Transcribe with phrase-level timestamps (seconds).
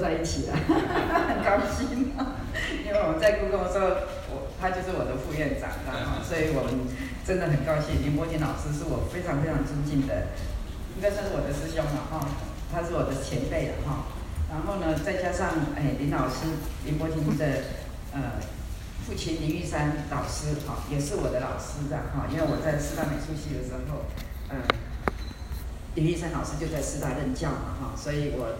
[0.00, 0.56] 在一起了，
[1.28, 2.10] 很高兴。
[2.84, 3.86] 因为我们在故宫的时候，
[4.32, 6.18] 我他就是我的副院长，知道吗？
[6.24, 6.88] 所以我们
[7.24, 8.02] 真的很高兴。
[8.02, 10.34] 林伯金老师是我非常非常尊敬的，
[10.96, 12.26] 应该算是我的师兄了哈，
[12.72, 14.10] 他是我的前辈了哈。
[14.50, 17.44] 然后呢，再加上哎林老师，林伯金的
[18.12, 18.42] 呃
[19.06, 24.06] 父亲林玉山老师哈，也是我的老师的哈，因为我在师大美术系的时候，
[24.50, 24.58] 嗯。
[25.96, 28.54] 林玉山老师就在师大任教嘛，哈，所以我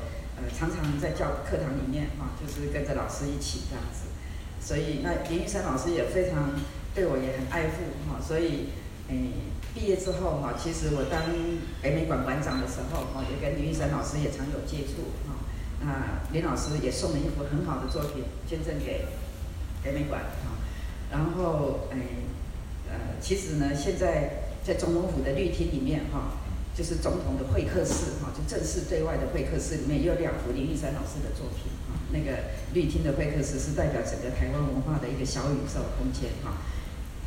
[0.56, 4.08] 常常在教课堂里面哈，就是跟着老师一起这样子，
[4.60, 6.52] 所以那林玉山老师也非常
[6.94, 8.68] 对我也很爱护哈，所以
[9.08, 9.32] 诶
[9.74, 11.22] 毕业之后哈，其实我当
[11.82, 15.36] 北美馆馆长的时候哈，也跟林玉山老师也常有接触哈，
[15.80, 19.06] 那林老师也送了一幅很好的作品捐赠给
[19.82, 20.58] 北美馆哈，
[21.10, 21.96] 然后诶
[22.88, 26.36] 呃其实呢现在在总统府的绿厅里面哈。
[26.80, 31.92] 就是总统的会客室哈，就正式对外的会客室里面有两幅林玉山老师的作品哈。
[32.08, 36.56] 那个绿厅的会客室是代表整个台湾文化的一个小宇宙空间哈。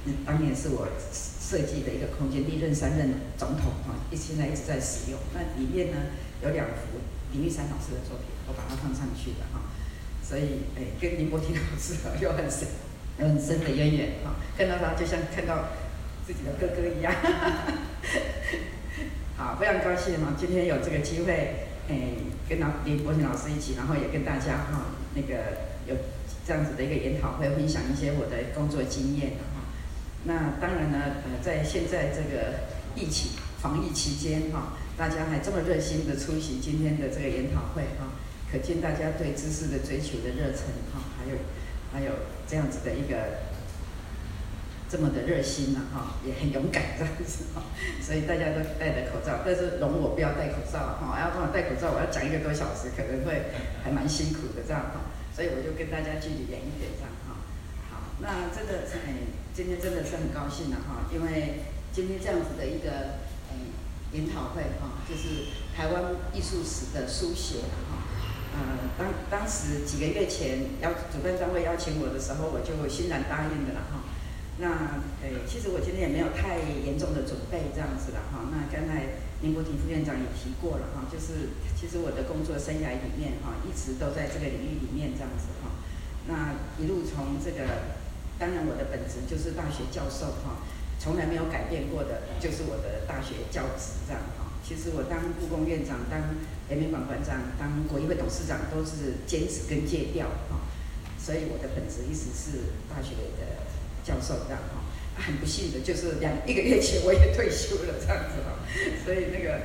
[0.05, 5.19] 嗯，当年是我设计的一个空间，历任三任总统哈，一现在一直在使用。
[5.37, 6.09] 那里面呢
[6.41, 6.97] 有两幅
[7.31, 9.69] 林玉山老师的作品，我把它放上去的哈。
[10.27, 12.67] 所以哎，跟林伯廷老师 有很深
[13.19, 14.33] 很深的渊源哈。
[14.57, 15.69] 看到他就像看到
[16.25, 17.13] 自己的哥哥一样。
[19.35, 22.17] 好，非常高兴哈，今天有这个机会，诶，
[22.47, 25.95] 跟老林博群老师一起，然后也跟大家哈，那个有
[26.45, 29.65] 这样子的一个研讨会，分享一些我的工作经验哈。
[30.25, 38.13] 那当然呢，呃，在现在这个疫情防疫期间哈，大家还这么热心的出席今天的这个研讨会哈，
[38.51, 41.37] 可见大家对知识的追求的热忱哈，还有
[41.91, 43.51] 还有这样子的一个。
[44.93, 47.65] 这么的热心呐，哈，也很勇敢这样子哈，
[47.99, 53.49] 所以大家都戴着口罩，但是容我不要戴口罩哈，要帮我戴口罩，我要讲一个多小时，可能会
[53.81, 57.41] 还蛮辛苦的这样哈，所以我就跟大家距离远一点这样哈。
[57.89, 63.17] 好，那真的是哎，今天真的是很高兴的哈，因为今天这样子的一个
[63.49, 63.73] 嗯
[64.13, 67.97] 研讨会哈，就是台湾艺术史的书写哈，
[68.53, 74.02] 呃，当当时几个月前邀主办单位邀请我的时候，我就欣然答应的了哈。
[74.59, 78.53] 那诶，其实我今天也没有太严重的准备这样子了哈。
[78.53, 85.73] 那刚才林国庭副院长也提过了哈，就是其实我的工作生涯里面哈，一直都在这个领域里面这样子哈。
[86.29, 87.97] 那一路从这个，
[88.37, 90.61] 当然我的本职就是大学教授哈，
[91.01, 94.53] 从来没有改变过的，就是我的大学教职这样哈。
[94.61, 96.37] 其实我当故宫院长、当
[96.69, 100.61] 人民馆馆长、当国艺会董事长，都是坚持跟戒掉哈。
[101.17, 103.52] 所以我的本职一直是大学的。
[104.03, 104.83] 教授这样哈，
[105.15, 108.59] 很不幸的就是两一个月前我也退休了这样子哈，
[109.05, 109.61] 所以那个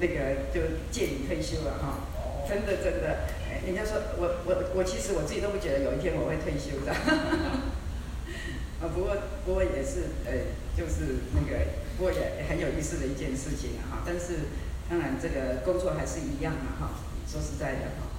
[0.00, 2.00] 那个就借你退休了哈，
[2.48, 3.28] 真的真的，
[3.64, 6.92] 人家说我我我其实我自己都不觉得有一天我会退休的，
[8.82, 10.32] 啊不过不过也是呃
[10.76, 11.64] 就是那个
[11.96, 14.50] 不过也很有意思的一件事情哈，但是
[14.90, 16.98] 当然这个工作还是一样的哈，
[17.30, 18.11] 说实在的哈。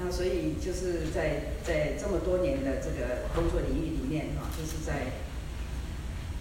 [0.00, 5.10] 那所以就是在在这么多年的这个工作领域里面哈，就是在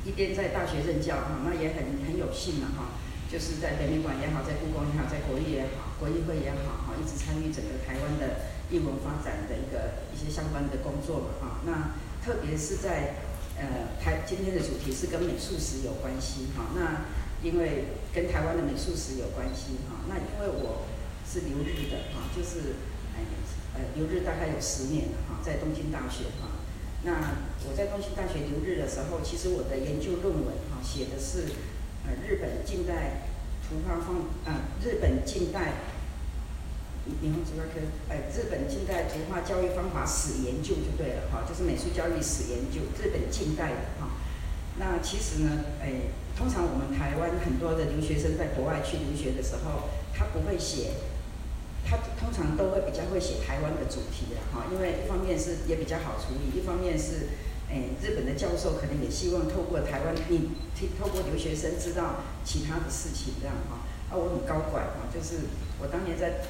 [0.05, 3.01] 一边在大学任教哈，那也很很有幸了哈，
[3.33, 11.57] 就是在北美馆也好，在故宫也好，在国艺也好，国艺会也好哈，一直参与整个台湾的艺文发展的一个一些相关的工作嘛哈。
[11.65, 13.17] 那特别是在
[13.57, 17.09] 呃台今天的主题是跟美术史有关系哈，那
[17.41, 20.85] 因为跟台湾的美术史有关系哈，那因为我
[21.25, 22.77] 是留日的哈，就是。
[23.95, 26.59] 留日大概有十年了哈，在东京大学哈。
[27.03, 27.13] 那
[27.69, 31.53] 我在东京大学留日的时候，其实我的研究论文哈写的是
[32.05, 33.29] 呃日本近代
[33.63, 35.85] 图画方啊日本近代，
[37.05, 37.79] 日本图画科
[38.09, 44.17] 呃日本近代图画教育方法史研究就对了哈，就是美术教育史研究日本近代的哈。
[44.79, 50.91] 那其实呢，哎，通常我们台湾很多的留学生在国外去留学的时候，他不会写。
[51.89, 57.31] 他通常都会比较会写台湾的主题的哈，因为一方面是也比较好处理，一方面是，
[57.71, 60.51] 诶，日本的教授可能也希望透过台湾，你
[60.99, 63.87] 透过留学生知道其他的事情这样哈。
[64.11, 65.47] 啊，我很高管哈，就是
[65.79, 66.43] 我当年在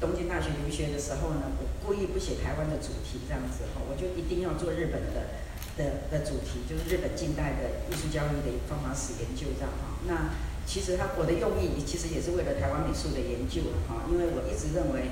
[0.00, 5.38] 东京大学留学的时候呢，我故意不写台湾的主题这样子哈，我就一定要做日本的
[5.78, 9.98] 的的主题，就是日本近代的艺术教育的方法史研究这样哈。
[10.06, 10.34] 那
[10.70, 15.10] 其实他我的用意其实也是为了台湾美术的研究哈，因为我一直认为，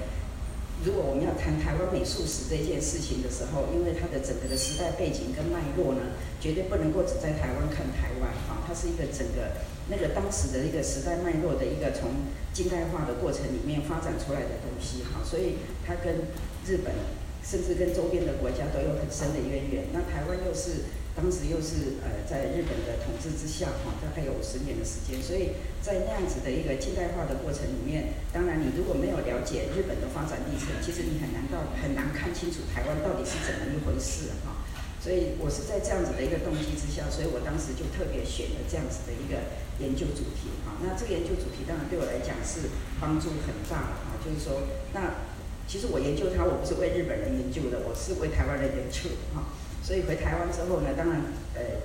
[0.87, 9.59] 如果我们要谈台湾美术史这件事情的时候，因为它的整个的时代背景跟脉络呢，绝对不能够只在台湾看台湾哈，它是一个整个
[9.91, 16.23] 那个当时的一个时代脉络的一个从近代化的过程里面发展出来的东西哈，所以它跟
[16.71, 16.95] 日本
[17.43, 19.91] 甚至跟周边的国家都有很深的渊源。
[19.91, 20.87] 那台湾又是。
[21.19, 34.62] 当时又是呃在日本的统治之下哈，大概有五十年的时间，所以在那样子的一个近代化的过程里面，当然你如果没有了解日本的发展历程，其实你很难到很难看清楚台湾到底是怎么一回事哈。
[35.03, 40.79] 所以我是在这样子的一个动机之下，所以我当时就特别选了这样子的一个研究主题哈。
[40.79, 42.71] 那这个研究主题当然对我来讲是
[43.03, 45.26] 帮助很大哈，就是说，那
[45.67, 49.50] 其实我研究它，我不是为日本人研究的，我是为台湾人研究哈。
[49.88, 51.23] 所以回台湾之后呢，当然，
[51.56, 51.81] 呃，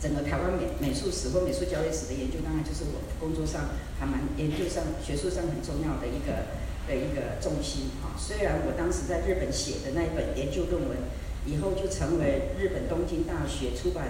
[0.00, 3.68] 整个台湾美美术史或美术教育史的研究，当然就是我工作上
[4.00, 6.56] 还蛮研究上学术上很重要的一个
[6.88, 8.16] 的一个重心啊。
[8.16, 10.96] 虽然我当时在日本写的那一本研究论文，
[11.44, 14.08] 以后就成为日本东京大学出版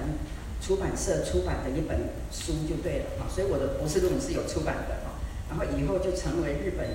[0.63, 3.27] 出版社出版的一本书就对了哈。
[3.27, 5.19] 所以我的博士论文是有出版的哈。
[5.51, 6.87] 然后以后就成为日本，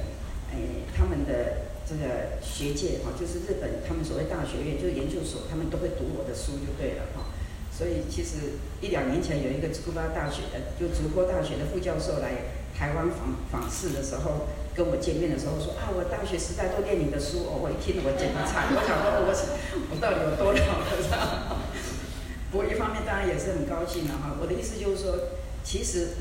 [0.55, 1.75] 诶，他们的。
[1.87, 7.31] 这个学界哈，就是日本他们所谓大学院，就是研究所，他们都会读我的书就对了哈。
[7.71, 21.63] 所以其实一两年前有一个筑波大学的，就筑波大学的副教授来台湾访访视的时候，跟我见面的时候说啊，我大学时代都念你的书哦，我一听我简直惨，我想说我我到底有多老了？
[22.51, 24.35] 不过一方面当然也是很高兴了哈。
[24.41, 26.19] 我的意思就是说，其实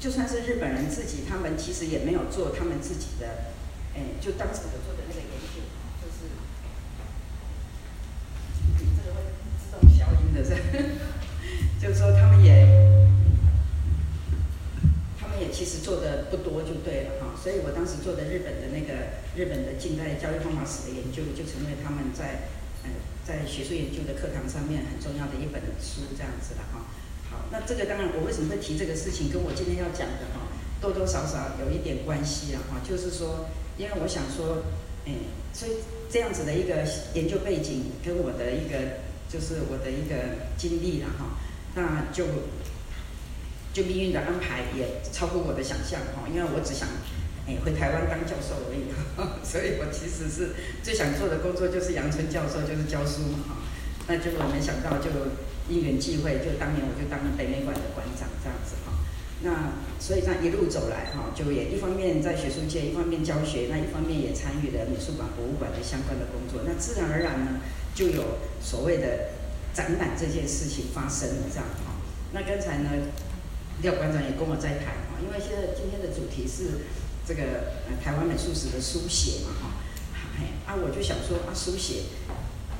[0.00, 3.57] 就算是日本人自己，他们其实也没有做他们自己的。
[4.20, 5.62] 就当时我做的那个研究，
[6.02, 6.28] 就是
[8.78, 9.22] 这个会
[9.56, 10.50] 自动消音的，是，
[11.80, 12.66] 就是说他们也，
[15.18, 17.32] 他们也其实做的不多就对了哈。
[17.40, 22.50] 所以我当时做的日本的那个日本的近代教育方法史的研究，就成为他们在
[22.84, 22.90] 嗯
[23.24, 26.84] 在学术研究的课堂上面很重要的一本书这样子了哈。
[27.30, 33.48] 好，那这个当然我为什么会提这个事情，跟我今天要讲的哈多多少少有一点关系了哈，就是说。
[33.78, 34.64] 因为我想说，
[35.06, 35.12] 哎，
[35.54, 35.70] 所以
[36.10, 36.84] 这样子的一个
[37.14, 38.76] 研究背景跟我的一个
[39.30, 41.38] 就是我的一个经历了哈，
[41.76, 42.26] 那就
[43.72, 46.88] 就命运的安排也超乎我的想象哈，因为我只想
[47.46, 48.90] 哎回台湾当教授而已，
[49.46, 53.56] 所以我其实是最想做的工作就是杨春教授，就是教书嘛哈，
[54.08, 55.08] 那结果没想到就
[55.68, 58.97] 因缘际会，就当年我就当了北美馆的馆长这样子哈。
[59.40, 59.70] 那
[60.00, 66.66] 所以这样一路走来哈，就也一方面在学术界，一方面教学，那一方面也参与了美术馆、博物馆的相关的工作。
[66.66, 67.60] 那自然而然呢，
[67.94, 69.30] 就有所谓的
[69.72, 72.02] 展览这件事情发生了这样哈。
[72.32, 72.90] 那刚才呢，
[73.82, 76.82] 廖馆长也跟我在谈哈，因为现在今天的主题是
[77.24, 79.70] 这个呃台湾美术史的书写嘛哈，
[80.34, 82.10] 嘿啊我就想说啊书写，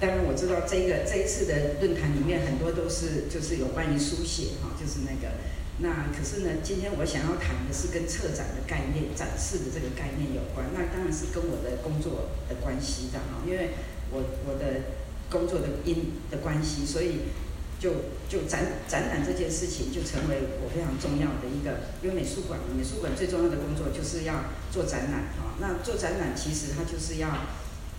[0.00, 5.38] 当然我知道这个这一次的论坛里面很多都是就是有关于书写哈，就是那个。
[5.80, 10.66] 那可是呢，今天我想要谈的是跟策展的概念、展示的这个概念有关。
[10.75, 13.70] 那当然是跟我的工作的关系的哈，因为
[14.10, 14.98] 我我的
[15.30, 17.30] 工作的因的关系，所以
[17.78, 21.94] 就就展展览这件事情就成为我非常重要的一个。
[22.02, 25.54] 因为美术馆，美术馆最重要的工作就是要做展览哈。
[25.60, 27.46] 那做展览其实它就是要，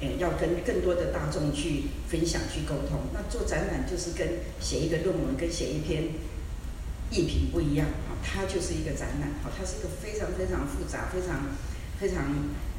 [0.01, 3.07] 诶，要跟更多的大众去分享、去沟通。
[3.13, 6.11] 那做展览就是跟写一个论文、跟写一篇。
[7.11, 11.49] 艺品不一样啊，它就是一个展览，好，它是一个非常非常复杂、非常
[11.99, 12.25] 非常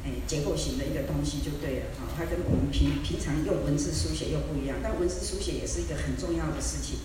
[0.03, 6.99] 诶结构型的一个东西就对了啊，它跟我们平平常用文字书写又不一样，但文字书写也是一个很重要的事情。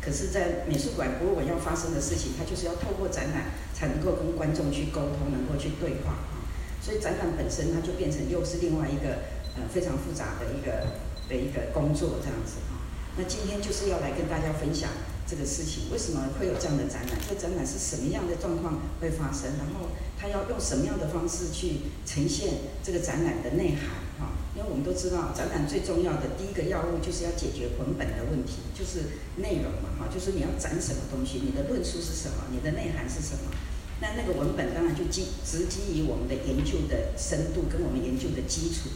[0.00, 6.40] 可是，在美术馆、博物馆要发生的事情，它就是要透过展览才能够跟观众去沟通，能够去对话啊，
[6.80, 10.96] 所以展览本身它就变成又是另外一个呃非常复杂的一个
[11.28, 12.80] 的一个工作这样子啊。
[13.18, 14.88] 那今天就是要来跟大家分享。
[15.30, 17.14] 这个事情为什么会有这样的展览？
[17.22, 19.54] 这个展览是什么样的状况会发生？
[19.62, 24.02] 然后他要用什么样的方式去呈现这个展览的内涵？
[24.18, 33.54] 哈，因为我们都知道，展览最重要的第一个要务就是要解决文本的问题，就是内容嘛，哈，就是你要展什么东西，你的论述是什么，你的内涵是什么？
[34.02, 38.90] 那那个文本当然就基直基于我们的研究的深度跟我们研究的基础。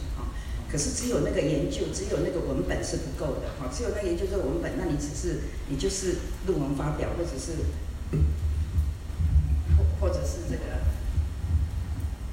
[0.75, 5.39] 可是只有那个研究，只有那个文本是不够的，哈，只有那研究这个文本，那你只是
[5.69, 6.17] 你就是
[6.47, 7.63] 论文发表，或者是
[9.77, 10.83] 或或者是这个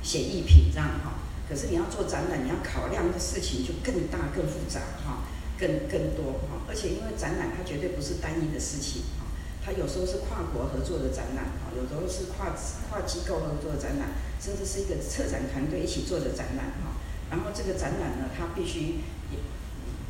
[0.03, 1.23] 写艺品这样哈。
[1.49, 5.23] 可是你要做展览，你要考量的事情就更大、更复杂哈，
[5.57, 6.67] 更更多哈。
[6.67, 9.31] 而且因为展览它绝对不是单一的事情哈，
[9.65, 12.51] 它有时候是跨国合作的展览哈，有时候是跨
[12.91, 16.92] 跨机构合作的展览，甚至是一个策展团队一起做的展览哈。
[17.33, 19.01] 然后这个展览呢，它必须
[19.33, 19.41] 也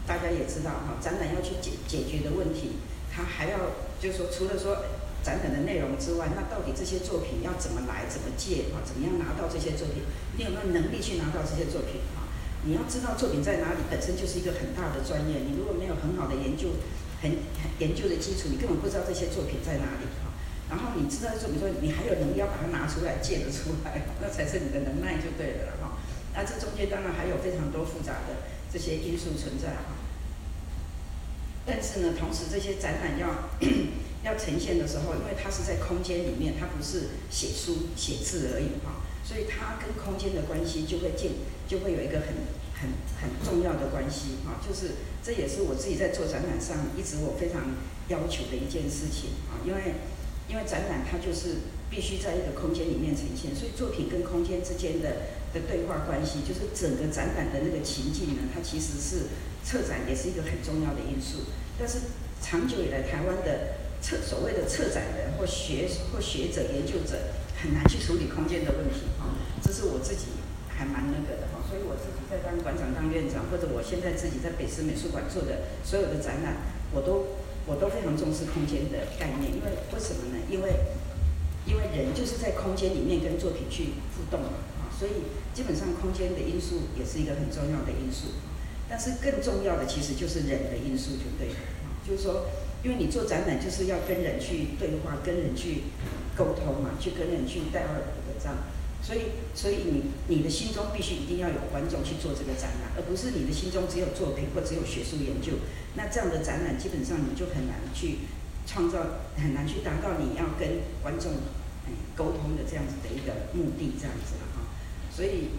[0.04, 2.82] 大家也知道哈，展览要去解解决的问题，
[3.14, 4.82] 它还要就是说除了说
[5.22, 10.02] 展览的内容之外，那到底这些作品要怎么来，怎么借啊，怎么样拿到这些作品？
[10.36, 12.26] 你有没有能力去拿到这些作品啊？
[12.66, 15.46] 你要知道作品在哪里，本身就是一个很大的专业。
[15.46, 16.74] 你如果没有很好的研究，
[17.22, 17.30] 很
[17.78, 20.34] 研究的基础，你根本不知道这些作品在哪里哈。
[20.66, 25.91] 然后你知道作品说，你还有能力要把它拿出来借得出来，那才是你的能耐就对了哈。
[26.34, 29.96] 那这中间当然还有非常多复杂的这些因素存在哈。
[31.64, 33.50] 但是呢，同时这些展览要
[34.24, 41.30] 要呈现的时候，因为它是在空间里面，它不是写书写字而已哈，所以它跟空间的关系就会建，
[41.68, 42.34] 就会有一个很
[42.74, 47.62] 很很重要的关系哈，就是这也是我自己在做展览上一直我非常
[48.08, 49.94] 要求的一件事情啊，因为
[50.48, 59.26] 因为展览它就是必须在一个空间里面呈现，所以作品跟空间之间的的对话关系，就是整个展览的那个情境呢，它其实是。
[59.62, 61.46] 策展也是一个很重要的因素，
[61.78, 70.34] 但是长久以来，台湾的策所谓的策展人或学或学者研究者很难去处理空间的问题啊，这是我自己
[70.66, 76.56] 还蛮那个的哈，所以我自己在当馆长、当院长，或者我现在自己在北师美术馆做的所有的展览，
[76.90, 80.42] 我都我都非常重视空间的概念，因为为什么呢？
[80.50, 80.74] 因为
[81.70, 84.58] 因为人就是在空间里面跟作品去互动嘛，
[85.02, 88.38] 所以基本上空间的因素也是一个很重要的因素。
[88.88, 91.58] 但是更重要的其实就是人的因素，就对了。
[92.06, 92.46] 就是说，
[92.84, 95.90] 因为你做展览就是要跟人去对话，跟人去
[96.36, 98.54] 沟通嘛，去跟人去带二的这样。
[99.02, 105.58] 所以，所以你你的心中必须一定要有观众去做这个展览，而不是你的心中只有作品或只有学术研究。
[105.96, 108.28] 那这样的展览基本上你就很难去
[108.66, 111.32] 创造，很难去达到你要跟观众
[112.14, 114.51] 沟通的这样子的一个目的，这样子了哈。
[115.14, 115.50] 所以。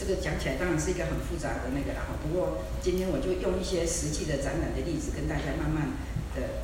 [0.00, 5.88] 这个讲起来当然是一个很复杂的那个了哈，不过今天我就用一些实际的展览的例子跟大家慢慢
[6.36, 6.62] 的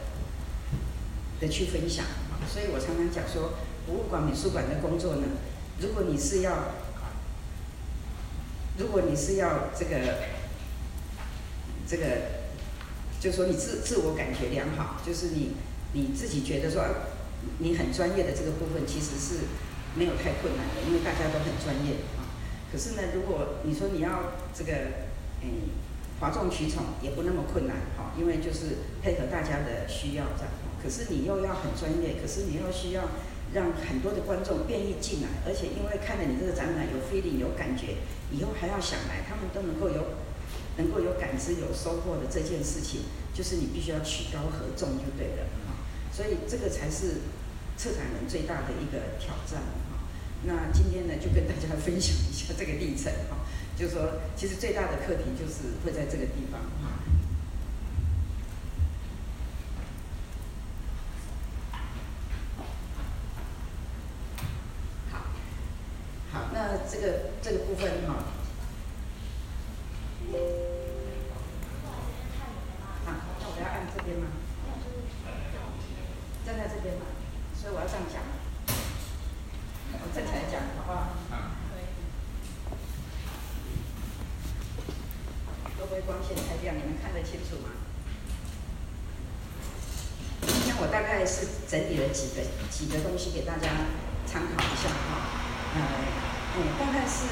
[1.41, 2.07] 的去分享
[2.49, 3.55] 所以我常常讲说，
[3.89, 5.27] 博物馆、美术馆的工作呢，
[5.81, 6.75] 如果你是要，
[8.79, 9.99] 如果你是要这个
[11.89, 12.05] 这个，
[13.19, 15.55] 就说你自自我感觉良好，就是你
[15.93, 16.85] 你自己觉得说
[17.59, 19.41] 你很专业的这个部分，其实是
[19.95, 22.27] 没有太困难的，因为大家都很专业啊。
[22.71, 24.73] 可是呢，如果你说你要这个，
[25.43, 25.71] 嗯，
[26.21, 30.51] 哗众取宠也不那么困难哈，因为就是配合大家的需要这样。
[30.83, 33.09] 可是你又要很专业，可是你又需要
[33.55, 37.97] 让很多的观众愿意进来，而且因为看了你这个展览有 feeling 有感觉，
[38.31, 40.19] 以后还要想来，他们都能够有
[40.77, 45.79] 能够有感知有收获的这件事情，就是你必须要曲高和重就对了哈。
[46.13, 47.23] 所以这个才是
[47.77, 49.63] 策展人最大的一个挑战。
[50.47, 53.39] 那今天呢，就跟大家分享一下这个历程哈，
[53.79, 57.01] 就说，其实最大的课题就是会在这个地方哈。
[65.11, 65.19] 好，
[66.31, 68.25] 好，那这个这个部分哈。
[91.67, 93.69] 整理了几个几个东西给大家
[94.27, 95.27] 参考一下哈，
[95.75, 95.81] 呃，
[96.57, 97.27] 嗯，大概是，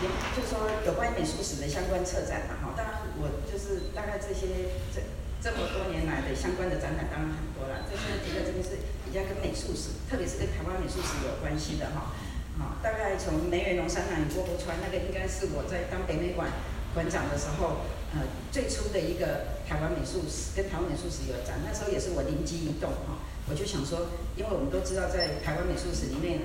[0.00, 5.00] 也就说有关美术史的相关策展嘛哈，当然我就是大概这些这
[5.40, 8.76] 这么多年来的相关的展览当然很多了，这些几个真的是
[9.08, 12.12] 比较跟美术史，特别是跟台湾美术史有关系的哈，
[12.60, 16.52] 好，大概从梅园农山南与郭伯川那个应该是我在当北美馆
[16.92, 18.20] 馆长的时候，呃，
[18.52, 23.24] 最初的一个台湾美术史跟台湾美术史有展，那时候也是我灵机一动哈。
[23.48, 26.40] 我就想说，因为我们都知道，在台湾美术史里面，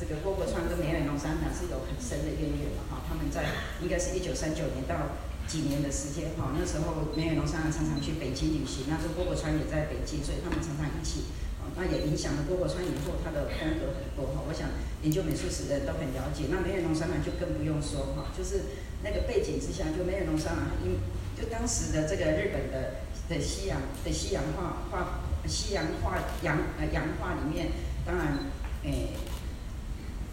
[0.00, 3.44] 这个郭伯川跟梅远农三呢是有很深的渊源的，哈，他们在
[3.84, 11.28] 应该是一九三九年到几年的时间，哈，那时候梅远龙三常常去北京旅行，那时候郭伯川也在北京，所以他们常常一起，
[11.60, 14.72] 啊，那也影响了郭伯川以后他的风格很多，哈，我想
[15.04, 18.72] 研究美术史的人都很了解，那梅远农三呢就更不用说，哈，就是
[19.04, 20.96] 那个背景之下，就梅远农三呢，因
[21.36, 25.20] 就当时的这个日本的的西洋的西洋画画。
[25.46, 27.68] 西洋画洋呃洋画里面，
[28.04, 28.38] 当然，
[28.84, 29.08] 诶，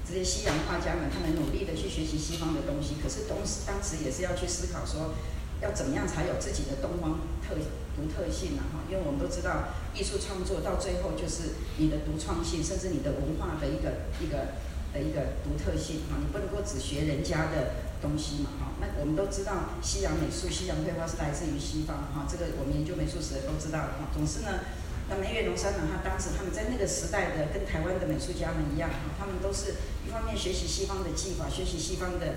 [0.07, 5.13] 这些西洋画家们他们努力的去学习西方的东西，可是当时当时也是要去思考说，
[5.61, 7.55] 要怎么样才有自己的东方特
[7.95, 8.63] 独特性呢？
[8.71, 14.55] 哈，因为我们都知道，艺术创作到最后就是你的独创性，甚至你的文化的一个一个
[14.93, 18.71] 的一个独特性哈，你不能够只学人家的东西嘛，哈。
[18.79, 24.07] 那我们都知道西洋美术、西洋绘画是来自于西方，哈，这个我们研究美术史的都知道，哈。
[24.13, 24.61] 总之呢，
[25.09, 32.35] 那梅月龙三郎他当时他们在那个时代的跟台湾的美术家们一样，他们都是一方面学习西方的技法，学习西方的。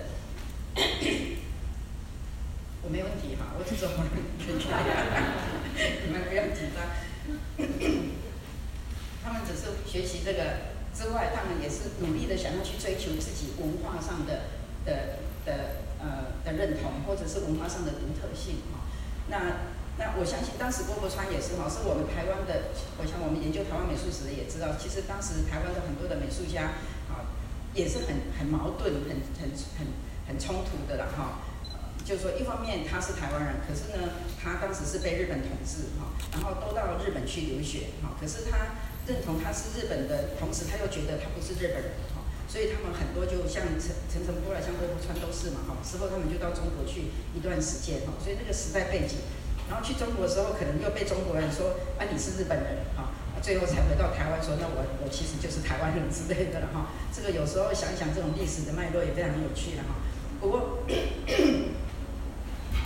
[2.83, 4.17] 我没问题哈，我只是我很可
[4.73, 4.81] 爱，
[6.07, 6.81] 你们不要紧张。
[9.23, 14.49] 他们只是学习这个之外，他们也是努力的想要去追求自己文化上的
[14.83, 18.81] 的的呃的认同，或者是文化上的独特性哈。
[19.29, 19.69] 那
[20.01, 26.73] 那我相信当时郭伯川也是哈，是我们台湾的，我想我们研究台湾美术史的也知道，其实当时台湾的很多的美术家
[27.05, 27.29] 啊，
[27.77, 29.45] 也是很很矛盾、很很
[29.77, 29.85] 很
[30.25, 31.45] 很冲突的了哈。
[32.01, 38.17] 就是说，一方面他是台湾人，可是呢，他当时是被日本统治哈，然后都到日本去留学哈。
[38.17, 45.77] 可是他认同他是日本的，同时他又觉得他不是日本人哈，所以他们很多就像陈陈诚波来，像郭伯川都是嘛哈。
[45.85, 49.21] 之后他们就到中国去一段时间哈，所以那个时代背景，
[49.71, 56.91] 然后去中国的时候，可能又被中国人说啊你是日本人哈，最后才回到台湾说那我我其实就是台湾人之类的了哈。
[57.15, 59.95] 这个有时候想一想这种历史的脉络也非常有趣的哈。
[60.41, 60.83] 不过。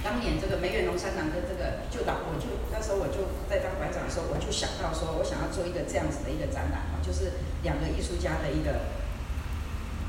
[0.06, 8.86] 当年这个梅远龙三郎跟这个就导，我就那时候我就在当馆长的时候，我就想到说，我想要做一个这样子的一个展览哈，就是两个艺术家的一个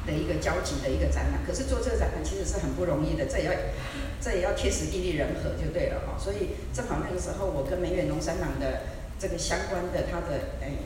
[0.07, 1.43] 的一个交集的一个展览。
[1.45, 3.53] 可是做这个展览其实是很不容易的，这也要
[4.21, 6.17] 这也要天时地利人和就对了哈。
[6.17, 8.83] 所以正好那个时候，我跟梅远龙三郎的
[9.19, 10.79] 这个相关的他的诶，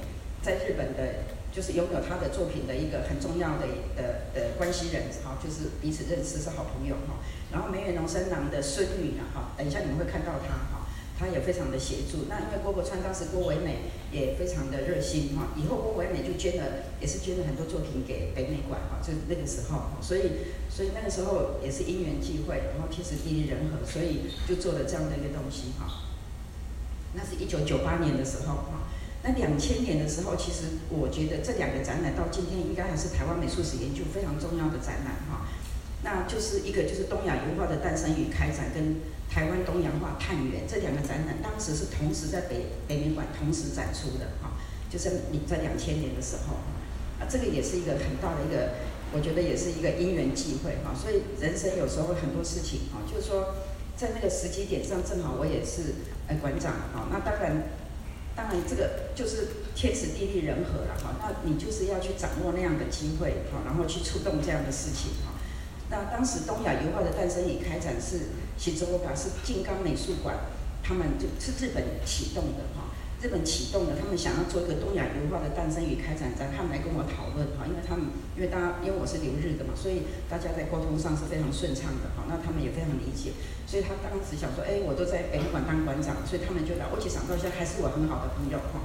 [0.43, 1.37] 在日本的。
[1.53, 7.19] 就是拥有他的作品的一个很重要的的的关系人，哈，就是彼此认识是好朋友哈。
[7.51, 10.80] 然后梅远龙三郎的孙女呢，哈，等一下你们会看到他哈，
[11.21, 12.25] 他也非常的协助。
[12.31, 26.09] 那因为郭伯川当时郭唯美也非常的热心哈，以后郭唯美就捐了，也是捐了很多作品给北美馆哈，就那个时候，所以所以那个时候也是因缘际会，然后天时地利人和，所以就做了这样的一个东西哈。
[27.13, 28.89] 那是一九九八年的时候哈。
[29.23, 35.45] 那两千年的时候，其实我觉得这两个展览到今天应该还是台湾美术史研究非常重要的展览哈。
[36.03, 38.97] 那就是一个就是东亚油画的诞生与开展，跟
[39.31, 44.59] 台湾东洋画探源这两个展览，当时是同时在北北美馆同时展出的哈。
[44.91, 46.57] 就是你在两千年的时候，
[47.23, 48.75] 啊，这个也是一个很大的一个，
[49.15, 50.93] 我觉得也是一个因缘际会哈。
[50.93, 53.55] 所以人生有时候很多事情哈，就是说
[53.97, 55.95] 在那个时机点上，正好我也是
[56.27, 57.07] 呃馆长哈。
[57.11, 57.63] 那当然。
[58.37, 61.19] 当然，这个就是天时地利人和了哈。
[61.19, 65.35] 那你就是要去掌握那样的机会哈，然后去触动这样的事情哈。
[65.91, 70.37] 那当时东亚油画的诞生与开展是西周卡是静冈美术馆，
[70.83, 72.93] 他们就是日本启动的哈。
[73.23, 82.29] 日本启动的，他们想要做一个东亚油画的诞生与开展展，他们来跟我讨论哈，因为他们因为大家因为我是留日的嘛，所以大家在沟通上是非常顺畅的哈。
[82.29, 83.33] 那他们也非常理解，
[83.65, 88.85] 所以他当时想说，哎，我都在北美馆当馆长，所以他们就来，我且想到现在还是我很好的朋友哈。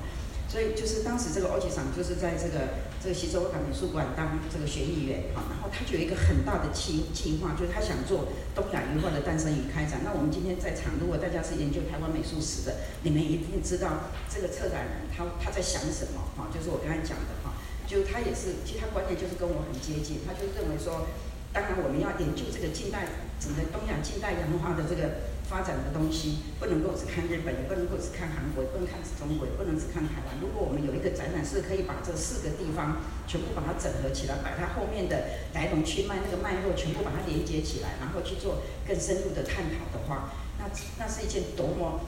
[0.55, 9.99] 所以就是当时这个欧吉桑就是在这个这个西周港美术馆当这个学艺员哈，然后他就有一个很大的计计划，就是他想做东亚油画的诞生与开展。
[10.07, 17.51] 那我们今天在场，如果大家是研究台湾美术史的，你们一定知道这个策展人他他在想什么哈，就是我刚才讲的哈，
[17.83, 21.03] 就他也是，其实他观念就是跟我很接近，他就认为说，
[21.51, 23.11] 当然我们要研究这个近代
[23.43, 25.34] 整个东亚近代洋画的这个。
[25.49, 30.33] 发展的东西不能够只看日本，也不能够只看韩国，也不能看中国，也不能只看台湾。
[30.41, 40.65] 如果我们有一个展览是可以把这四个地方全部把它整合起来，把它后面的来龙去脉那个脉络全部把它连接起来，然后去做更深入的探讨的话，那
[40.97, 42.01] 那是一件多么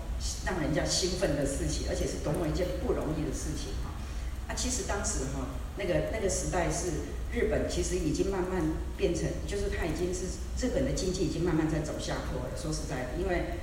[0.45, 3.93] 让人家兴奋的事情，而且是多么一件不容易的事情哈。
[4.49, 5.45] 啊，其实当时哈，
[5.77, 6.91] 那个那个时代是。
[7.29, 8.63] 日本其实已经慢慢
[8.95, 10.21] 变成，就是它已经是
[10.57, 12.55] 日本的经济已经慢慢在走下坡了。
[12.55, 13.59] 说实在的，因为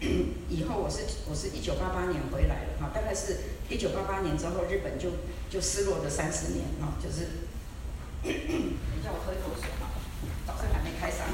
[0.48, 3.36] 以后我是我是一九八八年回来了哈，大概是
[3.68, 5.10] 一九八八年之后，日本就
[5.50, 7.28] 就失落的三十年哈，就是，
[8.24, 9.90] 你叫我喝一口水哈，
[10.46, 11.28] 早上还没开嗓。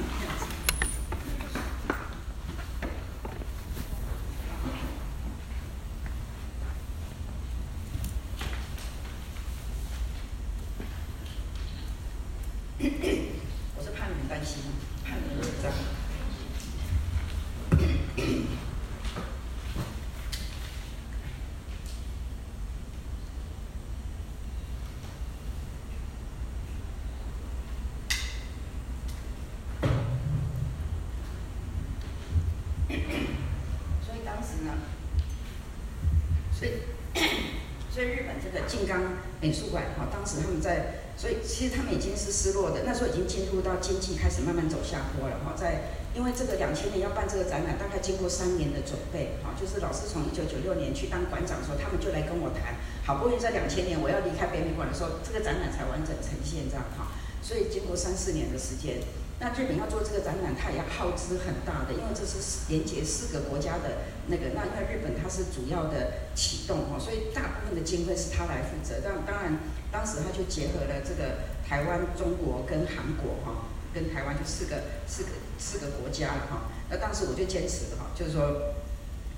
[38.67, 39.01] 静冈
[39.41, 45.55] 美美术馆哈，当时他们在所以其实他们已经是失落的，那时候已经进入到经济开始慢慢走下坡了哈。
[45.55, 52.75] 在因为这个两千年要办这个展览，大概经过三年的准备哈，就是老师从一九九六年去当馆长的时候，他们就来跟我谈，
[53.07, 57.15] 好不容易在两千年我要离开北美馆的时候，这个展览才完整呈现这样哈。
[57.41, 58.99] 所以经过三四年的时间。
[59.45, 64.57] 那日本要做这个展览，它也要耗资很大的，因为这是连接四个国家的那个。
[64.57, 69.05] 那因为日本它是主要的启动哈，所以大部分的经费是他来负责。
[69.05, 69.59] 但当然，
[69.93, 75.29] 当时他就结合了这个台湾、中国跟韩国哈，跟台湾就四个四个
[75.59, 76.73] 四个国家了哈。
[76.89, 78.73] 那当时我就坚持的哈，就是说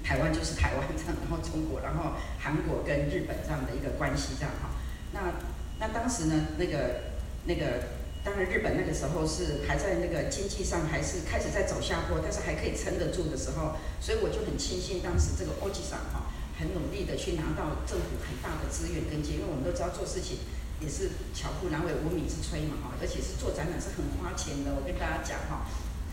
[0.04, 4.70] 台湾就是台湾这样，然后中国，然后韩国跟日本这样的一个关系这样哈。
[5.10, 5.34] 那
[5.80, 7.10] 那当时呢，那个
[7.46, 7.95] 那个。
[8.26, 16.26] 当然，日本那个时候是还在那个经济上还是开始在走下坡，但是还可以撑得住的时候，所以我就很庆幸当时这个欧吉桑哈
[16.58, 20.42] 很努力的去拿到政府很大的资源跟接，因为我们都知道做事情
[20.82, 25.62] 也是巧妇难为无米之炊嘛哈，而且是做展览是很花钱的，我跟大家讲哈，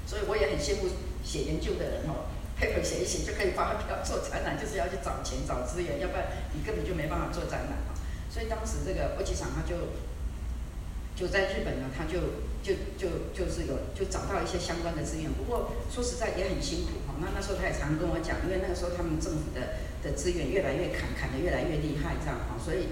[0.05, 0.93] 所以我也很羡慕
[1.25, 7.97] 写研究的人哦，配合写一写就可以发票，做展览就是要去找钱找资源，要不然你根本就没办法做展览哈，
[8.29, 9.81] 所以当时这个欧吉桑他就。
[11.15, 17.13] 就在日本呢，他就就就就是有就找到一些相关的资源，不过说实在也很辛苦哈。
[17.21, 22.89] 那那时候他也常跟我讲，因为那个时候他们政府的的资源越来越砍，砍得越来越厉害，这样哈，所以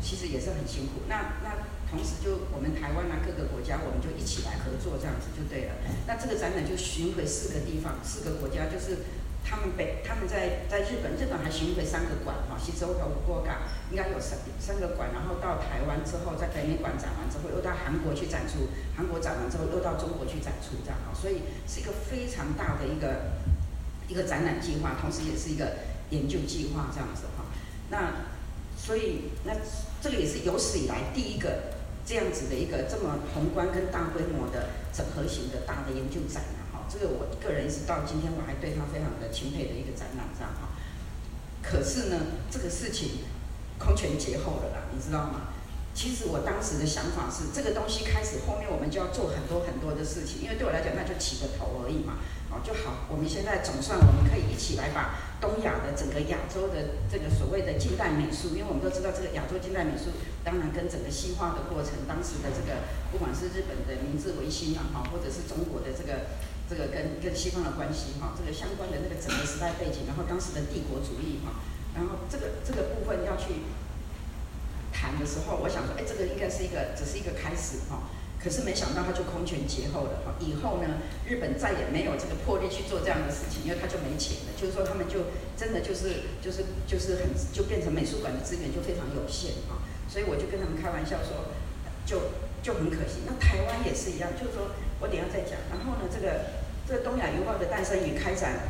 [0.00, 1.04] 其实也是很辛苦。
[1.08, 5.76] 那那同时就我们台湾啊各个国家，我们就一起来合作这样子就对了。
[6.06, 9.19] 那这个展览就巡回四个地方，四个国家就是。
[9.44, 23.34] 他们北他们在在日本，日本还巡回三个馆哈，西周和五国港应该有三三个馆，然后到台湾之后，在北美馆展完之后，又到韩国去展出，韩国展完之后又到中国去展出，这样哈，所以是一个非常大的一个
[24.06, 25.78] 一个展览计划，同时也是一个
[26.10, 27.46] 研究计划这样子哈。
[27.90, 28.30] 那
[28.76, 29.54] 所以那
[30.00, 31.74] 这个也是有史以来第一个
[32.06, 36.42] 这样子的一个这么宏观跟大规模的整合型的大的研究展。
[36.90, 40.74] 这个我个人一直到今天我还对他非常的钦佩的一个展览，这样哈。
[41.62, 42.18] 可是呢，
[42.50, 43.22] 这个事情
[43.78, 45.54] 空前绝后了啦，你知道吗？
[45.94, 52.18] 其实我当时的想法是，这个东西开始后面我们就要做很多很多的事情，因为对我来讲那就起个头而已嘛。
[52.50, 60.10] 哦，就好，我们现在总算我们可以一起来把东亚的整个亚洲的这个所谓的近代美术，因为我们都知道这个亚洲近代美术，
[60.42, 66.36] 当然跟整个西化的过程，当时的这个不管是日本的明治维新啊，哈，或者是中国的这个。
[66.70, 71.58] 这个跟跟西方的关系哈，这个相关的那个整个时代背景，然后当时的帝国主义哈，
[71.96, 73.66] 然后这个这个部分要去
[74.92, 78.06] 谈的时候，我想说，哎，这个应该是一个只是一个开始哈，
[78.42, 80.34] 可是没想到他就空前绝后了哈。
[80.40, 80.98] 以后呢，
[81.28, 91.52] 日本再也没有这个魄力去做这样的事情，因为他就没钱了，就是说他们就真的就是就是就是很就变成美术馆的资源就非常有限啊，所以我就跟他们开玩笑说，
[92.06, 93.22] 就就很可惜。
[93.26, 96.60] 那台湾也是一样，就是说我等下再讲，然后呢，这个。
[96.88, 98.66] 这个东亚油画的诞生与开展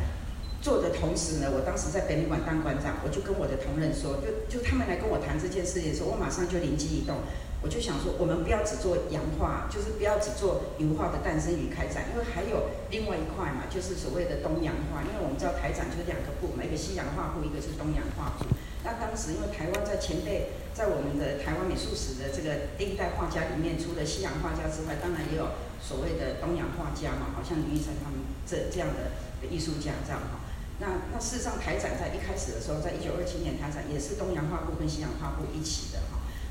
[0.61, 7.17] 做的同时呢，我当时在北美馆当馆长，我就跟我的同仁说，就就他们来跟我谈这件事情的时候，我马上就灵机一动，
[7.63, 18.49] 我就想说，我们不要只做洋画，就是不要只做油画的诞生与开展，因为还有另外一块嘛，就是所谓的东洋画，因为我们知道台展就是两个部，一个西洋画部，一个是东洋画部。
[18.83, 25.49] 那当时因为台湾在前辈在我们的台湾美术史的这个第一代画家里面，除了西洋画家之外，当然也有。
[25.81, 30.45] 所谓的东洋画家嘛，好像李玉成他们这这样的艺术家这样哈。
[30.79, 35.99] 那那事实上台展在一开始的时候，在一九二七年台展也是东洋画部跟西洋画部一起的。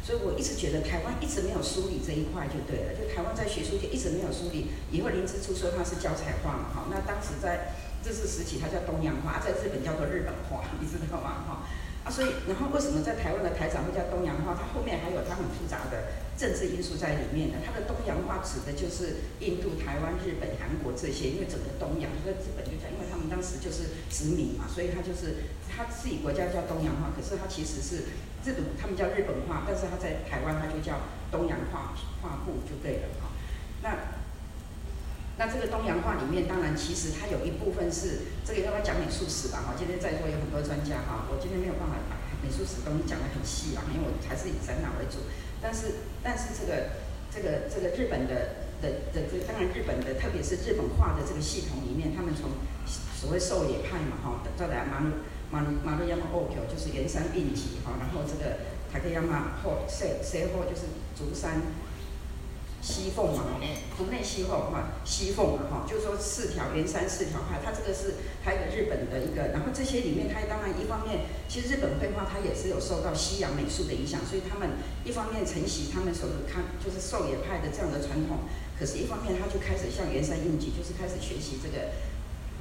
[0.09, 4.73] 所以我一直觉得台湾一直没有梳理这一块就对了，就台湾在学术界一直没有梳理。
[4.89, 11.61] 以后林之初说他是教材化嘛哈，那当时在这是时期，他叫东洋化，在日本叫做日本化， 你知道吗哈？
[12.01, 14.57] 啊，所以然后为什么在台湾的台长会叫东洋化？
[14.57, 16.25] 它后面还有它很复杂的。
[16.39, 28.09] 政治因素在里面的，它的东洋化指的就是印度、台湾、日本、韩国这些，因为整个东洋，所以日本就讲，因为当时就是殖民嘛，所以他就是他自己国家叫东洋化，可是他其实是
[28.43, 30.99] 日本，他们叫日本化，但是他在台湾他就叫
[31.31, 33.29] 东洋化画布就对了哈。
[33.81, 33.95] 那
[35.39, 39.63] 那这个东洋画里面，当然其实它有一部分是这个要不要讲美术史吧？
[39.63, 45.23] 哈，今天在座有很多专家哈，我今天没有办法把美术史东西讲得很细啊，因为我还是以展览为主。
[45.63, 46.99] 但是，但是这个，
[47.31, 52.51] 这个，这个日本的的的这，当然日本的，特别是日本画的这个系统里面，他们从
[53.19, 55.11] 所谓狩野派嘛，哈，再来马路
[55.51, 61.59] 马路马路亚马奥丘，就是岩山印记，哈，然后这个塔克亚马后塞塞后就是竹山，
[62.81, 63.59] 西凤嘛，
[63.97, 78.47] 竹内西凤哈，西凤嘛哈，就是说四条连山四条派，它这个是它一个日本的一个，然后这些里面它当然一方面，其实日本绘画它也是有受到西洋美术的影响，所以他们一方面承袭他们所看就是狩野派的这样的传统，
[78.79, 81.91] 可是一方面他就开始像岩山印记，就是开始学习这个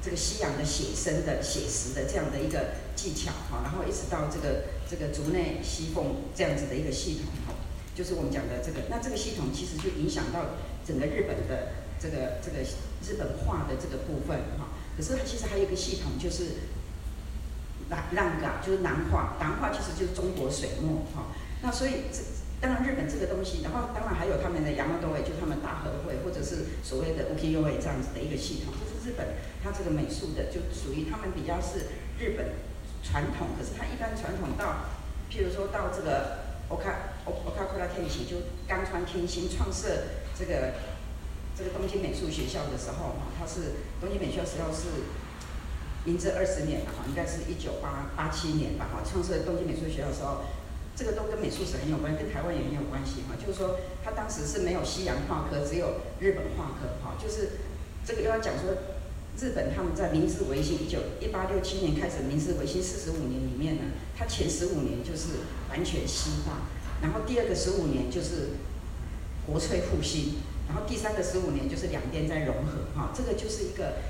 [0.01, 7.53] 这个西洋的写生的写实的这样的一个技巧哈，然后一直到这个这个竹内西凤这样子的一个系统哈。
[7.95, 10.55] 就是我们讲的这个，那这个系统其实就影响到
[10.87, 14.71] 整个日本的这个这个日本画的这个部分哈。
[14.95, 16.71] 可是它其实还有一个系统，就是
[17.89, 21.35] 南浪嘎，就是南画，南画其实就是中国水墨哈。
[21.61, 22.23] 那所以这
[22.61, 28.73] 当然日本这个东西，然后当然还有他们的亚麻多尾，就他们大和会或者是所谓的 u k i y o e 这样子的一个系统，
[29.09, 29.25] 日本
[29.63, 32.53] 它这个美术的就属于他们比较是日本
[33.01, 34.85] 传统，可是它一般传统到，
[35.31, 36.47] 譬如说到这个。
[36.69, 40.77] 我看我看库拉天喜就冈川天心创设这个
[41.57, 45.09] 这个东京美术学校的时候哈，他是东京美术学校是
[46.05, 50.45] 明治二十年了哈，应该是一九八八七年吧哈，创设东京美术学校的时候，
[50.95, 57.65] 这个都跟美术史很有关，跟台湾也很有关系哈，就是说他当时是没有西洋画科，只有日本画科哈，就是
[58.05, 58.77] 这个又要讲说
[59.41, 63.83] 日本他们在明治维新一九一八六七年开始，明治维新四十五年里面呢，
[64.17, 65.39] 他前十五年就是。
[65.69, 66.65] 完全西化，
[66.99, 68.57] 然后第二个十五年就是
[69.45, 74.01] 国粹复兴，然后第三个十五年就是两边在融合，哈，这个就是一个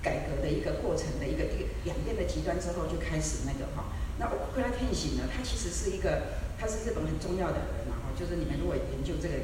[0.00, 3.92] 改革的一个过程的一个一个两边的极端之后就开始那个哈。
[4.16, 9.34] 那乌克兰天行呢，他其实是一个，他是日本很重要的人嘛，哈，就是你们如果研究这个，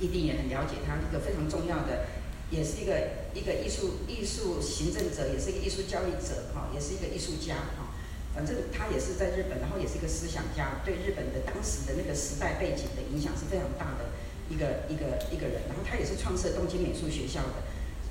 [0.00, 2.08] 一定也很了解他一个非常重要的，
[2.50, 7.90] 也是一个一个艺术艺术行政者，也是一个艺术教育者，哈，也是一个艺术家，哈。
[8.36, 14.12] 反正他也是在日本，然后也是一个思想家，对日本的当时的那个时代背景的影响是非常大的
[14.52, 15.64] 一个一个一个人。
[15.66, 17.64] 然后他也是创设东京美术学校的。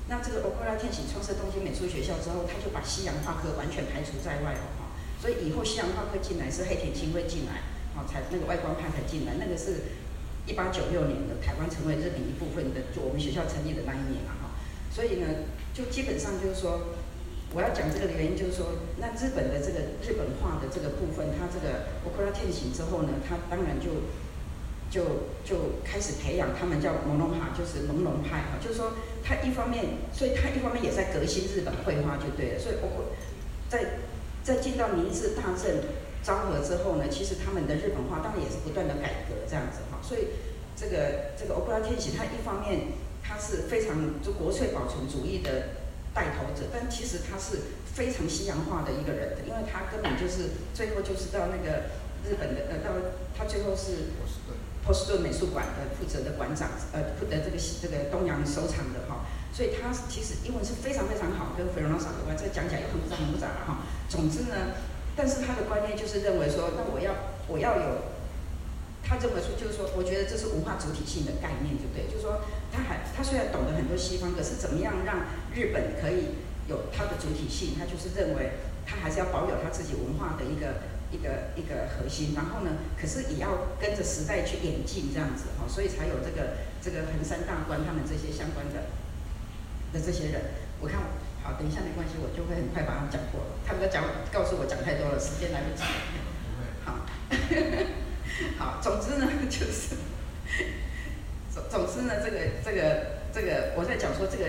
[0.09, 4.97] 那这个欧克拉天喜创设东京美术学校之后，他就把西洋画科完全排除在外了哈。
[5.21, 7.61] 所以以后西洋画科进来是黑田清辉进来，
[7.93, 9.37] 哦，才那个外观派才进来。
[9.37, 9.93] 那个是
[10.47, 14.55] 一八九六年的台湾成为日本一部分的，就我们学校成立的那一年嘛哈。
[14.91, 15.27] 所以呢，
[15.73, 16.95] 就基本上就是说。
[17.53, 24.11] 我要讲这个的原因就是说，那日本的这个日本化的这个部分，它这个我克拉天行之后呢，它当然就
[24.91, 32.59] 就就开始培养他们叫朦胧派，就是朦胧派哈，就是说他一方面，所以他一方面也在革新日本绘画就对了。
[32.59, 33.15] 所以包括
[33.69, 34.03] 在
[34.43, 35.79] 在进到明治大正
[36.21, 39.79] 昭和之后呢，其实他们的日本画当然也是不断的改革这样子。
[40.07, 40.27] 所以
[40.75, 45.83] 这个这个欧布拉天行，他一方面他是非常就国粹保存主义的。
[46.15, 51.91] 带头者，但其实他是非常西洋化的一个人，因为他根本就是最后就是到那个
[52.23, 52.95] 日本的呃，到
[53.37, 54.15] 他最后是
[54.81, 63.83] 波士顿美术馆的负责的馆长，呃，负责这个这个东洋收藏的哈，所以他其实英文是非常非常好，跟菲罗萨有关，这个讲起来又很复杂很复杂了哈。
[64.07, 64.71] 总之呢，
[65.17, 67.11] 但是他的观念就是认为说，那我要
[67.49, 68.14] 我要有。
[69.07, 72.09] 他认为说，就是说，我觉得这是文化主体性的概念，对不对？
[72.09, 72.41] 就是说，
[72.73, 77.77] 他还他虽然懂得很多西方，可是怎么样让日本可以有它的主体性？
[77.77, 80.81] 他就是认为他还是要保有他自己文化的一个
[81.13, 88.89] 一个一个核心，然后呢，可是也要跟着时代去演进这样子哈，所以才有这个这个横山大观他们这些相关的
[89.93, 90.41] 的这些人。
[90.81, 90.97] 我看
[91.45, 93.53] 好，等一下没关系，我就会很快把他们讲过了。
[93.65, 95.85] 他们都讲告诉我讲太多了，时间来不及。
[96.83, 97.05] 好。
[98.59, 99.95] 好，总之呢， 就是
[101.53, 104.45] 总总之呢，这个这个这个，我在讲说这个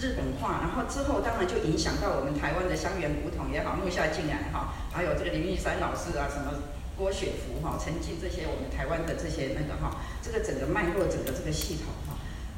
[0.00, 6.62] 日本话，然后之后当然就影响到我们台湾的香园古董也好，木下静来哈，还有这个林玉山老师啊，什么
[6.96, 11.94] 郭雪芙哈，曾经这些我们台湾的这些那个哈，这个整个脉络，整个这个系统，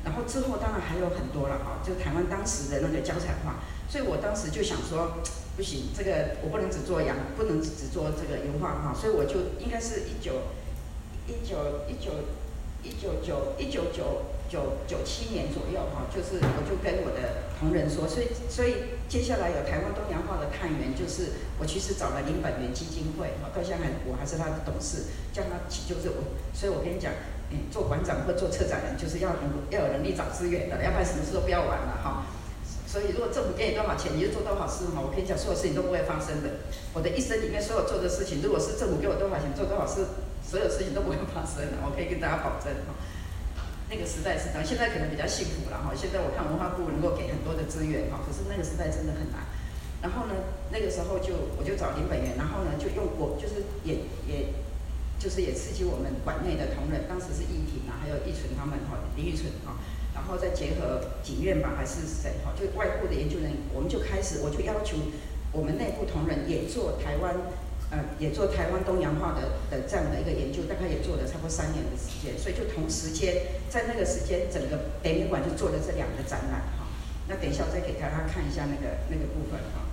[0.06, 3.58] 然后之后当然还有很多了哈，就台湾当时的那个胶彩画，
[3.90, 5.18] 所以我当时就想说。
[5.56, 10.52] 不行，这个我不能只做洋，不能只做这个油画哈，所以我就应该是一九
[11.26, 12.12] 一九一九
[12.84, 14.20] 一九九一九九
[14.52, 27.16] 九九七年左右哈，就是我就跟我的同仁说，所以所以接下来有台湾东洋画的探员，就是我其实找了林本源基金会哈，到现在我还是他的董事，叫他就是我，所以我跟你讲，
[27.70, 32.26] 做馆长或做策展人就是要能要有能力找资源的，要不然什么事都不要玩了哈。
[32.86, 35.02] 所以，如果政府给你多少钱，你就做多少事嘛。
[35.04, 36.64] 我可以讲，所有事情都不会发生的。
[36.94, 40.06] 我的一生里面所有做的事情，如果是政府给我多少钱做多少事，
[40.40, 41.82] 所有事情都不会发生的。
[41.84, 42.94] 我可以跟大家保证哈。
[43.90, 45.92] 那个时代是这样，现在可能比较幸福了哈。
[45.94, 49.44] 现在我看文化部能够给很多的资源哈，可是那个时代真的很难。
[50.00, 50.34] 然后呢，
[50.72, 54.54] 那个时候就我就找林本源，然后呢就用我就是也也
[55.18, 59.80] 就是也刺激我们馆内的同仁，当时是易婷啊，还有易纯他们哈，林玉纯哈，
[60.14, 64.96] 然后再结合景院吧，还是谁哈，就外部的研究人员，我们就开始，我就要求
[65.52, 67.34] 我们内部同仁也做台湾，
[67.90, 76.84] 呃，也做台湾东洋化的的这样的一个研究，大概也做了差不多三年的时间，所以就同时间在那个时间，整个北美馆就做了这两个展览哈。
[77.28, 79.88] 那等一下我再给大家看一下那个那个部分哈。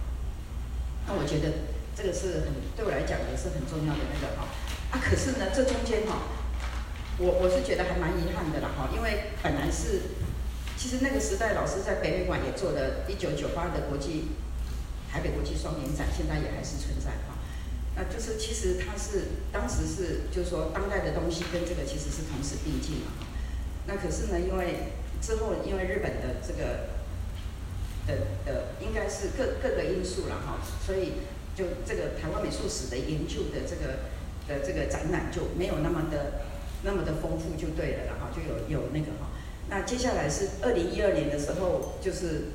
[1.07, 4.47] 那我觉得这个是很对我来讲也是很重要的那个哈。
[4.93, 6.21] 啊，可是呢，这中间哈，
[7.17, 10.13] 我我是觉得还蛮遗憾的啦哈，因为本来是，
[10.77, 14.37] 其实那个时代老师在北美馆也做了一九九八的国际
[15.11, 17.41] 台北国际双年展，现在也还是存在哈。
[17.97, 23.25] 那就是其实它是当时是就是说当代的东西跟这个其实是同时并进嘛哈。
[23.87, 26.93] 那可是呢，因为之后因为日本的这个
[28.05, 31.13] 的的应该是各各个因素了哈，所以
[31.57, 34.12] 就这个台湾美术史的研究的这个。
[34.47, 36.43] 的这个展览就没有那么的
[36.83, 39.31] 那么的丰富就对了，然后就有有那个哈。
[39.69, 42.51] 那接下来是二零一二年的时候，就是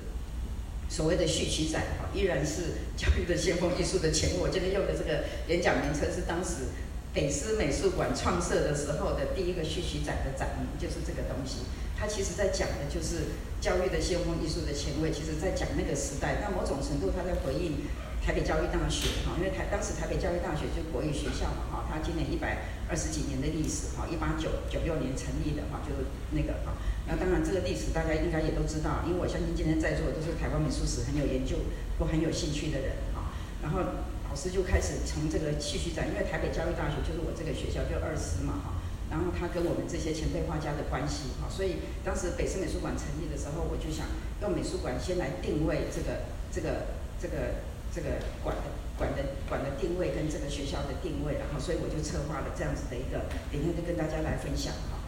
[0.89, 6.77] 所谓的续期展哈，依然是教育的先锋艺术的前卫我今天用的这个演讲名称是当时
[7.15, 11.65] 北师美术馆创设的时候的第一个续期展的展名，就是这个东西。
[11.99, 16.37] 它其实在讲的就是教育的先锋艺术的前卫，其实在讲那个时代。
[16.45, 17.89] 那某种程度，他在回应。
[18.29, 25.97] 台北教育大学哈，因为台当时台北教育大学就国语学校嘛哈，它今年一百二十几年的历史哈，一八九九六年成立的哈，就
[26.37, 26.77] 那个哈。
[27.09, 31.57] 那当然这个历史大家应该也都知道，因为我相信今天在座的都是台湾美术史很有研究
[31.97, 33.33] 或很有兴趣的人哈。
[33.65, 33.81] 然后
[34.29, 38.77] 老师就开始从这个继续展，因为台北教育大学就是我这个学校就二师嘛哈。
[39.09, 44.05] 然后他跟我们这些前辈画家的关系哈，所以当时北师美术馆成立的时候，我就想
[44.45, 47.65] 用美术馆先来定位这个这个这个。
[47.95, 48.63] 这个馆的
[48.97, 54.99] 馆的馆的定位跟这个学校的定位，然后所以我就策划了这样子的一个，等下就跟大家来分享哈。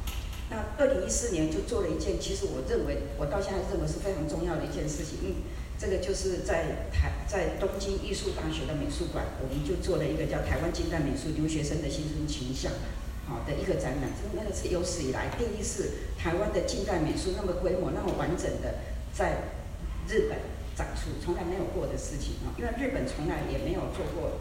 [0.51, 5.47] 那二零一四年就做了一件，其实我认为我到现在认为是非常重要的一件事情，嗯，
[5.79, 12.73] 这个就是在台在东京艺术大学的美术馆，我们就做了一个叫台湾近代美术留学生的新生倾向，
[13.27, 18.75] 好的一个展览，这个那个是有史以来第一次台湾的近代美术那么规模那么完整的
[19.13, 19.43] 在
[20.09, 20.39] 日本。
[20.81, 24.41] 展出从来没有过的事情啊，因为日本从来也没有做过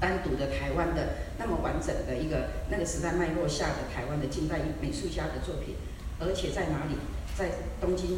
[0.00, 5.76] 单独的台湾的那么完整的一个那个时代脉络下的台湾的近代美术家的作品，
[6.18, 6.96] 而且在哪里？
[7.36, 8.16] 在东京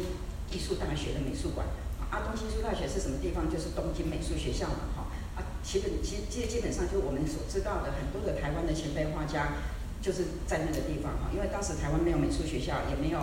[0.49, 1.67] 艺术大学的美术馆
[2.09, 3.51] 啊，东京艺术大学是什么地方？
[3.51, 9.59] 就是东京美术学校嘛，哈啊，基本基基基本上就我们所知道的很多的台湾的前辈画家
[10.01, 13.19] 就是在那个地方哈，因为当时台湾没有美术学校，也没有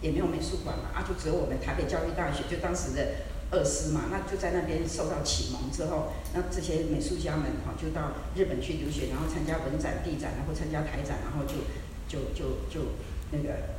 [0.00, 3.33] 也没有美术馆嘛，啊，就只有我们台北教育大学，就当时的。
[3.50, 11.66] 二师嘛，那就在那边受到启蒙之后，那这些美术家们哈就到日本去留学，然后参加文展、地展，然后参加台展，然后就
[12.08, 12.96] 就就就
[13.30, 13.78] 那个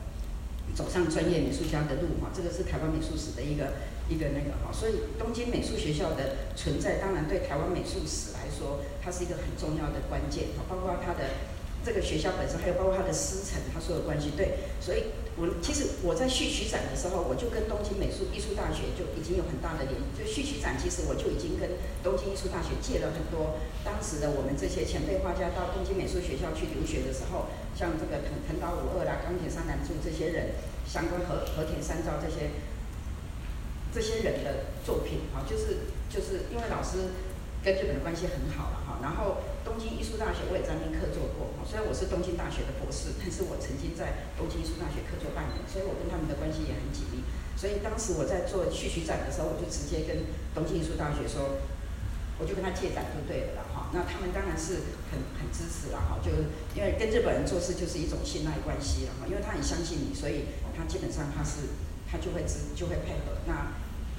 [0.73, 2.31] 走上专业美术家的路哈。
[2.33, 3.73] 这个是台湾美术史的一个
[4.07, 11.53] 一个那个哈，所以东京美术学校的存在，当然对台湾美术史来说，它是一个很重要的关键哈，包括它的。
[11.85, 15.03] 这个学校本身，还有包括它的师承，它所有关系，对，所以
[15.35, 30.55] 我其实我在续曲展的时候，我就跟东京美术艺术大学就已经有很大的联，就续曲展，其实我就已经跟东京艺术大学借了很多当时的我们这些前辈画家到东京美术学校去留学的时候，像这个藤藤岛五二啦、冈田三男助这些人，
[30.87, 32.55] 相关和和田三照这些
[33.91, 37.11] 这些人的作品，啊，就是就是因为老师。
[37.65, 47.25] 跟日本的关系很好了哈，然后东京艺术大学我也在那边客座过，虽然我是东京大学的博士，但是我曾经在东京艺术大学客座半年，所以我跟他们的关系也很紧密。
[47.57, 51.57] 所以当时我在做续曲展的时候，我就直接跟东京艺术大学说，
[52.37, 53.89] 我就跟他借展就对了哈。
[53.89, 56.29] 那他们当然是很很支持了哈，就
[56.77, 61.73] 因为跟日本人做事就是一种信赖关系了哈，因为他很相信你，所以他基本上他是
[62.05, 63.73] 他就会支就会配合那。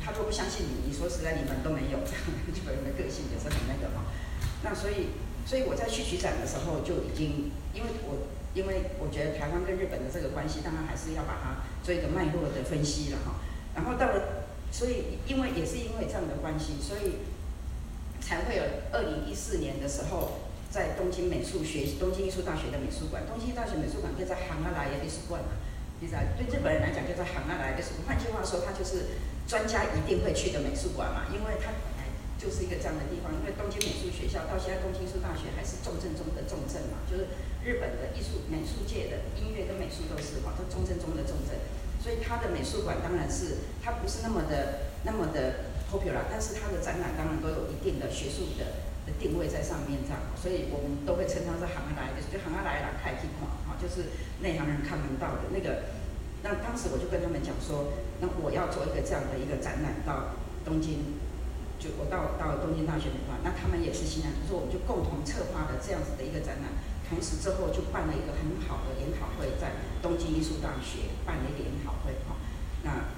[0.07, 4.07] 他说不相信你，你说实在你们都没有这样，日本人的个性也是很那个哈。
[4.63, 5.11] 那所以，
[5.45, 13.43] 所以我在去取展的时候就已经，因为我因为我觉得台湾跟日本的这个关系，当然还是要把它做一个脉络的分析了哈。
[13.75, 17.27] 然后到了，所以因为也是因为这样的关系，所以
[18.23, 18.63] 才会有
[18.95, 25.59] 二零一四年的时候，在东京美术学东京艺术大学的美术馆，东京大学美术馆就在杭阿来的美术馆嘛。
[25.99, 28.15] 你知道，对日本人来讲，就在杭阿来美术馆。
[28.15, 29.26] 换句话说，它就是。
[29.47, 33.31] 专家一定会去的美术馆嘛，因为它本来就是一个这样的地方。
[33.31, 37.31] 因为东京美术学校到现在东京艺术大学还是重镇中的重镇嘛，就是
[37.63, 41.55] 日本的艺术美术界的音乐跟美术都是哈，都重镇中的重镇。
[42.03, 54.11] 所以它的美术馆当然是它不是那么的那么的 popular，但是它的展览当然都有一定的学术的的定位在上面这样，所以我们都会称它是行来的，就行来来开地款哈，就是
[54.43, 55.95] 内行人看不到的那个。
[56.47, 57.91] 那当时我就跟他们讲说，
[58.23, 61.19] 那我要做一个这样的一个展览到东京，
[61.83, 66.71] 就我到到东京大学的话，那他们也是新人，说我们就共同策划的这样子的一个展览，
[67.11, 72.39] 同时之后就办了一个很好的研讨会，在东京艺术大学办了一个研讨会哈。
[72.87, 73.11] 那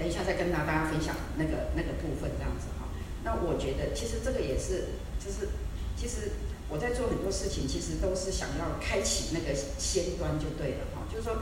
[0.00, 2.88] 等一下再跟大家分享那个那个部分这样子哈。
[3.20, 5.52] 那我觉得，其实这个也是，就是
[5.92, 6.32] 其实
[6.72, 11.04] 我在做很多事情，其实都是想要开启那个先端就对了哈。
[11.12, 11.36] 就是说，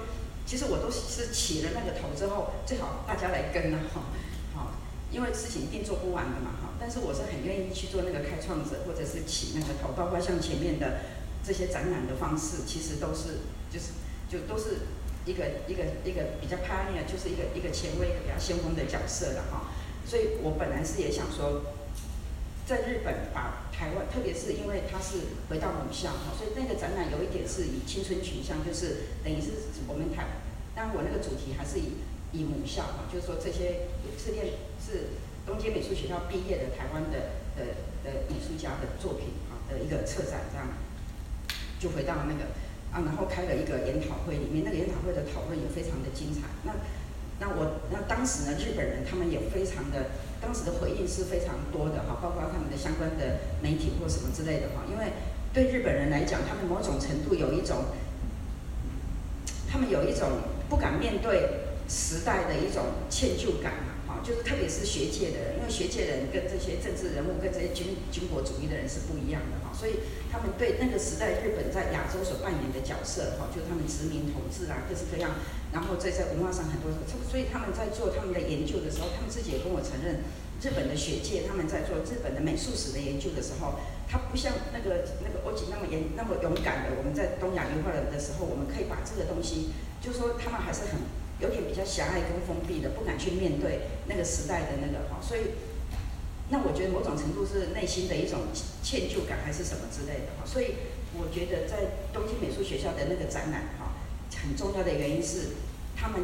[0.49, 4.09] 其实我都是起了那个头之后，最好大家来跟了哈。
[4.57, 4.73] 好，
[5.13, 6.73] 因为事情一定做不完的嘛哈。
[6.81, 11.01] 但是我是很愿意去做那个开创者，或者是起那个头，包括像前面的
[11.45, 13.93] 这些展览的方式，其实都是就是
[14.31, 14.89] 就都是
[15.27, 19.69] 一个一个一个比较 pioneer，就是一个一个前卫、一个比较先锋的角色的哈。
[20.07, 21.61] 所以我本来是也想说，
[22.69, 30.27] 在日本把台湾，特别是因为它是回到母校哈，所以那个展览有一点是以青春取向，就是等于是我们台，
[30.77, 31.97] 当然我那个主题还是以
[32.31, 33.89] 以母校哈，就是说这些
[34.21, 35.17] 是练是
[35.47, 37.73] 东京美术学校毕业的台湾的的
[38.05, 40.69] 的艺术家的作品啊的一个策展这样，
[41.81, 42.53] 就回到那个
[42.93, 46.77] 啊，然后开了一个研讨会，里面那个研讨会的讨论也非常的精彩，那。
[47.41, 50.11] 那我那当时呢，日本人他们也非常的，
[50.41, 55.13] 当时的回应是非常多的哈，包括他们的相关的媒体或什么之类的哈，因为
[55.53, 57.85] 对日本人来讲，他们某种程度有一种，
[59.71, 60.29] 他们有一种
[60.69, 63.73] 不敢面对时代的一种歉疚感
[64.25, 70.01] 就是特别是学界的，因为学界人跟这些政治人物跟这些军军国主义的人是不一样的哈，所以
[70.31, 75.33] 他们对那个时代日本在亚洲所扮演的角色哈，就他们殖民统治啊，各式各样。
[75.71, 76.89] 然后在在文化上很多，
[77.29, 80.25] 所以他们在做他们的研究的时候，他们自己也跟我承认，
[80.65, 83.77] 日本的学界他们在做日本的美术史的研究的时候，
[84.09, 86.97] 他不像那个那个欧吉那么严那么勇敢的。
[86.97, 89.69] 我们在东亚文化的时候，我们可以把这个东西，
[90.01, 91.05] 就说他们还是很
[91.41, 95.21] 有点比较狭隘跟封闭的，不敢去面对那个时代的那个哈。
[95.21, 95.55] 所以，
[96.51, 98.49] 那我觉得某种程度是内心的一种
[98.83, 100.45] 歉疚感还是什么之类的哈。
[100.45, 100.75] 所以
[101.15, 103.95] 我觉得在东京美术学校的那个展览哈。
[104.41, 105.57] 很重要的原因是，
[105.97, 106.23] 他们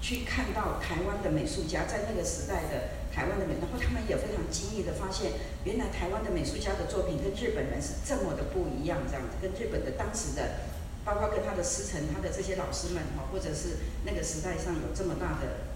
[0.00, 5.32] 去看到台湾的美术家在那个时代的台湾的美，然后他们也非常惊异的发现，
[5.64, 10.75] 原来台湾的美术家的作品跟日本人是这么的不一样，这样子，跟日本的当时的，
[11.06, 15.70] 包括跟他的师承，他的这些老师们哈，或者是那个时代上有这么大的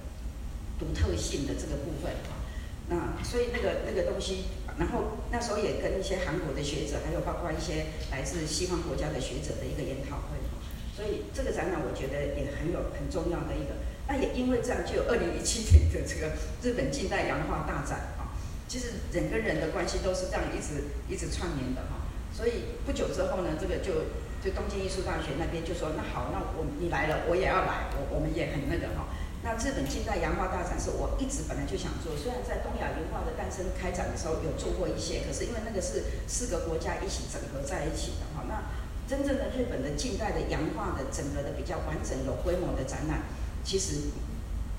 [0.76, 2.42] 独特性的这个部分哈，
[2.90, 10.36] 那所以那个那个东西，然后那时候也跟一些韩国的学者，还有包括一些来自西方国家的学者的一个研讨会。
[10.90, 18.34] 所以这个展览我觉得也很有很重要的一个，那也因为这样就有二零一七年的这个日本近代洋画大展啊。
[18.68, 22.04] 其实人跟人的关系都是这样一直一直串联的哈。
[22.34, 24.10] 所以不久之后呢，这个就
[24.42, 29.12] 就东京艺术大学那边就说，那好，那我你来了，我也要来，我我们也很那个哈。
[29.44, 38.62] 那日本近代洋画大展是我一直本来就想做，虽然在东亚油画的诞生开展的时候有做过一些，可是因为那个是四个国家一起整合在一起的哈，那。
[39.10, 43.22] 真正的日本的近代的洋画的整个的比较完整有规模的展览，
[43.64, 44.06] 其实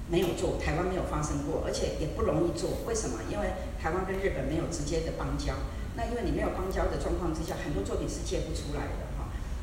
[0.08, 2.80] 没有做，台湾没有发生过，而且也不容易做。
[2.88, 3.20] 为什么？
[3.30, 5.52] 因为台湾跟日本没有直接的邦交。
[5.98, 9.11] 那因为你没有邦交的状况之下，很多作品是借不出来的。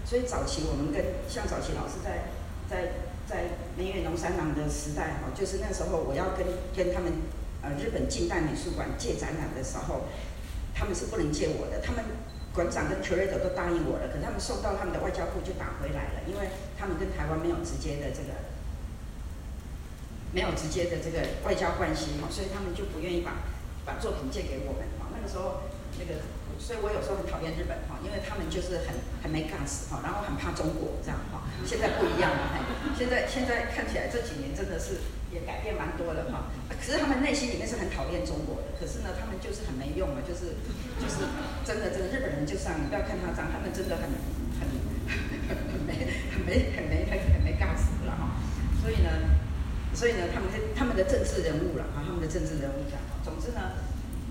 [0.09, 2.33] 所以早期我们跟像早期老师在
[2.65, 2.93] 在
[3.29, 3.45] 在
[3.77, 7.13] 梅月农三郎的时代哈，就是那时候我要跟跟他们
[7.61, 10.09] 呃日本近代美术馆借展览的时候，
[10.75, 12.03] 他们是不能借我的，他们。
[12.55, 18.35] 馆长跟 curator 都答应我了，可他们送到他们的外交部就打回来了，因为他们跟台湾没有直接的这个，
[20.33, 23.47] 没有直接的这个外交关系哈，所以他们就不愿意把
[23.87, 25.07] 把作品借给我们哈。
[25.15, 26.19] 那个时候，那个，
[26.59, 28.93] 所以我有时候很讨厌日本哈，因为他们就是很
[29.23, 31.47] 很没 gas 哈，然后很怕中国这样哈。
[31.65, 32.53] 现在不一样了，
[32.99, 35.01] 现在现在看起来这几年真的是
[35.33, 36.51] 也改变蛮多的哈。
[36.69, 40.59] 可是他们内心里面是很讨厌中国的，可是呢，他们就是很没用的，就是
[41.01, 41.25] 就是
[41.65, 44.07] 真的真的日本人就这样，你不要看他脏，他们真的很
[44.59, 44.67] 很
[45.47, 48.39] 很没很没很没很没尬死了哈。
[48.83, 49.11] 所以呢，
[49.95, 52.99] 所以呢，他们是他们的政治人物了哈，他们的政治人物讲。
[53.25, 53.79] 总之呢，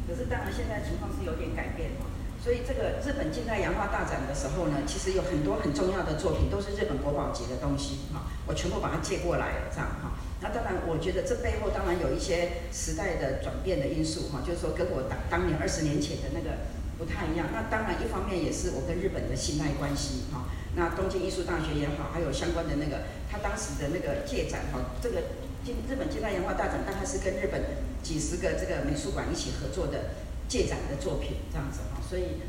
[0.08, 2.08] 可是当然现在情况是有点改变哈。
[2.48, 10.16] 所以这个日本近代洋画大展的时候呢，其实有很多很重要的作品都是日本国宝级的东西哈，我全部把它借过来了这样哈。
[10.39, 17.52] 那当然，我觉得这背后当然有一些时代的转变的因素哈，就是说跟我当当年二十年前的那个不太一样。
[17.52, 20.48] 那当然一方面也是我跟日本的信赖关系哈。
[20.80, 25.36] 那东京艺术大学也好，还有相关的那个他当时的那个借展哈，这个
[25.68, 27.60] 近日本近代洋画大展大概是跟日本
[28.02, 30.16] 几十个这个美术馆一起合作的
[30.48, 32.41] 借展的作品这样子哈，所以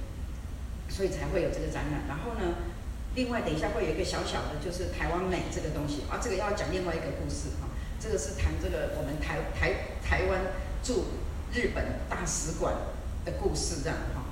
[0.89, 2.07] 所以才会有这个展览。
[2.07, 2.57] 然后呢，
[3.15, 7.69] 另外等一下会有一个小小的，就是台湾美这个东西啊，这个要讲另外一个故事哈。
[8.01, 10.41] 这个是谈这个我们台台台湾
[10.83, 11.07] 驻
[11.53, 12.75] 日本大使馆
[13.25, 14.23] 的故事这样哈。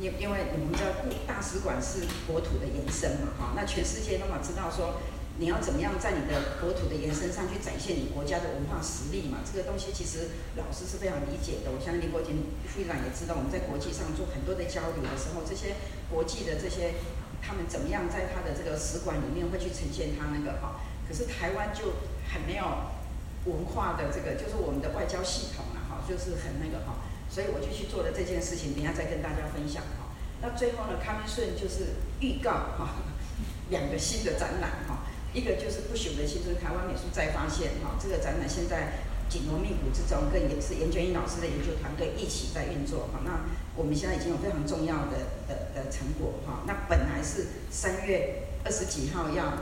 [0.00, 0.90] 因因为你们知道，
[1.26, 5.00] 大使馆是国土的延伸嘛哈，那全世界都嘛知道说。
[5.38, 9.38] 你要怎么样在你的国土的延伸上去展现你国家的文化实力嘛？
[9.42, 11.72] 这个东西其实老师是非常理解的。
[11.72, 12.30] 我相信林国杰
[12.68, 15.74] 副院长也知道，我们在国际上做很多的交流的时候，这些
[16.12, 16.94] 国际的这些
[17.40, 20.84] 他们怎么样在他的这个使馆里面会去呈现他那个哈？
[21.08, 21.96] 可是台湾就
[22.28, 22.92] 很没有
[23.48, 30.12] 文化的这个，就是我们的外交系统了哈，就是很那个哈，所以我就去做了这件事情，等下再跟大家分享哈。
[30.44, 33.00] 那最后呢，康顺就是预告哈，
[33.70, 35.02] 两个新的展览哈。
[35.32, 43.20] 一个就是不朽的青春，台湾美术再发现哈，这个展览现在紧锣密鼓之中，跟也是严娟英老师的研究团队一起在运作哈。
[43.24, 46.64] 那我们现在已经有非常重要的的的成果哈。
[46.66, 49.56] 那本来是三月二十几号要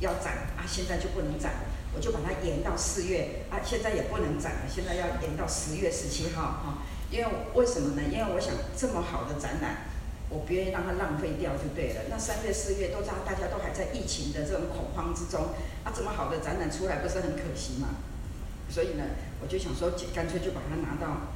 [0.00, 1.64] 要展啊，现在就不能展，
[1.94, 6.78] 我就把它延到四月啊，现在也不能展了，现在要延到十月十七号哈。
[7.10, 8.02] 因为为什么呢？
[8.12, 9.91] 因为我想这么好的展览。
[10.32, 12.08] 我不愿意让它浪费掉就对了。
[12.08, 15.52] 那三月四月都知道大家都还在疫情的这种恐慌之中，
[15.84, 18.00] 啊，这么好的展览出来不是很可惜吗？
[18.70, 19.04] 所以呢，
[19.42, 21.28] 我就想说，干脆就把它拿到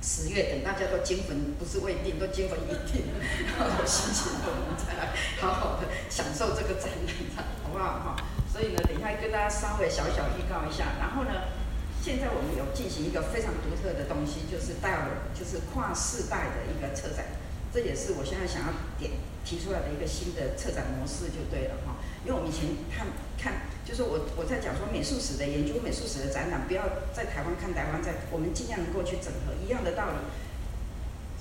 [0.00, 3.12] 十月，等大家都惊魂不是未定，都惊魂已定，
[3.60, 6.88] 然后心情我们再来好好的享受这个展
[7.36, 8.00] 览，好不好？
[8.00, 8.16] 哈。
[8.50, 10.96] 所以呢，等一下跟大家稍微小小预告一下。
[10.98, 11.52] 然后呢，
[12.00, 17.26] 现在我们有进行一个非常独特的东西，就是戴尔，就是跨世代的一个车展。
[17.74, 19.10] 这也是我现在想要点
[19.44, 21.98] 提出来的一个新的策展模式，就对了哈。
[22.22, 30.22] 因为我们以前看看，就是我我在讲说美术史的研究、美术史的展览，不要在台湾看台湾，在我们尽量能够去整合一样的道理，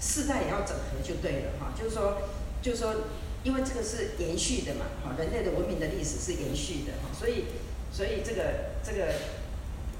[0.01, 1.69] 世代也要整合就对了哈。
[1.77, 2.25] 就是说，
[2.65, 3.05] 就是说，
[3.45, 7.45] 因为这个是延续的嘛，哈，人类的文明的历史是延续的哈，所以，
[7.93, 9.21] 所以这个这个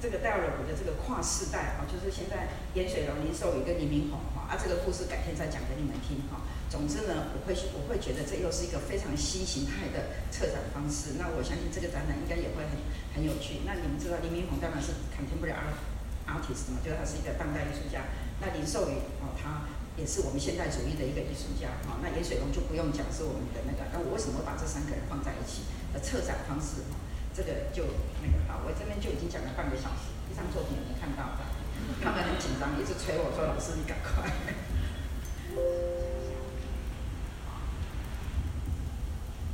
[0.02, 4.33] 这个戴尔的这个跨世代哈，就是现在盐水龙、林寿宇跟李明宏。
[4.54, 6.46] 啊，这个故事改天再讲给你们听哈。
[6.70, 11.18] 总之呢，我会我会觉得这又是一个非常新形态的策展方式。
[11.18, 12.78] 那我相信这个展览应该也会很
[13.18, 13.66] 很有趣。
[13.66, 15.50] 那你们知道林明宏当然是 contemporary
[16.22, 18.06] artist 嘛，就是他是一个当代艺术家。
[18.38, 19.66] 那林寿宇哦，他
[19.98, 21.74] 也是我们现代主义的一个艺术家。
[21.90, 23.90] 哈，那严水龙就不用讲，是我们的那个。
[23.90, 26.86] 那我为什么把这三个人放在一起的策展方式？
[26.94, 27.02] 哈，
[27.34, 27.90] 这个就
[28.22, 31.42] 那个好，我这边就已经讲了半个小时，一张作品没看到的。
[32.02, 34.30] 他们很紧张，一直催我说：“老师，你赶快。”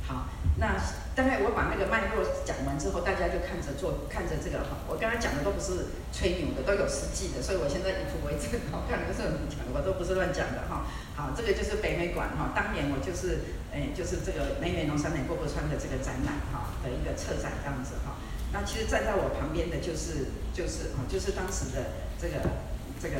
[0.07, 0.27] 好，
[0.57, 0.75] 那
[1.15, 4.83] 大概我把那个脉络讲完之后，大家就看着做，看着这个哈。
[4.87, 8.59] 我刚刚讲的都不是吹牛的，都有实际的，所以我现在以图为证。
[8.71, 10.83] 哈，看的是很讲，我都不是乱讲的哈。
[11.15, 12.51] 好，这个就是北美馆哈。
[12.55, 18.19] 当年我就是，哎，就是这个美美农山美郭伯川的这个展览哈的一个策展这样子哈。
[18.53, 22.09] 那其实站在我旁边的就是，就是啊，就是当时的。
[22.21, 22.37] 这个
[23.01, 23.17] 这个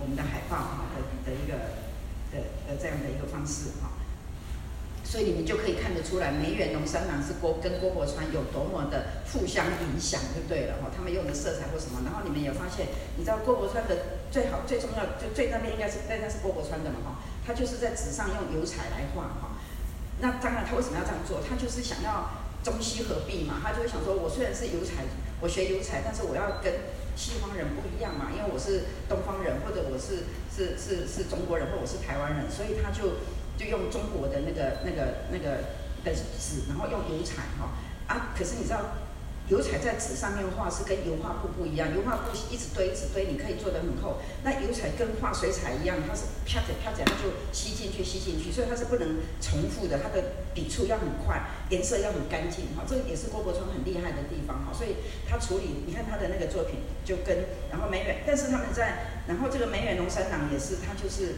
[0.00, 1.54] 我们的海报哈的的一个
[2.34, 3.94] 的的这样的一个方式哈，
[5.04, 10.90] 所以你们就可以看得出来，梅园农山郎是郭跟郭伯川有多么的互相影响就对了哈。
[10.90, 19.54] 他们用的色彩或什么，然后你们也发现，你知道郭伯川的最好最重要就最那边应该是那那是郭伯川的嘛哈，他就是在纸上用油彩来画哈。
[20.18, 21.38] 那当然他为什么要这样做？
[21.38, 25.04] 他就是想要中西合璧嘛，他就会想说，我虽然是油彩，
[25.40, 26.72] 我学油彩，但是我要跟
[27.16, 33.20] 西方人不一样嘛，因为我是东方人，或者我是是是是中国人，或我是台湾人，所以他就
[33.56, 37.72] 就用中国的那个那个那个的纸，然后用油彩哈
[38.06, 38.80] 啊，可是你知道。
[39.50, 44.22] 油彩在纸上面画是跟油画布不一样，油画布一直堆一直堆，你可以做得很厚。
[44.44, 50.22] 那油彩跟画水彩一样，它是啪着啪着，它就吸进去吸进去，所以它是不能重复的，它的
[50.54, 52.84] 笔触要很快，颜色要很干净哈。
[52.88, 54.72] 这个也是郭伯川很厉害的地方哈。
[54.72, 54.94] 所以
[55.28, 61.34] 他处理，你看他的那个作品就跟然后梅远，但是他们在然后这个梅远龙山郎也是，他就是。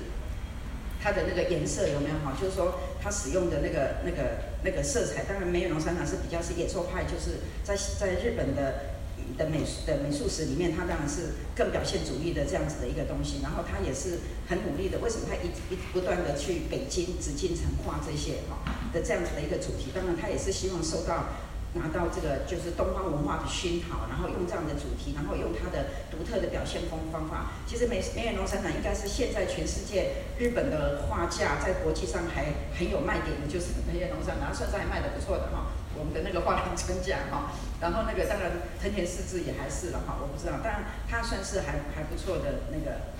[1.03, 2.39] 它的那个颜色有没有哈？
[2.41, 8.95] 就是说，它使用的那个、那个、那个色彩，当然梅园龙山堂是比较是野兽派，就是在在日本的
[9.37, 13.41] 的美术的美术史里面，它当然是更表现主义的这样子的一个东西。
[13.43, 19.91] 然后他也是很努力的，为什么他一一不断的去北京、紫禁城画这些哈的这样子的一个主题？
[19.93, 21.27] 当然他也是希望受到。
[21.75, 27.53] 拿到这个就是东方文化的熏陶，然后用这样的主题，然后用它的独特的表现风方法。
[27.67, 35.73] 其实梅梅远农山场应该是现在全世界日本的画架在国际上还很有卖点的，就是梅远农山场，算是还卖的不错的哈。
[35.97, 38.51] 我们的那个画廊春奖哈，然后那个当然
[38.81, 43.13] 藤田四治也还是了哈，我不知道，当然他算是还还不错的那个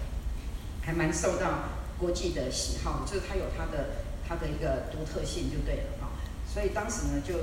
[0.81, 6.09] 还蛮受到国际的喜好，就是它有它的它的一个独特性就对了哈。
[6.47, 7.35] 所以当时呢就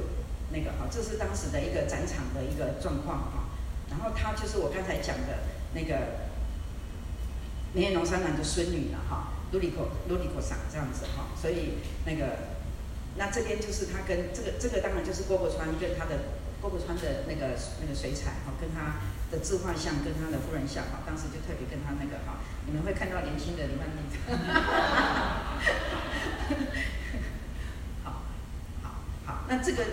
[0.52, 3.50] 那个哈，这是当时的一个展场的一个状况哈。
[3.90, 5.40] 然后她就是我刚才讲的
[5.74, 6.30] 那个
[7.74, 11.28] 梅艳农三郎的孙女了哈，卢里口卢里口桑这样子哈。
[11.40, 12.38] 所以那个
[13.18, 16.20] 那这边就是他跟这个这个当然就是郭伯川跟他的
[16.62, 18.96] 郭伯川的那个那个水彩哈，跟他。
[19.30, 23.94] 的自画像跟他的夫人像哈，当时就特别跟他那个哈，你们会看到年轻的李曼妮。
[28.04, 28.24] 好，
[28.82, 28.90] 好，
[29.28, 29.86] 好，那这个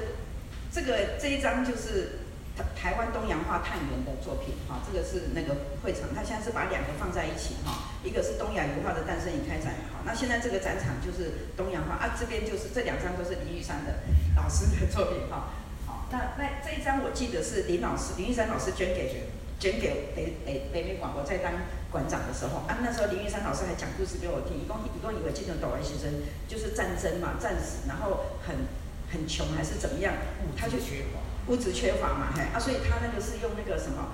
[0.76, 2.20] 这个这一张就是
[2.54, 14.04] 台台湾东洋画探源的作品哈，这个是那个会场，他现在是把两个放在一起哈，一个是东亚油画的诞生与开展哈，那现在这个展场就是东洋画啊，这边就是这两张都是林玉山的
[14.36, 15.48] 老师的作品哈。
[15.86, 21.56] 好那那这一张我记得是林老师林玉山老师捐给捐给北北北美馆，我在当
[21.90, 28.68] 馆长的时候啊，那时候林玉山老师还讲故事给我听，一共一共以为记得抖儿先生就是战争嘛，战死，然后很
[29.12, 30.14] 很穷还是怎么样，
[30.56, 31.20] 他就缺乏。
[31.52, 34.08] 物质缺乏嘛，嘿啊，所以他那个是用那个什么？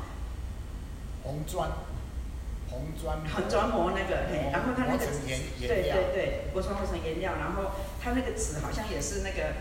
[1.23, 1.71] 红砖。
[2.69, 3.19] 红砖。
[3.21, 5.07] 红砖磨那个嘿，然后他那个
[5.59, 7.73] 对对对，磨成磨成颜料，然后
[8.03, 9.55] 他那个纸好像也是那个。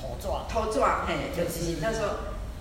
[0.00, 2.08] 头钻，头钻，嘿，就是那时候，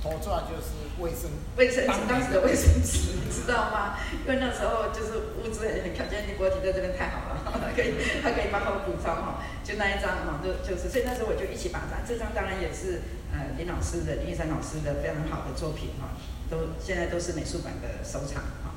[0.01, 3.99] 头抓就是卫生，卫生纸，当时的卫生纸，你知道吗？
[4.25, 7.35] 因为那时候就是物资很很条件，你国体在这边太好了，
[7.75, 7.93] 可以，
[8.23, 16.15] 他可以帮我补张哈，就那一张哈，就就是，所以那时候我就一起把它，这张当然也是呃林老师的林玉山老师的非常好的作品哈，
[16.49, 18.71] 都现在都是美术馆的收藏哈。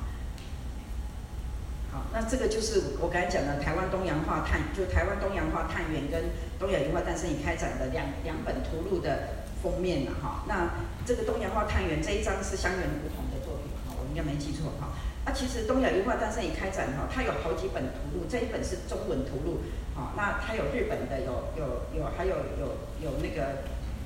[1.91, 6.23] 好，那这个就是我刚才讲的台湾东洋画探，就台湾东洋画探源跟。
[6.59, 10.75] 东亚油画诞生与开展的两两本图录的封面了哈，那
[11.07, 14.91] 这个东亚画探源这一张是香园古董的作品哈，我应该没记错哈。
[15.23, 19.63] 那其实东亚油画诞生与开展哈，它有好几本图录，这一本是中文图录，
[19.95, 21.63] 好，那它有日本的，有有
[21.95, 23.63] 有还有有有那个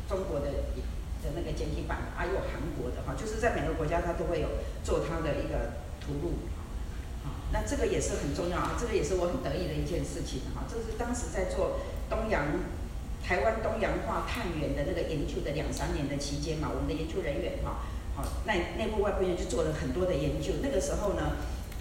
[0.07, 0.45] 中国的
[1.25, 6.45] 的那个简体版，还有韩国的哈，就是在每个国家它都会有做它的一个图录，
[7.25, 11.81] 好，那这个也是很重要啊，这个也是我很得意的一件事情哈，这是当时在做。
[12.09, 12.41] 东洋
[13.27, 17.83] 台湾东洋化探源的那个研究的两三年的期间嘛，我们的研究人员哈，
[18.15, 20.53] 好内内部外部人员就做了很多的研究。
[20.63, 21.35] 那个时候呢，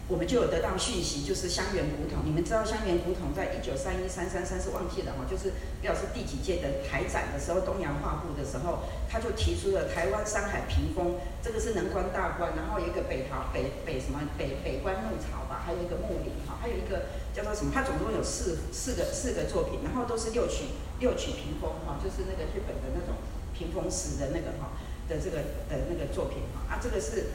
[0.08, 2.24] 我们就有得到讯息，就是香园古董。
[2.24, 5.52] 你们知道香园古董在一九三一三三三是忘记了哈，就是
[5.82, 17.06] 表示第几届的台展的时候，东洋画布的时候，他就提出了台湾山海屏风，这个是能关大关，然后有一个北桃北北什么北北关牧巢吧，还有一个木林哈，还有一个。
[17.36, 17.70] 叫做什么？
[17.70, 23.12] 它总共有四四个四个作品，然后都是六曲六曲屏风哈，就是那个日本的那种
[23.52, 24.72] 屏风石的那个哈
[25.06, 25.36] 的这个
[25.68, 27.26] 的那个作品哈啊，这个是，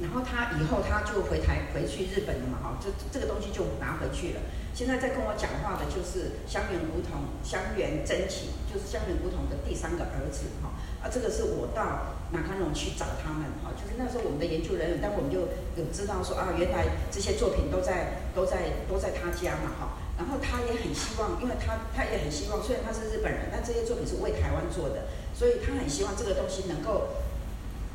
[0.00, 4.40] 然后他以后他就回台回去日本了嘛哈，这这个东西就拿回去了。
[4.72, 10.72] 现在在跟我讲话的就是香园梧桐香园真奇，就是香园梧桐的第三个儿子哈
[11.02, 12.16] 啊，这个是我到。
[12.32, 27.18] 马康龙去找他们，哈，就是那时候我们的研究人员，但我们就有知道说啊，原来这些作品都在都在都在他家嘛，哈，然后他也很希望，因为他他也很希望，虽然他是日本人，但这些作品是为台湾做的，所以他很希望这个东西能够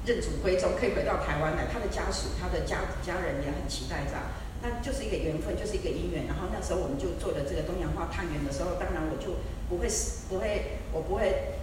[0.06, 1.68] 认祖归宗，可以回到台湾来。
[1.72, 4.24] 他的家属、他的家家人也很期待这样，
[4.62, 6.28] 那就是一个缘分，就是一个姻缘。
[6.28, 9.38] 然后那时候我们就做的这个东洋画探员的时候，当然我就
[9.68, 11.56] 不会失 不会，我不会。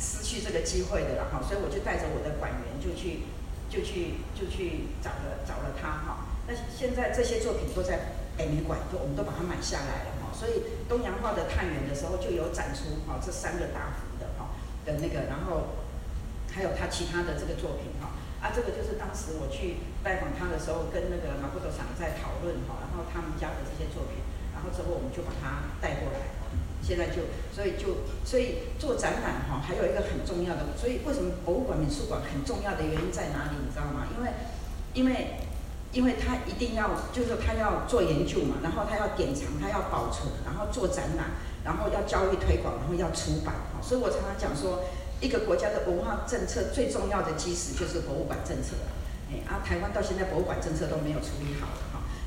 [0.00, 3.22] 失去这个机会的了哈，所以我就带着我的馆员就去，
[3.70, 6.26] 就去，就去找了找了他哈。
[6.48, 10.34] 那现在这些作品都在北美馆，都我们都把它买下来了哈。
[10.34, 14.50] 所以东洋画的探员的时候就有展出哈，这三个大幅的哈
[14.84, 15.81] 的那个，然后
[16.54, 18.14] 还有他其他的这个作品哈。
[18.44, 24.18] 啊，这个就是当时我去拜访他的时候，跟那个马布多厂在讨论哈，然后他们家的这些作品，
[24.52, 26.18] 然后之后我们就把它带过来。
[26.82, 27.22] 现在就，
[27.54, 33.56] 所以就，所以做展览哈，还有一个很重要的，所以为什么博物馆、美术馆很重要的原因在哪里？
[33.62, 34.02] 你知道吗？
[34.10, 34.34] 因为，
[34.92, 35.38] 因为，
[35.92, 43.78] 因为他一定要，就是他要做研究嘛，然后他要典藏，他要保存，然后做展览，然后要教育推广，然后要出版哈。
[43.80, 44.82] 所以我常常讲说，
[45.22, 48.74] 一个国家的文化政策最重要的基石就是博物馆政策。
[49.30, 51.68] 哎，啊，台湾到现在博物馆政策都没有处理好。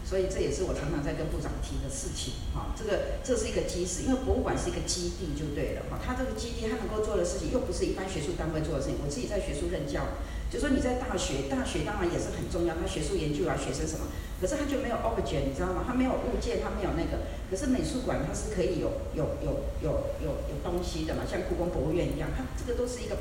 [0.06, 9.02] 所以这也是我常常在跟部长提的事情，哈，这个这是一个基石，因为博物馆是一个基地就对了，哈，它这个基地它能够做的事情又不是一般学术单位做的事情。
[9.02, 10.06] 我自己在学术任教，
[10.54, 14.06] 就说你在大学，大学当然也是很重要，它学术研究啊，学生什么，
[14.40, 15.82] 可是它就没有 object，你知道吗？
[15.82, 19.90] 它没有物件，它没有那个，可是美术馆它是可以有有有有
[20.22, 23.18] 有有东西的嘛，像故宫博物院一样，它这个都是一个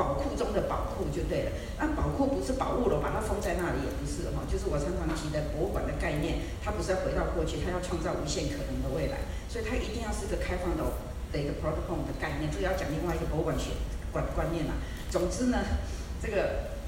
[0.00, 1.52] 宝库中的宝库就对了。
[1.76, 4.40] 那宝库不是宝物了，把它封在那里也不是哈。
[4.48, 10.80] 就是我常常提的博物馆的概念，它不是要回到过去，它要创造无限可能的未来，所以它一定要是个开放的
[11.28, 13.76] 的一个 protocol 的概念，这个要讲另外一个博物馆学
[14.10, 14.72] 观观念了。
[15.12, 15.60] 总之呢，
[16.16, 16.79] 这个。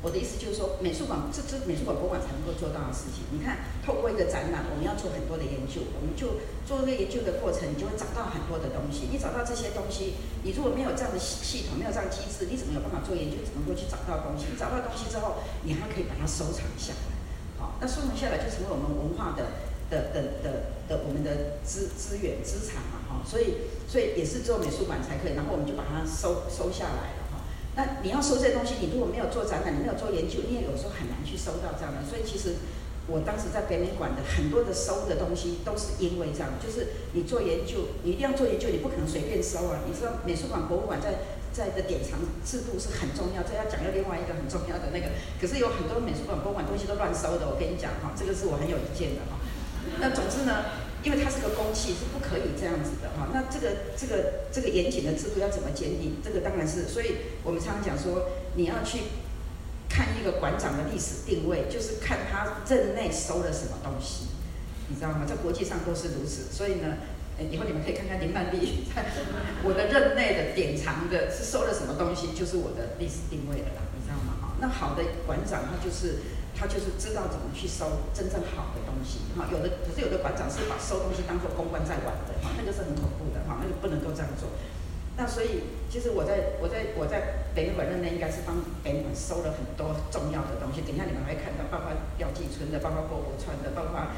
[0.00, 3.20] 我的意思就是说，美术馆这这美术馆博物馆才能够做到的事情。
[3.28, 9.12] 你看，透过一个展览，我们要做很多的研究，我们就做这个研究的过程，你就会找到很多的东西。
[9.12, 13.44] 你找到这些东西，你如果没有这样的系系统，没有这样机制，你怎么有办法做研究？
[13.44, 14.48] 怎么会去找到东西？
[14.48, 17.12] 你找到东西之后，你还可以把它收藏下来。
[17.60, 19.60] 好，那收藏下来就成为我们文化的
[19.92, 20.48] 的的的
[20.88, 23.04] 的我们的资资源资产嘛。
[23.04, 27.29] 哈，所以所以也是做美术馆才可以，然后我们就把它收收下来了。
[27.76, 32.02] 那你要收这些东西，你如果没有做展览，你没有做研究，你也有时候很难去收到这样的。
[32.02, 32.58] 所以其实
[33.06, 39.86] 我当时在北美馆的很多的收的东西，都是因为这样，就是你做研究，你一定要做研究，你不可能随便收啊。
[39.86, 41.22] 你知道美术馆、博物馆在
[41.54, 45.14] 在的典藏制度是很重要，这要讲到另外一个很重要的那个。
[45.40, 49.38] 可是有很多美术馆、博物馆东西都乱收的，我跟你讲哈，这个是我很有意见的哈。
[50.02, 50.79] 那总之呢。
[51.02, 53.28] 因为它是个公器，是不可以这样子的哈。
[53.32, 56.16] 那这个这个这个严谨的制度要怎么坚定？
[56.22, 59.00] 这个当然是，所以我们常常讲说，你要去
[59.88, 64.26] 看一个馆长的历史定位，就是看他任内收了什么东西，
[64.88, 65.24] 你知道吗？
[65.26, 66.52] 在国际上都是如此。
[66.52, 66.98] 所以呢，
[67.50, 69.02] 以后你们可以看看林曼丽在
[69.64, 74.36] 我的任内的典藏的是收了什么东西，就是我的历史定位的啦，你知道吗？
[74.42, 76.16] 哈，那好的馆长他就是。
[76.54, 84.48] 他就是知道怎么去收真正好的东西，哈，有的可是有的馆长是把收东西当做公关在玩的，哈，那个是很恐怖的，哈，那个不能够这样做。
[85.16, 94.12] 那所以其实我在我在我在北馆任内应该是帮北美馆收了很多重要的东西，等一下你们会看到，包括廖继春的，包括郭国川的，包括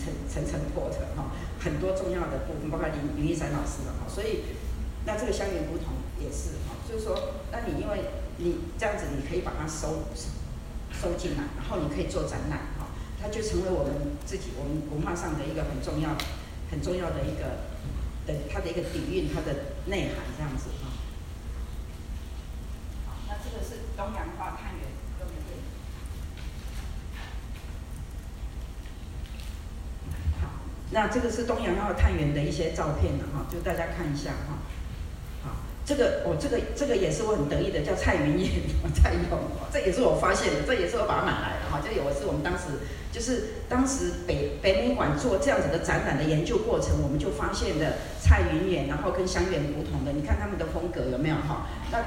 [0.00, 4.56] 陈陈陈波的，哈，很多重要的部分，包括林林一山老师的，哈，所以
[5.04, 8.08] 那这个香园不同也是，哈，就是说，那你因为
[8.40, 10.00] 你这样子，你可以把它收。
[11.00, 12.88] 收进来，然后你可以做展览，哈，
[13.20, 16.16] 它就成为我们自己我们文化上的一个很重要、
[16.70, 17.68] 很重要的一个
[18.26, 20.90] 的它的一个底蕴，它的内涵这样子，哈。
[23.06, 24.88] 好，那这个是东洋画探源，
[25.20, 25.60] 都没变。
[30.40, 30.48] 好，
[30.90, 34.58] 那这个是东洋画探员的一些照片了哈，就大家看一下哈。
[35.86, 38.50] 这个我这个这个也是我很得意的，叫蔡云燕
[38.92, 39.22] 蔡勇，
[39.72, 41.78] 这也是我发现的，这也是我把它买来的哈。
[41.78, 42.82] 这也是我们当时
[43.12, 51.70] 就是当时北北美馆做这样子的展览的研究过程，我们就发现的蔡云岩，然后跟香远不同的，你看他们的风格有没有哈？
[51.92, 52.02] 那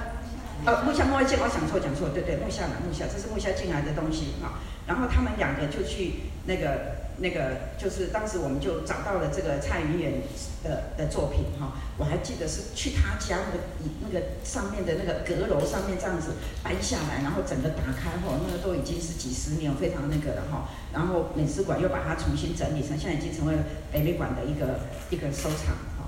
[0.67, 4.59] 呃木下木外见，我讲错讲错，对对木下嘛木下，这是木下进来的东西哈。
[4.88, 7.07] 然后他们两个就去那个。
[7.22, 10.22] 那个就是当时我们就找到了这个蔡云远
[10.63, 13.59] 的的作品哈，我还记得是去他家那个
[14.01, 20.70] 那个上面的那个阁楼上面这样子搬下来，然后整个打开后，那个都已经是几十年，非常那个了哈。
[20.93, 23.55] 然后美术馆又把它重新整理成，现在已经成为
[23.91, 26.07] 北美馆的一个一个收藏哈。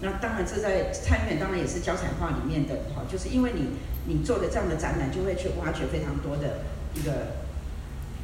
[0.00, 3.70] 那当然这在蔡云远当然也是交彩画里面的哈，就是因为你
[4.06, 6.62] 你做的这样的展览，就会去挖掘非常多的
[6.94, 7.41] 一个。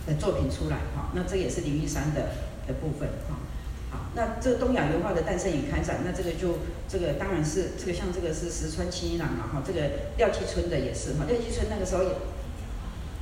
[0.08, 2.32] 的作品出来哈，那这也是林玉山的
[2.66, 3.36] 的部分哈。
[3.90, 9.80] 好，那这个东亚文化的诞生与开展，那这个就这个当然是这个像这个是石川清一郎嘛哈，这个
[10.16, 12.04] 廖继春的也是哈，廖继春那个时候，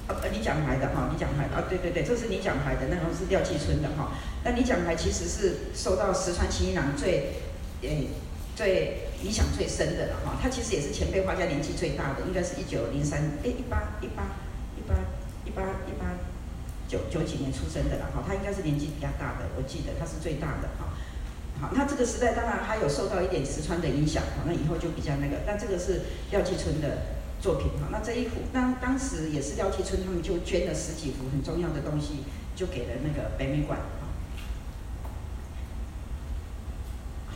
[0.09, 4.15] 啊李奖牌的哈，李奖牌啊对对对，这是李奖牌的，那时候是廖继春的哈。
[4.45, 7.35] 那李奖牌其实是受到石川清一郎最
[7.83, 8.09] 诶
[8.57, 14.35] 最影响最深的了哈，他其实也是前辈画家年纪最大的，应该是一九零三诶一八一八
[14.77, 14.95] 一八
[15.45, 16.36] 一八一八。
[16.89, 20.95] 九九几年出生的了哈，他应该是年纪比较大的，我记得他是最大的哈。
[21.61, 25.41] 好，那这个时代当然他有受到一点石川的影响哈，那以后就比较那个。
[25.47, 32.25] 但这个是廖继春的作品哈，那这一幅当当时也是廖继春他们就捐了十几幅很重要的东西，
[32.55, 34.07] 就给了那个北美馆哈。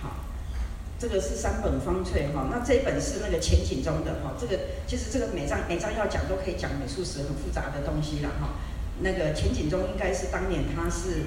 [0.03, 0.11] 好，
[0.99, 8.51] 这个是三本方翠哈，那这一本是那个前景中的哈，这个其实这个每张每张要讲都可以讲美术史很复杂的东西了哈。
[9.03, 11.27] 那个钱景中应该是当年他是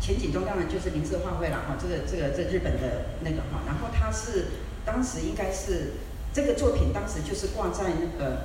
[0.00, 1.76] 钱景中，当然就是明治画会了哈。
[1.80, 4.46] 这个这个这日本的那个哈，然后他是
[4.84, 5.94] 当时应该是
[6.32, 8.42] 这个作品当时就是挂在那个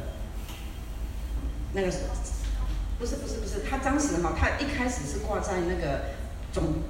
[1.74, 1.88] 那个
[3.00, 6.02] 不是不是不是，他当时哈，他一开始是挂在那个
[6.52, 6.82] 总。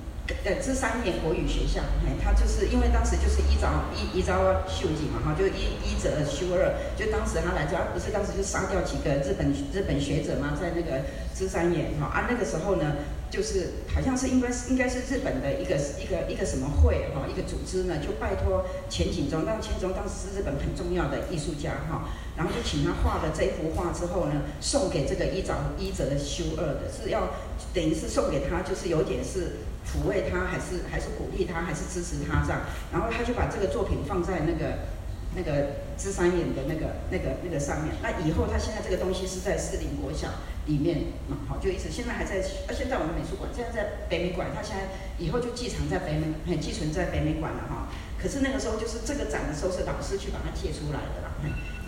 [0.44, 12.96] 呃，这三年国语学校，哎，他就是因为当时就是一招一一招秀吉嘛，哈，就一一则修二，就当时他来，主要不是当时就杀掉几个日本日本学者嘛，在那个芝山岩哈啊，那个时候呢，
[13.32, 27.30] 就是好像是应该是应该是日本的一个一个一个什么会哈，一个组织呢，就拜托钱景忠，但钱景忠当时是日本很重要的艺术家哈，然后就请他画了这幅画之后呢，送给这个伊沼伊泽修二的，是要
[27.74, 32.62] 等于是送给他，就是有点是抚慰他，还是还是鼓励他，还是支持他这样，
[32.92, 34.92] 然后他就把这个作品放在那个。
[35.36, 40.28] 那个芝山眼的那个、那个、那个上面，那以后他现在这个东西是在四林国小
[40.68, 42.36] 里面嘛，好，就一直现在还在，
[42.68, 44.84] 呃，现在我们美术馆现在在北美馆，他现在
[45.18, 47.90] 以后就寄藏在北美，寄存在北美馆了哈。
[48.22, 51.34] 可是那个时候就是这个展的时候是老师去把它借出来的啦，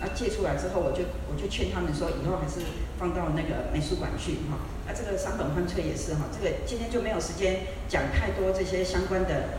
[0.00, 2.60] 那借出来之后，我就我就劝他们说，以后还是
[2.98, 4.58] 放到那个美术馆去哈。
[4.86, 9.58] 那这个山本欢翠也是哈，这个今天就没有时间讲太多这些相关的。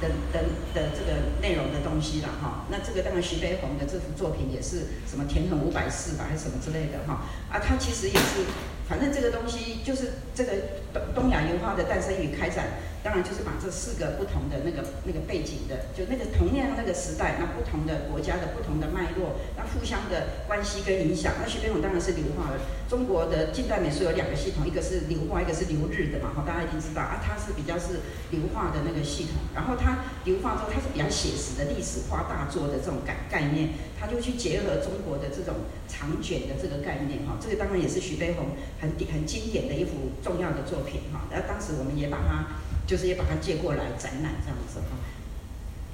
[0.00, 8.46] 的的的这个内容的东西了哈，那这个当然徐悲鸿的这幅作品也是什么田横五百四吧，还是什么之类的哈，啊，他其实也是，
[8.88, 10.52] 反正这个东西就是这个
[10.92, 12.66] 东东亚油画的诞生与开展。
[13.00, 21.32] 当然就是把这四个不同的那个那个背景的，就那个同样那个时代，那不同的国家的不同的脉络，那互相的关系跟影响。
[21.40, 22.58] 那徐悲鸿当然是流画的。
[22.90, 26.32] 中国的近代美术有两个系统，一个是流画，一个是流日的嘛。
[26.34, 29.38] 哈，大家一定知道啊，它是比较是流画的那个系统。
[29.54, 35.54] 然后它流画之后，它是比较写实的历史画大作的这种概概念，它就去结合中国的这种
[35.86, 37.20] 长卷的这个概念。
[37.24, 41.02] 哈，这个当然也是徐悲鸿很很经典的一幅重要的作品。
[41.12, 42.46] 哈，然后当时我们也把它。
[42.88, 44.96] 就是也把它借过来展览这样子哈，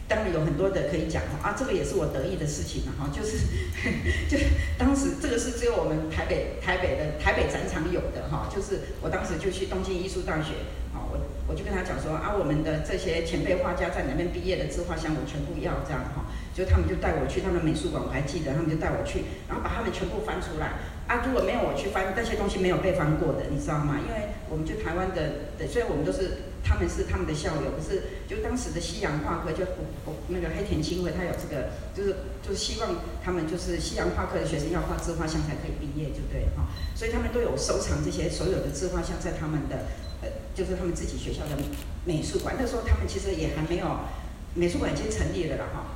[0.06, 3.38] 当然有很多的可以讲哈啊，这个也是我得意的事情了哈，就是
[4.30, 4.38] 就
[4.78, 10.52] 当时这个是只有我们台北台北的台北展场有的哈，就是我当时就去东京艺术大学，
[11.46, 24.00] 我就跟他讲说啊，我们的这些前辈画家在哪边毕业的自画像我全部要这样哈，就他们就带我去他们美术馆，我还记得他们就带我去，然后把他们全部翻出来啊，如果没有我去翻那些东西没有被翻过的，你知道吗？
[24.00, 26.52] 因为我们就台湾的，对，所以我们都是。
[26.66, 32.88] 他们是他们的校友，可是就当时的西洋画科，就我我那个黑田清辉，他有这个，就是就是希望
[33.22, 36.64] 他们就是西洋画科的学生要画自画像才可以毕业，就对哈，
[36.96, 39.84] 所以他们都有收藏这些所有的自画像在他们的
[40.54, 41.56] 就是他们自己学校的
[42.04, 42.56] 美术馆。
[42.58, 43.86] 那时候他们其实也还没有
[44.54, 45.86] 美术馆已经成立了了哈。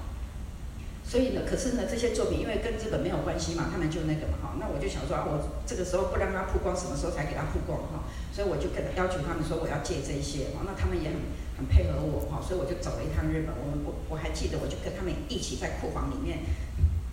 [1.09, 4.57] 所以呢，可是呢，这些作品因为跟日本没有关系嘛，他们就那个嘛哈。
[4.61, 8.05] 那我就想说啊，我这个时候不让他曝光，什么时候才给他曝光哈？
[8.31, 10.68] 所以我就跟要求他们说我要借这些哈。
[10.68, 11.16] 那他们也很
[11.57, 13.57] 很配合我哈，所以我就走了一趟日本。
[13.57, 16.45] 我们我我还记得，我就跟他们一起在库房里面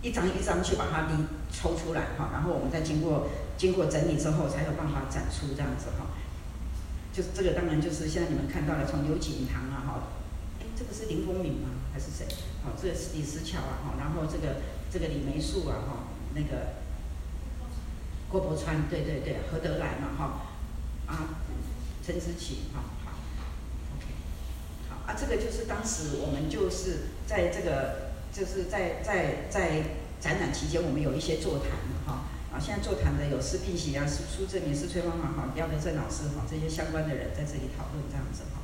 [0.02, 1.16] 一张一张去把它离
[1.48, 6.12] 抽出来哈，然后我们再经过经过整理之后，才有办法展出这样子哈。
[7.16, 10.02] 就是这个当然就是现在你们看到了，从刘景堂啊哈，
[10.60, 11.70] 哎，这个是林风敏吗？
[11.90, 12.26] 还是谁？
[12.62, 14.60] 哦，这个是李思巧啊，哈，然后这个
[14.92, 16.74] 这个李梅树啊，哈，那个
[18.28, 20.42] 郭伯川，对对对，何德来嘛，哈，
[21.06, 21.40] 啊，
[22.04, 23.12] 陈思琪，哈，好
[23.96, 24.04] ，OK，
[24.90, 29.82] 好啊，这个就是当时我们就是在这个就是在在在
[30.20, 32.24] 展览期间，我们有一些座谈嘛，哈，
[32.58, 38.60] 现在座谈的有施碧喜啊、苏苏正明、施翠芳啊，哈，廖德正老师，哈，这些相关的人在这里讨论这样子，哈。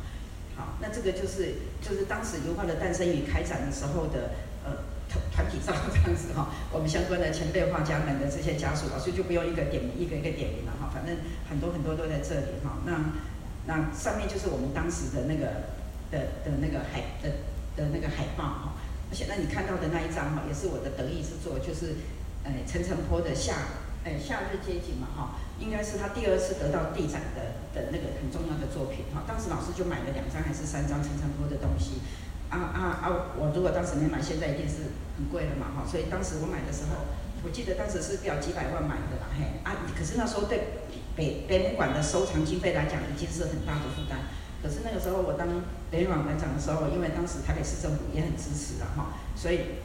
[0.55, 11.17] 好，那这个就是就是当时油画的诞生与开展的时候的呃团团体照这样子哈，我们相关的前辈画家们的这些家属，所以就不用一个点名一个一个点名了哈，反正
[11.49, 12.77] 很多很多都在这里哈。
[12.85, 13.17] 那
[13.65, 15.73] 那上面就是我们当时的那个
[16.13, 17.33] 的的那个海的
[17.75, 18.73] 的那个海报哈，
[19.11, 21.97] 而且那你看到的那一张哈，也是我的得意之作，就是
[22.45, 23.57] 呃陈澄波的夏
[24.05, 25.31] 哎夏日街景嘛哈。
[25.63, 32.03] 应该是他第二次得到地展的的那个很重要的作品哈，当时老师就买了两张还是三张陈澄波的东西，
[32.51, 33.31] 啊啊啊！
[33.39, 37.07] 我如果当时没买，现在一定是很贵了嘛哈，所以当时我买的时候，
[37.47, 39.87] 我记得当时是要几百万买的啦嘿啊！
[39.95, 40.83] 可是那时候对
[41.15, 44.19] 北北美馆的收藏经费来讲，已经是很大的负担。
[44.59, 45.47] 可是那个时候我当
[45.93, 49.79] 北美馆馆长的时候，因为当时台北市政府也很支持了哈，所以。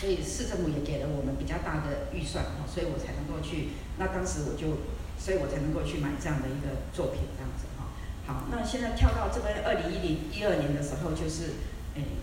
[0.00, 3.76] 所以市政府也给了我们比较大的预算哈，所以我才能够去。
[4.00, 4.80] 那当时我就，
[5.20, 7.92] 所以我才能够去买这样的一个作品这样子哈。
[8.24, 11.60] 好，那现在跳到这边二零一零一二年的时候，就是
[12.00, 12.16] 诶，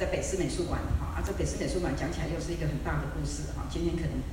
[0.00, 3.68] 在北师美术馆哈啊，这北师美术馆讲起来又是一个很大的故事哈。
[3.68, 4.24] 今天可能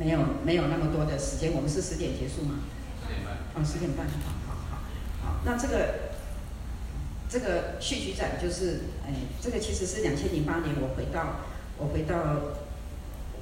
[0.00, 2.64] 没有没有那么多的时间，我们是十点结束吗？
[3.04, 3.36] 十点半。
[3.52, 4.80] 哦，十点半，好好好。
[5.20, 6.16] 好，那这个
[7.28, 11.44] 这个戏曲展就是诶，这个其实是两千零八年我回到。
[11.78, 12.14] 我回到，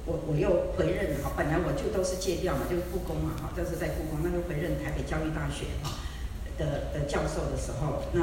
[0.05, 5.97] 我我又回任哈，本来我就都是借调嘛，就是故宫嘛哈，都是在故宫，那个回任台北教育大学哈
[6.59, 8.21] 的的教授的时候，那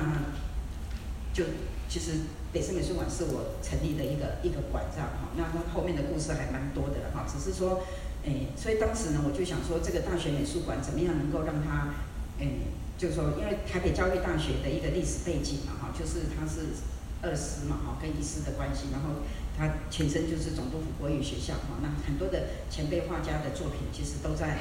[1.34, 1.44] 就
[1.90, 7.82] 其实北师美术馆是我成立的一个一个馆这样哈，那那后面的故事还蛮多的哈，只是说
[8.24, 11.92] 诶，所以当时呢，我就想说，这个大学美术馆怎么样能够让它，
[12.40, 16.72] 诶，就是说，因为台北教育大学的一个历史背景嘛，哈，就是它是
[17.20, 24.58] 二师嘛，哈，跟一师的关系，然后它前身就是总督府国语学校，哈，那很多的前辈画家的作品其实都在，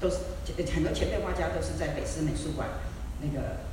[0.00, 0.16] 都是
[0.74, 2.68] 很多前辈画家都是在北师美术馆
[3.20, 3.68] 那个。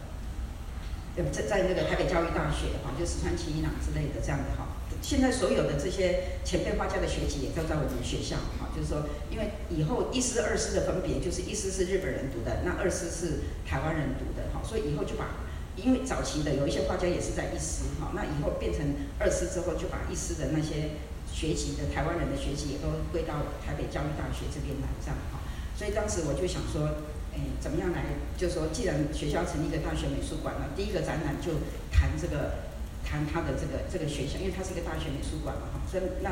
[1.32, 15.40] 在在那个台北教育大学哈，就四川奇一郎之类的这样的哈，现在所有的这些前辈画家的学籍也都在我们学校哈，就是说，因为以后一师二师的分别，就是一师是日本人读的，那二师是台湾人读的哈，所以以后就把，
[15.76, 18.82] 因为早期的有一些画家也是在一师哈，那以后变成
[19.20, 20.98] 二师之后，就把一师的那些
[21.32, 25.40] 学籍的台湾人的学籍也都归到台北教育大学这边来这样哈，
[25.78, 26.90] 所以当时我就想说。
[27.36, 28.16] 哎，怎么样来？
[28.38, 31.60] 就说既然学校成立一个大学美术馆了，第一个展览就
[31.92, 32.64] 谈这个，
[33.04, 35.84] 谈他的这个这个学校，因为它是一个大学美术馆嘛，哈。
[35.84, 36.32] 所以那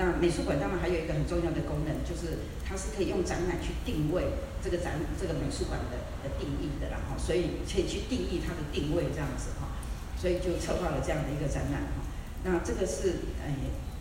[0.00, 4.32] 那美术馆当然还有一个很重要的功能，就是它是可以用展览去定位
[4.64, 9.76] 这个展这个美术馆的的定义的，啦哈所以可以去定义它的定位这样子哈。
[10.16, 12.00] 所以就策划了这样的一个展览哈。
[12.44, 13.52] 那这个是哎，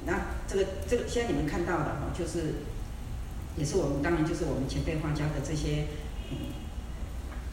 [0.06, 2.64] 那这个这个现在你们看到的哈，就是
[3.58, 5.86] 也是我们当然就是我们前辈画家的这些。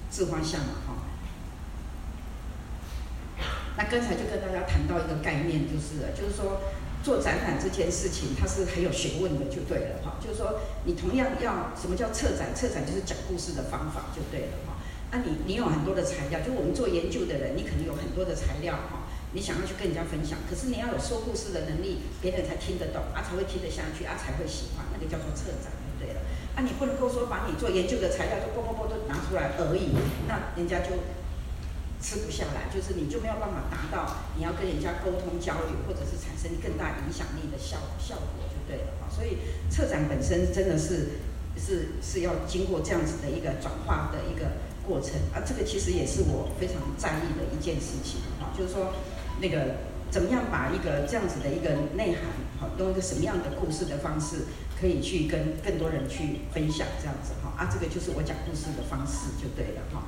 [0.09, 0.94] 自画像嘛，哈。
[3.76, 6.61] 那刚才就跟大家谈到一个概念，就是，就是说
[7.07, 10.19] 做展览这件事情，它是很有学问的，就对了，哈。
[10.19, 12.51] 就是说，你同样要什么叫策展？
[12.51, 14.83] 策展就是讲故事的方法，就对了，哈。
[15.15, 19.07] 那你你有很多的材料，就我们做研究的人，你可能有很多的材料，哈。
[19.31, 26.19] 你想要去跟人家分享，可是你要有说故事的能力，别人才听得懂，啊，才会听得下去，啊，才会喜欢，那个叫做策展，就对了。
[26.59, 29.95] 啊，你不能够说把你做研究的材料就啵啵啵都拿出来而已，
[30.27, 30.91] 那人家就
[32.01, 39.09] 吃不下来，就是你就没有办法达到你要跟人家沟通交流，或者是产生更大影响力的效效果就对了哈。
[39.11, 39.38] 所以
[39.70, 41.18] 策展本身真的是
[41.57, 44.53] 是是要经过这样子的一个转化的一个
[44.86, 48.92] 过程啊，这个其实也是我非常在意的一件事情哈，就是说
[49.40, 49.76] 那个
[50.11, 52.22] 怎么样把一个这样子的一个内涵，
[52.61, 54.44] 好用一个什么样的故事的方式。
[54.78, 60.05] 可以去跟更多人去分享这样子哈啊，这个就是我讲故事的方式就对了哈。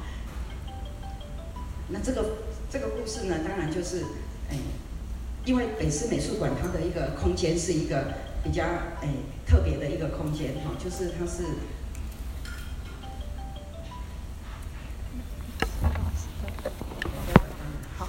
[1.91, 2.25] 那这个
[2.71, 4.05] 这个故事呢，当然就是
[4.51, 4.57] 哎，
[5.45, 8.13] 因为北师美术馆它的一个空间是一个
[8.45, 8.63] 比较
[9.01, 9.09] 哎
[9.47, 11.45] 特别的一个空间哈，就是它是
[17.97, 18.07] 好，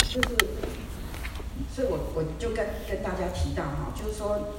[0.00, 0.28] 就是，
[1.74, 4.54] 所以我我就跟跟大家提到哈，就是说。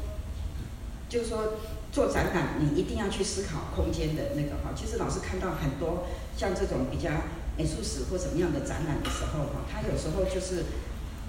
[1.09, 1.53] 就是说，
[1.91, 4.71] 做展览你一定要去思考空间的那个哈。
[4.75, 7.11] 其实老师看到很多像这种比较
[7.57, 10.65] 美术史或什么样的展览的时候哈，他有时候就是。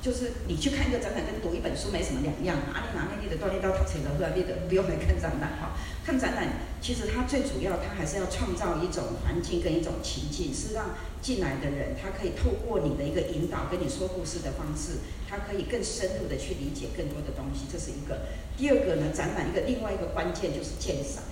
[0.04, 2.60] 就是你去看一个展览，跟读一本书没什么两样。
[2.76, 5.72] 阿你拿那里的锻炼到他扯了出来，你的不用来看展览哈。
[6.04, 17.64] 看展览其实它最主要，它还是要创造一种环境跟一种情境，是让进来的人他可以透过你的一个引导，跟你说故事的方式，他可以更深入的去理解更多的东西。
[17.72, 18.28] 这是一个。
[18.58, 21.24] 第二个呢，展览一个另外一个关键就是鉴赏，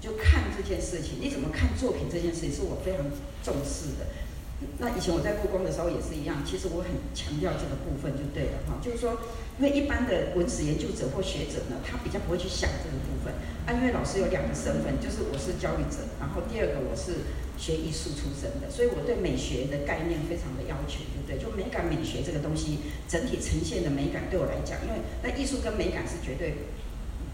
[0.00, 3.04] 就看这件事情，你怎么看作品这件事情，是我非常
[3.44, 4.08] 重视的。
[4.78, 9.20] 那以前我在故宫的时候也是一样，其实我很强调这个部分就对了哈，就是说，
[9.58, 13.34] 因为一般的文史研究者或学者呢，他比较不会去想这个部分
[13.66, 17.28] 啊，因为老师有两个身份，就是我是教育者，然后第二个我是
[17.60, 21.36] 学艺术出身的，所以我对美学的概念非常的要求，对不对？
[21.36, 26.64] 就美感美学这个东西，整体呈现的美感对我来讲，因为那艺术跟美感是绝对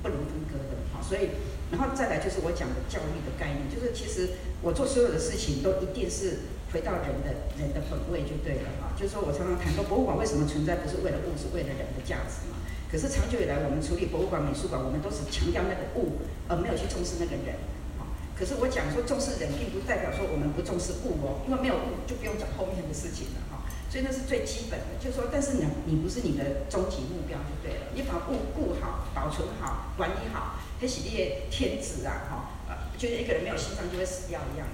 [0.03, 1.31] 不能分割的哈，所以，
[1.71, 6.59] 然后再来就是我讲的教育的概念，就是其实我做所有的事情都一定是。
[6.73, 12.63] 回到人的人的本位就对了哈，就是说我常常谈说博物馆为什么存在，不是为了物，是为了人的价值嘛。
[12.91, 17.59] 可是长久以来，我们处理博物馆、美术馆，我们都是强调那个物，而没有去重视那个人。
[17.99, 18.07] 哈，
[18.39, 23.67] 可是我讲说重视人，并不代表说我们不重视物哦，因为没有物就不用讲后面的事情了哈。
[23.91, 34.67] 所以那是最基本的，就是说，但是你你不是你的终极目标就对了，你把物顾好、保存好、管理好，跟洗地天子啊哈，就是一个人没有心脏就会死掉一样。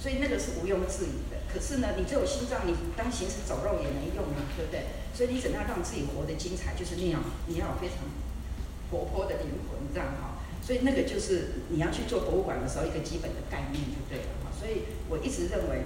[0.00, 1.36] 所以那个是毋庸置疑的。
[1.52, 4.86] 可是呢，你只有心脏，你当行尸走肉也没用啊，对不对？
[5.12, 7.98] 所以你怎么样让自己活得精彩，就是那样，你要有非常
[8.90, 10.40] 活泼的灵魂，这样哈。
[10.62, 14.48] 所以那个就是你要去做博物馆的时候一个基本的概念，就对了哈。
[14.56, 15.84] 所以我一直认为，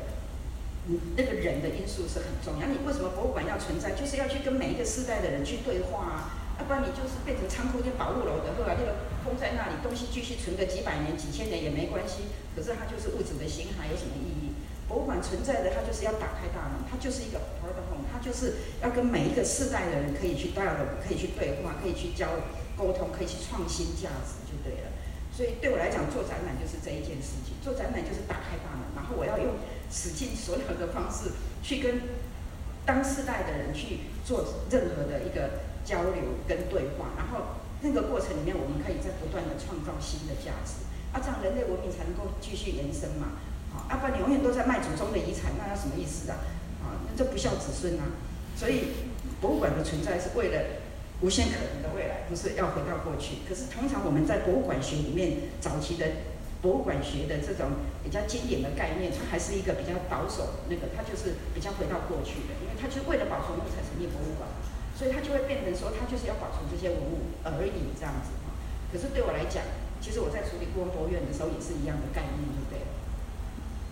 [0.86, 2.68] 嗯，那个人的因素是很重要。
[2.68, 3.92] 你为什么博物馆要存在？
[3.98, 6.43] 就是要去跟每一个世代的人去对话啊。
[6.59, 12.30] 要不然你就是变成仓库跟保护楼的，后来那个封在那里，东西继续存个几百年、几千年也没关系。
[12.55, 14.55] 可是它就是物质的形骸，有什么意义？
[14.86, 22.28] 博物馆存在的，它就是要打开大门，它就是一个 p o r t a l 它就是要跟每一个世代的人可以去 dialogue，可以去对话，可以去交
[22.76, 24.92] 沟通，可以去创新价值，就对了。
[25.32, 27.57] 所以对我来讲，做展览就是这一件事情。
[27.64, 29.57] 做展览就是打开大门，然后我要用
[29.90, 31.32] 使尽所有的方式
[31.62, 32.02] 去跟
[32.86, 43.37] 当世代的人去做任何的一个交流跟对话，然后那个过程里面，我们可以在不断的创造新的价值，啊，这样人类文明才能够继续延伸嘛。
[43.74, 46.39] 啊，要不然你永远都在卖祖宗的遗产，那要什么意思啊？
[46.80, 48.07] 啊，那这不孝子孙啊。
[48.57, 49.11] 所以
[49.41, 50.80] 博物馆的存在是为了
[51.20, 53.43] 无限可能的未来，不是要回到过去。
[53.49, 56.07] 可是通常我们在博物馆学里面，早期的
[56.62, 64.47] 博物馆学的这种比较经典的概念，它还是一个比较保守，那个它就是比较回到过去的，因为它就是为了保存物才成立博物馆，
[64.97, 68.30] 所以它就会变成说，它就是要保存这些文物而已这样子。
[68.92, 69.62] 可是对我来讲，
[70.01, 72.78] 其实我在处理故宫博物院的时候也是一样的概念，对不对？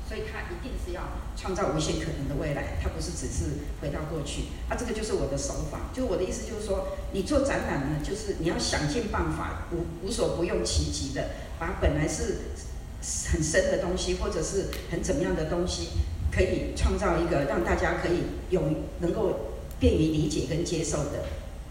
[0.06, 1.02] 所以它一定是要
[1.36, 4.52] 创造无限可能的未来，它不是只是回到过去。
[4.68, 5.88] 啊，这个就是我的手法。
[5.94, 12.52] 就我的意思就是说，你做展览呢，就是你要想尽办法，无无所不用其极的，把本来是
[13.32, 15.88] 很深的东西，或者是很怎么样的东西，
[16.30, 18.62] 可以创造一个让大家可以有
[19.00, 19.51] 能够
[19.82, 21.26] 便于理解跟接受的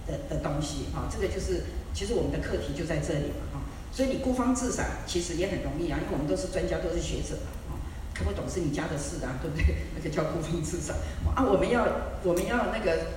[0.05, 0.91] 的的东西。
[0.93, 3.61] 啊，这个就是其实我们的课题就在这里嘛，哈。
[3.93, 7.39] 所以你孤芳自赏其实也很容易啊，因为我们都是专家，都是学者
[7.71, 7.79] 啊。
[8.13, 9.87] 看不懂是你家的事啊，对不对？
[9.95, 10.95] 那个叫孤芳自赏
[11.33, 11.41] 啊！
[11.47, 11.87] 我们要，
[12.23, 13.07] 我们要那个，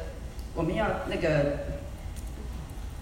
[0.54, 1.58] 我们要那个，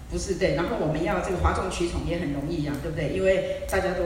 [0.09, 0.55] 不是对。
[0.55, 3.13] 然后我们要这个哗众取宠也很容易呀，对不对？
[3.13, 4.03] 因为大家都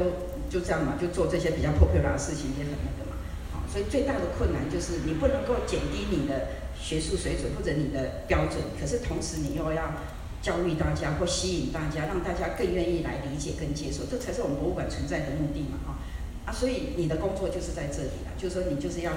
[0.50, 3.16] 就这样嘛，就做这些比较 popular 的事情也很那个嘛。
[3.56, 9.93] 啊，所以最大的困难就是你不能够减低你的学术水准或者你的标准，可是同时你又要
[10.41, 15.97] 教育大家或吸引大家，让大家更愿意来理解跟接受，这才是我们博物馆存在的目的嘛，哈。
[16.45, 19.11] 啊，所以你的工作就是在这里了，就是说你就是要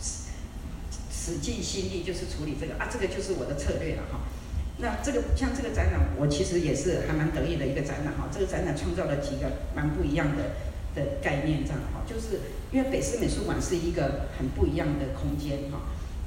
[0.00, 0.30] 使
[1.10, 4.20] 使尽心力，就是处理这个啊，这个就是我的策略了哈。
[4.78, 8.28] 那这个像这个展览，我其实也是还蛮得意的一个展览哈。
[8.30, 10.54] 这个展览创造了几个蛮不一样的
[10.94, 12.38] 的概念，这样哈，就是
[12.70, 15.80] 因为北师美术馆是一个很不一样的空间哈。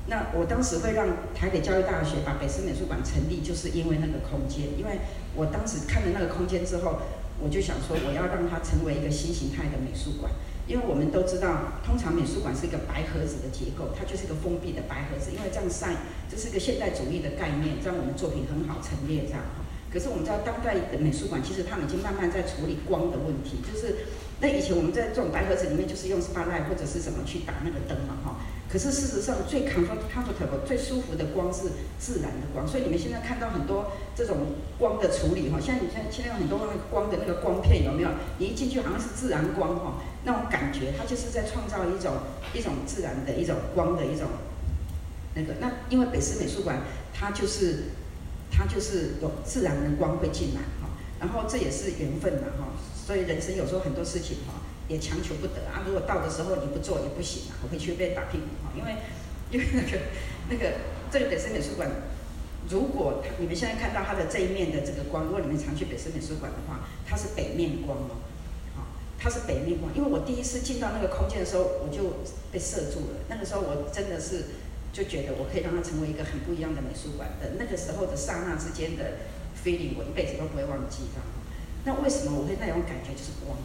[0.10, 5.00] 那我当时会让台北教育大学把北师美术馆成立，就是因为那个空间，因为
[5.36, 7.00] 我当时看了那个空间之后，
[7.40, 10.32] 我就想说我要让它成为一个新形态的美术馆。
[10.66, 15.32] 因为我们都知道，通常美术馆是一个白盒子的结构，它就是一个封闭的白盒子。
[15.34, 15.98] 因为这样晒，
[16.30, 19.42] 这是一个现代主义的概念，这样我们作品很好陈列这样。
[19.90, 24.06] 可是我们知道，当代的美术馆其实他们已经慢慢在处理光的问题，就是
[24.42, 28.38] 那以前我们在这种白盒子里面，就是用 spotlight 或者是什么去打那个灯嘛哈。
[28.72, 34.38] 可是事实上，最 comfortable、最舒服的光是自然的光，所以你们现在看到很多这种
[34.78, 36.60] 光的处理哈，像你像现在很多
[36.92, 38.10] 光的那个光片有没有？
[38.38, 42.14] 你一进去好像是自然光哈，那种感觉，它就是在创造一种
[42.54, 44.28] 一种自然的一种光的一种
[45.34, 45.56] 那个。
[45.60, 47.86] 那因为北师美术馆，它就是
[48.52, 52.68] 它就是有自然的光会进来哈，然后这也是缘分嘛哈，
[53.04, 54.62] 所以人生有时候很多事情哈。
[54.90, 55.86] 也强求不得啊！
[55.86, 58.74] 如果到的时候你不做也不行啊，我会去被打屁股哈。
[58.76, 58.96] 因为，
[59.52, 60.00] 因为那个
[60.50, 60.78] 那个
[61.12, 61.88] 这个北师美术馆，
[62.68, 68.18] 如果你们现在看到它的这一面的这个光，如果你们常去北师美术馆的话，它是北面光哦，
[68.76, 69.94] 啊，它是北面光。
[69.96, 73.22] 因为我第一次进到那个空间的时候，我就被射住了。
[73.30, 74.46] 那个时候我真的是
[74.92, 79.22] 就觉得我可以让它成为一个很不一样的美术馆的那个时候的刹那之间的
[79.54, 81.22] feeling，我一辈子都不会忘记的。
[81.86, 83.56] 那为什么我会那种感觉就是光？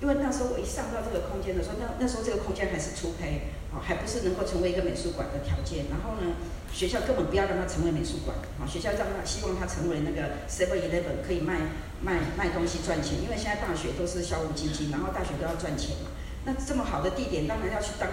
[0.00, 5.88] 因为那时候我一上到这个空间的时候，那那时候这个空间还是初胚，啊，还不是能够成为一个美术馆的条件。
[5.88, 6.36] 然后呢，
[6.68, 11.72] 学校根本不要让它成为美术馆，啊，学校让它希望它成为那个 Seven Eleven 可以卖
[12.04, 13.24] 卖卖东西赚钱。
[13.24, 16.12] 因为现在大学都是校务基金，然后大学都要赚钱嘛。
[16.44, 18.06] 那这么好的地点，当然要去当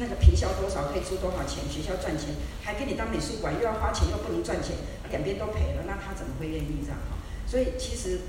[0.00, 2.32] 那个平销多少可以出多少钱，学校赚钱，
[2.64, 4.74] 还给你当美术馆，又要花钱又不能赚钱，
[5.12, 6.96] 两边都赔了，那他怎么会愿意这样？
[7.12, 8.24] 哈，所以其实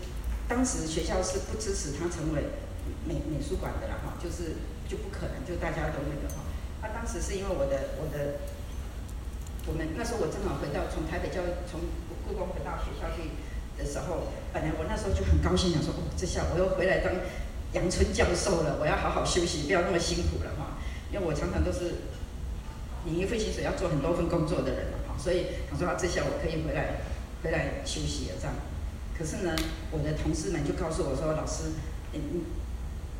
[0.45, 2.43] 当时学校是不支持他成为。
[3.05, 6.41] 美美术馆的了哈，就是就不可能，就大家都那个哈。
[6.81, 8.41] 他当时是因为我的我的，
[9.67, 11.81] 我们那时候我正好回到从台北教育从
[12.27, 13.37] 故宫回到学校去
[13.77, 17.13] 的时候，本来我那时候就很高兴，想说哦，这下我又回来当
[17.73, 20.77] 杨春教授了，我要好好休息，不要那么辛苦了哈。
[21.13, 22.01] 因为我常常都是
[23.05, 27.01] 领一份薪水要做很多份工作的人嘛哈，所以我说啊，这下我可以回来
[27.43, 28.55] 回来休息了这样。
[29.17, 29.53] 可是呢，
[29.91, 31.77] 我的同事们就告诉我说，老师，
[32.13, 32.41] 嗯嗯。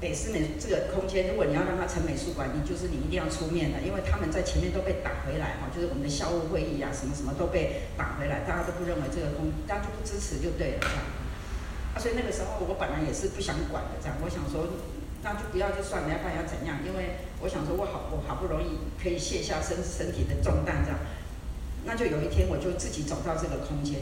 [0.02, 11.06] 北师美这个空间，如果你要让它成美术馆，你就是你一定要出面的，因为他们在前面都被打回来哈，就是我们的校务会议啊，什么什么都被打回来，大家都不认为这个空，大家就不支持就对了这样。
[11.94, 14.66] 啊，所以那个时候我本来也是不想管的这样，我想说
[15.22, 16.82] 那就不要就算了，要不然要怎样？
[16.82, 20.98] 因为我想说我好我好不容易可以卸下身身体的重担这样，
[21.86, 24.02] 那就有一天我就自己走到这个空间，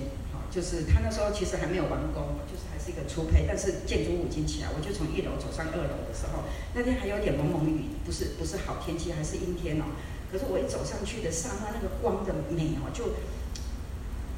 [0.50, 4.70] 就是他那时候其实还没有完工，就是还是一个初胚，但是建筑物已经起来。
[4.76, 6.44] 我就从一楼走上二楼的时候，
[6.74, 9.86] 那天还有点蒙蒙雨，不是不是好天气，还是阴天哦。
[10.32, 13.16] 可是我一走上去的刹那，那个光的美哦，就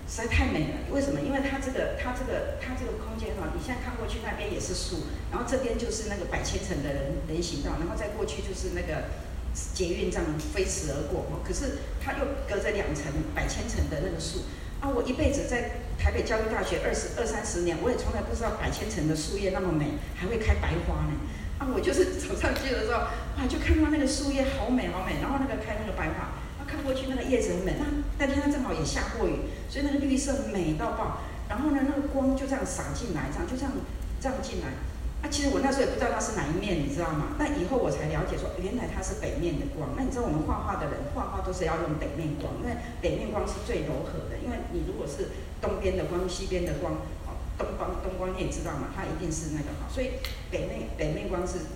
[0.08, 0.92] 实在太美了。
[0.92, 1.22] 为什么？
[1.22, 9.32] 因为它这个它这个它这个空间哈，你现在看过去那边也是树，然后这边就是那个百千层的人人行道，然后再过去就是那个。
[9.74, 14.44] 捷运这样飞驰而过哈，可是它又隔着两层百千层的那个树
[14.82, 14.90] 啊！
[14.90, 21.14] 我一辈子在台北教育大学二十二三十年，我也从来不知道百千层的树叶那么美，还会开白花呢
[21.60, 21.70] 啊！
[21.74, 23.06] 我就是 走上去的时候
[23.38, 27.86] 啊，就看到那个树叶好美好美，然后那个开那个白花，啊，看过去那个叶子很美，那
[28.18, 33.72] 那天它正好也下过雨，所以那个绿色美到爆，然后呢，那个光就这样洒进来，这样就这样
[34.20, 34.74] 这样进来。
[35.22, 37.38] 啊，其实我那时候也不知道它是哪一面，你知道吗？
[37.38, 39.94] 那以后我才了解说，原来它是北面的光。
[39.96, 44.42] 那你知道我们画画的人画画都是要用北面光，因为北面光是最柔和的。
[44.42, 45.30] 因为你如果是
[45.62, 49.86] 东边的光、西边的光，哦，东方东光你也知道嘛，它一定是那个哈。
[49.94, 50.18] 所以
[50.50, 51.70] 北面北面光是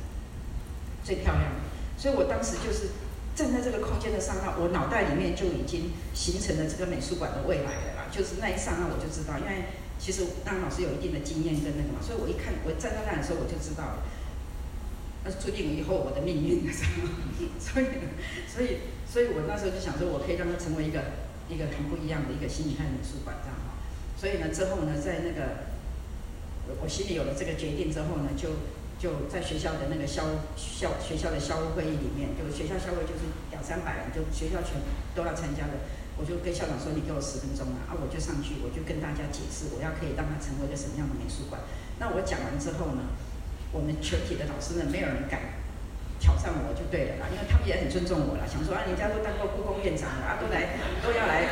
[1.05, 1.61] 最漂亮的。
[2.01, 2.97] 所以我当时就是
[3.37, 8.09] 站在这个空间的刹那，我脑袋里面就已经形成了这个美术馆的未来了啦。
[8.09, 9.84] 就是那一刹那我就知道，因为。
[10.05, 14.05] 其实当老师有一定的经验跟那个嘛，所以我一看我站在那的时候我就知道了，
[15.25, 17.09] 那是注定以后我的命运，知道吗？
[17.57, 18.05] 所以，
[18.45, 23.81] 所以，所以我那时候就想说，我可以让他成为一个一个很不一样的一个心理汉美术馆这样哈。
[24.13, 25.73] 所以呢，之后呢，在那个
[26.69, 28.61] 我我心里有了这个决定之后呢，就
[29.01, 34.77] 就在学校的那个校校学校的校务会议里面，就学校校会就是两三百人，就学校全
[35.17, 35.81] 都要参加的。
[36.17, 41.59] 我就跟校长说：“你给我十分钟啊！”啊，我就上去，我就跟大家解释，我要可以让它成为一个什么样的美术馆。
[41.99, 43.03] 那我讲完之后呢，
[43.75, 45.59] 我们全体的老师呢，没有人敢
[46.19, 51.43] 挑战我，就对了啦，因为他们也很尊重我啦，想说啊，人家都当过故宫院长了啊，都来都要来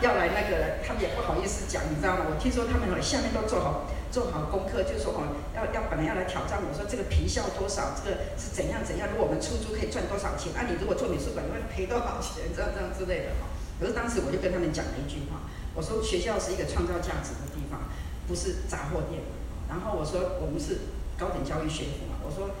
[0.00, 2.32] 要来那个，他们也不好意思讲，你知道吗？
[2.32, 10.56] 我听说他们下面都做好做好功课，就说哦，要要本来要来挑战我说这个皮效多少，这个是怎样怎样，如果我们出租可以赚多少钱？
[10.56, 12.48] 啊，你如果做美术馆你会赔多少钱？
[12.56, 13.52] 这样这样之类的哈。
[13.78, 15.44] 可是当时我就跟他们讲了一句话，
[15.74, 17.92] 我说学校是一个创造价值的地方，
[18.26, 19.20] 不是杂货店。
[19.68, 22.54] 然后我说我们是高等教育学府嘛，我说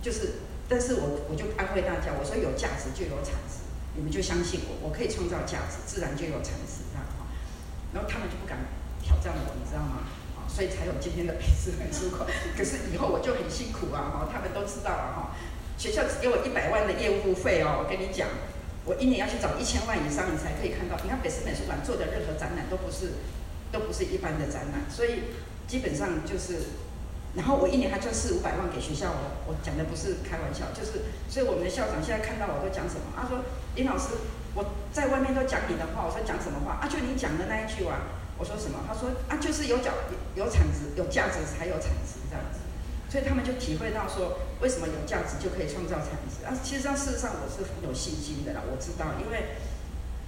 [0.00, 3.66] 就是，但是我我就安慰大家，我说有价值就有产值，
[3.96, 7.26] 你们就相信我，我可以创造价值，自然就有产值，这样哈。
[7.92, 8.56] 然后他们就不敢
[9.02, 10.06] 挑战我，你知道吗？
[10.38, 12.24] 啊，所以才有今天的培师美术馆。
[12.56, 15.36] 可是以后我就很辛苦啊，哈，他们都知道了哈。
[15.76, 18.28] 学校只给我一百万的业务费哦，我跟你讲。
[18.84, 20.96] 我一年要去找一千万以上，你才可以看到。
[21.02, 23.16] 你看北师美术馆做的任何展览都不是，
[23.72, 25.32] 都不是一般的展览，所以
[25.66, 26.76] 基本上就是，
[27.34, 29.40] 然后我一年还赚四五百万给学校哦。
[29.46, 33.12] 我讲的不是开玩笑，就是，所以我们的校长现在看到我都讲什么？
[33.16, 33.40] 他说
[33.74, 34.20] 林老师，
[34.54, 36.78] 我在外面都讲你的话，我说讲什么话？
[36.80, 38.20] 啊，就你讲的那一句啊。
[38.36, 38.82] 我说什么？
[38.82, 39.92] 他说啊，就是有角
[40.34, 42.18] 有产值，有价值才有产值。
[43.14, 46.50] 所以他们就体会到说，为什么有价值就可以创造产值啊？
[46.64, 48.62] 其实上，事实上我是很有信心的啦。
[48.66, 49.54] 我知道，因为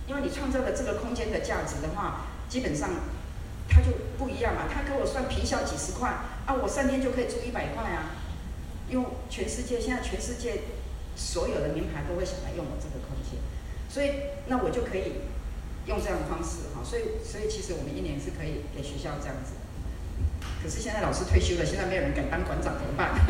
[0.07, 2.89] 因为你创造的这个空间的价值的话，基本上
[3.69, 4.71] 它就不一样嘛。
[4.71, 6.11] 他给我算平效几十块
[6.47, 8.23] 啊，我三天就可以出一百块啊。
[8.89, 10.71] 因为全世界现在全世界
[11.17, 13.43] 所有的名牌都会想来用我这个空间，
[13.91, 15.27] 所以那我就可以
[15.87, 16.87] 用这样的方式哈。
[16.87, 19.59] 所以所以其实我们一年是可以给学校这样子。
[20.67, 23.15] 可是现在老师退休了，现在没有人敢当馆长，怎么办？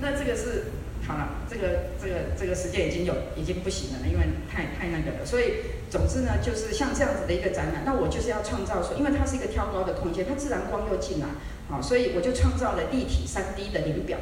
[0.00, 0.72] 那这个是
[1.06, 5.26] 好了，这个这个这个时间已经有已经不行了，因为太太那个了。
[5.26, 11.26] 所以总之呢，就是像这样子的一个展览，那我就是要创造说，因为它是一个挑高的空间，它自然光又进来，
[11.68, 14.16] 好，所以我就创造了立体三 D 的脸表，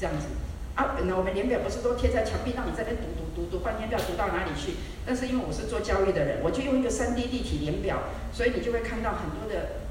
[0.00, 0.28] 这样子。
[0.76, 3.04] 啊，本来我们脸表不是都贴在墙壁，让你在那读
[3.34, 4.74] 读读半天，不知道读到哪里去。
[5.04, 9.82] 但是因为我是做教育的人，我就用一个三 D 立体连表，所以你就会看到很多的，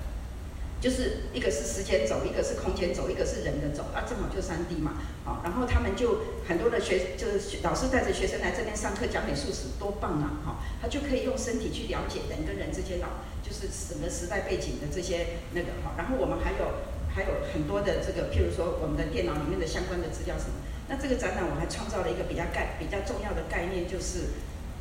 [0.79, 4.93] 就是一个是时间轴，一个是空间轴，一个是人的轴，啊，正好就三 D 嘛，
[5.25, 13.07] 好，然后他们就很多的学，就是老师带着学生来这边上课讲美术史，多棒啊，哈，他就可以用身体去了解人跟人之间老，
[13.43, 16.71] 就是什么时代背景的这些那个哈，然后我们还有
[17.13, 20.55] 还有很多的这个，譬如说我们的电脑里面的相关的资料什么。
[20.91, 24.35] 那这个展览我还创造了一个比较概比较重要的概念，就是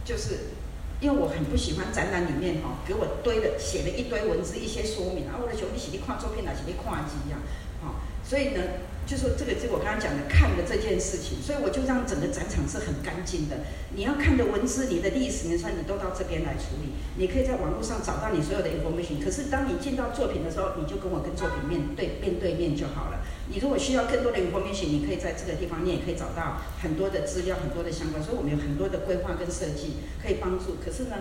[0.05, 0.51] 就是
[0.99, 7.39] 因为我很不喜欢展览里面哈给我堆的写了一堆文字一些说明啊，我的兄弟是你看作品还是你看字呀，
[7.81, 8.91] 哈，所以呢。
[9.11, 13.57] 就说这个，就我刚刚讲的看的这件事情，所以我就让整个展场是很干净的。
[13.91, 16.95] 你要看的文字、你的历史、你说你都到这边来处理。
[17.19, 19.19] 你可以在网络上找到你所有的 information。
[19.19, 23.19] 可是当你进到作品的时候，你就跟我跟作品面对面对面就好了。
[23.51, 28.23] 你如果需要更多的 information，你可以在这个地方，你也可以找到很多的资料、很多的相关。
[28.23, 30.78] 所以我们有很多的规划跟设计可以帮助。
[30.78, 31.16] 可是呢，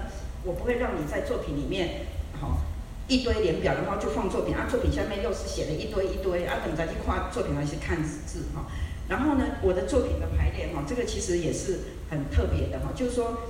[0.45, 2.05] 我不会让你在作品里面，
[2.39, 2.68] 好。
[3.09, 8.67] 一堆连表，然后就放作品啊，作品下面又是写了一堆一堆啊，等再去画作品来去看字哈。
[9.09, 11.79] 然后呢，我的作品的排列哈，这个其实也是
[12.11, 13.49] 很特别的哈，就是说，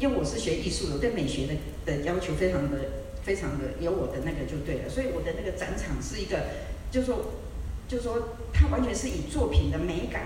[0.00, 1.54] 因为我是学艺术的，对美学的
[1.86, 2.78] 的要求非常的
[3.22, 6.36] 非常的有我的那个就对了，所以我的那个展场是一个，
[6.90, 7.30] 就是说，
[7.86, 10.22] 就是说，它完全是以作品的美感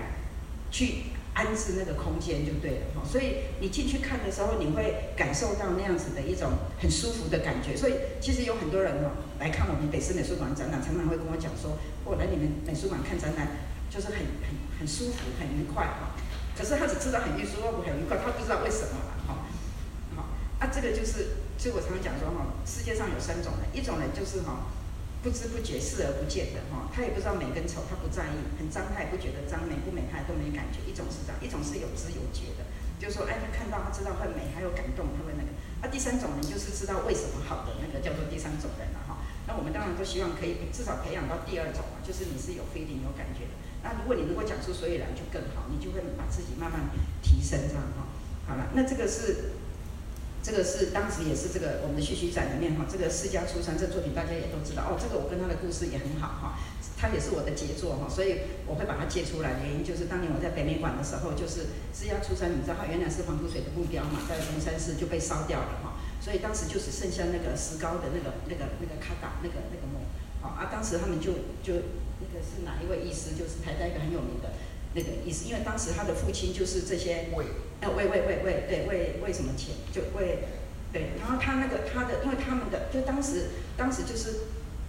[0.71, 1.13] 去。
[1.35, 6.49] 安置那个空间就对了哈，所以你进去看的时候，你会感受到那样子的一种
[6.79, 7.75] 很舒服的感觉。
[7.75, 13.47] 所以其实有很多人哦来看我们北师美术馆展览，常常会跟我讲说，我来你们美术馆看展览
[13.91, 16.15] 就是很很很舒服、很愉快哈。
[16.57, 19.43] 可是他只知道很舒服、很愉快，他不知道为什么了哈。
[20.15, 20.23] 好，
[20.59, 24.71] 啊，这个就是，就我常常讲说哈，世界上有三种人，一种人就是哈。
[25.25, 30.77] 不知不觉视而不见的哈，他也不知道美跟丑，他不在意，很脏他也不觉得脏，美不美他都没感觉。
[30.85, 32.61] 一种是这样，一种是有知有觉的，
[33.01, 35.49] 就是说，哎，他看到他知道会美，还有感动，他会那个。
[35.81, 39.25] 那第三种人就是知道为什么好的那个叫做第三种人了哈。
[39.49, 43.57] 那我们当然都希望可以至少培养到第二种嘛，就是你是有 feeling 有感觉的。
[43.81, 46.93] 那如果你能够讲出所以然就更好，你就会把自己慢慢
[47.25, 48.13] 提升这样哈。
[48.45, 49.57] 好了，那这个是。
[50.45, 56.61] 这个是当时也是这个我们的续续展里面哈，这个释迦出山这作品大家也都知道哦，这个我跟他的故事也很好哈，
[57.01, 70.05] 他也是我的杰作哈，所以我会把它借出来原因就是当年我在北美馆的时候，就是释迦出山，你知道它原来是黄土水的木雕嘛，在龙山寺就被烧掉了哈，所以当时就只剩下那个石膏的那个那个那个卡达那个那个模，
[70.45, 71.81] 好啊，当时他们就就
[72.21, 74.53] 那个是哪一位医师，就是台大一个很有名的。
[74.95, 77.45] 那个意思，因为当时他的父亲就是这些为，
[77.81, 80.47] 呃为为为为对为为什么钱就为，
[80.93, 84.47] 对，然后他那个他的，因为他们的就当时当时就是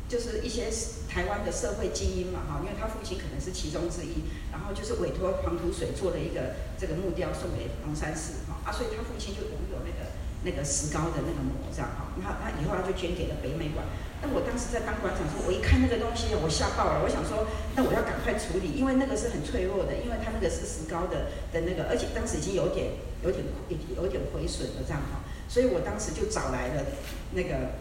[0.08, 0.70] 就是一些
[1.08, 10.14] 台湾的社会精英嘛哈，因为他父亲可能是其中之一，然后就是委托黄土水做了一个这个木雕送给龙山寺哈啊，所以他父亲就拥有那个
[10.46, 13.82] 那个石膏的那个模这样哈，那那以后他就捐给了北美馆。
[14.22, 17.02] 那我当时在当馆长时候，我一看那个东西，我吓爆了。
[17.02, 22.96] 我想说，那我要赶快处理，因为那个是很脆弱的，因为它那个是石膏的的那个，而且当时已经有点、
[23.26, 25.20] 有点、有有点毁损了这样哈。
[25.50, 26.86] 所以我当时就找来了
[27.34, 27.76] 那个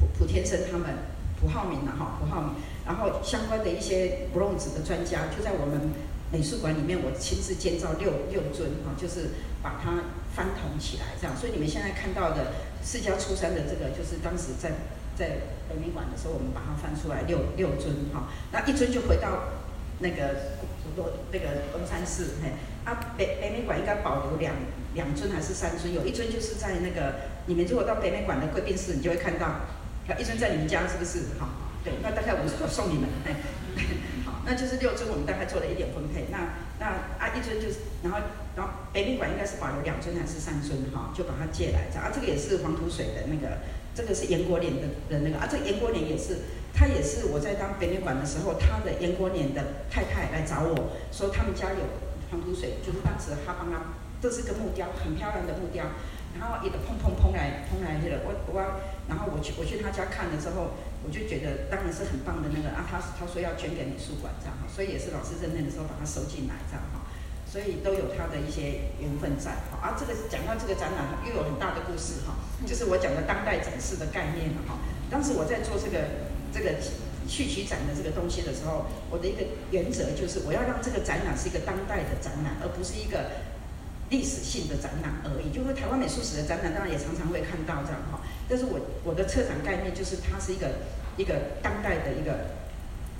[0.00, 0.90] 普普天生他们、
[1.38, 5.94] 普浩明了哈，普浩明，然后相关的一些 bronze 的专家，就在我们
[6.34, 10.02] 美术馆里面，我亲自建造六六尊哈，就是把它
[10.34, 11.36] 翻腾起来这样。
[11.36, 12.50] 所以你们现在看到的
[12.82, 14.72] 四家出山的这个，就是当时在。
[15.14, 15.28] 在
[15.68, 19.54] 北美馆的时候，我们把它翻出来六六尊哈，那一尊就回到
[20.00, 20.66] 那个古
[20.96, 22.50] 多那个东山寺嘿，
[22.82, 24.52] 啊北北美馆应该保留两
[24.94, 25.94] 两尊还是三尊？
[25.94, 29.60] 有一尊就是在那个你们如果到北美馆的贵宾室，你就会看到，
[30.18, 31.38] 一尊在你们家是不是？
[31.38, 31.48] 好，
[31.84, 33.08] 对，那大概我我送你们，
[34.44, 36.26] 那就是六尊，我们大概做了一点分配。
[36.30, 36.86] 那那
[37.18, 38.18] 啊一尊就是，然后
[38.56, 40.78] 然后北美馆应该是保留两尊还是三尊？
[40.92, 43.58] 哈，就把它借来，啊这个也是黄土水的那个。
[43.94, 46.38] 这个是严国年的的那个啊，这严国年也是，
[46.74, 51.78] 他也是我在当北美馆的时候，他的严国年的太太来找我说，他们家有
[52.28, 55.84] 黄土水，就是当时他帮他，这是个木雕，很漂亮的木雕，
[56.36, 58.58] 然后一个砰砰砰来砰来了，我我，
[59.06, 67.04] 然后我去我去他家看了之后，我就觉得当然是很棒的那个啊，他他说要捐给美术馆这样哈，所以也是老师认认的时候把它收进来这样哈。
[67.44, 72.34] 所以都有他的一些缘分在，哈啊，这个讲到这个展览又有很大的故事哈，
[72.66, 74.82] 就是我讲的当代展示的概念了哈。
[75.08, 76.82] 当时我在做这个这个
[77.28, 83.46] 序曲展的这个东西的时候，我的一个原则就是我要让这个展览是一个当代的展览，而不是一个
[84.10, 85.54] 历史性的展览而已。
[85.54, 88.18] 就是台湾美术史的展览，当然也常常会看到这样哈。
[88.48, 90.70] 但是我我的策展概念就是它是一个
[91.16, 92.50] 一个当代的一个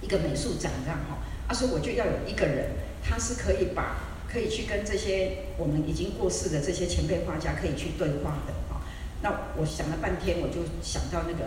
[0.00, 1.18] 一个美术展这样哈。
[1.46, 2.70] 啊，所以我就要有一个人，
[3.02, 3.96] 他是可以把
[4.26, 8.80] 可以去跟这些我们已经过世的这些前辈画家可以去对话的啊。
[9.20, 11.44] 那我想了半天，我就想到那个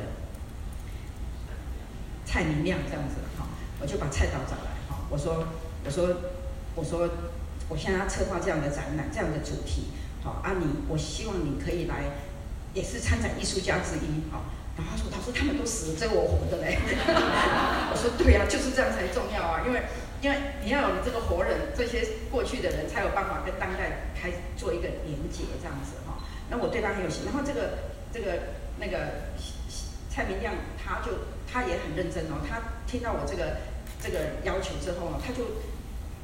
[2.25, 3.47] 蔡明亮这样子哈，
[3.81, 5.01] 我就把蔡导找来哈。
[5.09, 5.47] 我说，
[5.83, 6.15] 我说，
[6.75, 7.09] 我说，
[7.69, 9.87] 我现在要策划这样的展览，这样的主题，
[10.21, 12.03] 好啊，你我希望你可以来，
[12.77, 14.45] 也是参展艺术家之一哈。
[14.77, 16.77] 然后他说，他说他们都死了，只有我活着嘞。
[17.89, 19.81] 我说对呀，就是这样才重要啊，因为。
[20.19, 20.35] 因为
[20.65, 22.01] 你要有这个活人，这些
[22.31, 26.17] 过去的人才有办法跟当代开做一个连接，这样子哈。
[26.49, 28.97] 那我对他很有心，然后这个这个那个
[30.09, 32.41] 蔡明亮，他就他也很认真哦。
[32.49, 33.61] 他听到我这个
[34.01, 35.61] 这个要求之后呢，他就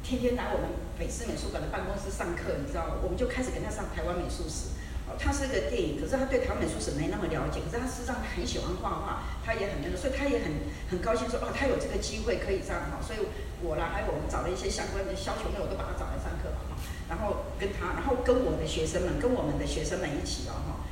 [0.02, 2.98] 天天来我们北师美术馆的办公室上课，你知道？
[3.00, 4.74] 我们就开始跟他上台湾美术史。
[5.18, 10.52] 他是个电影，可是他对唐美术史没那么了解，可是他实际上很喜欢画画，他也很那个，所以他也很
[10.90, 13.18] 很高兴说，哦，他有这个机会可以这样哈，所以
[13.62, 16.76] 我啦，还有我们找了一些相关的肖球妹，我都把他找来上课了哈，
[17.08, 20.84] 然后跟他，然后跟我的学生们，跟我们的学生们一起哦哈，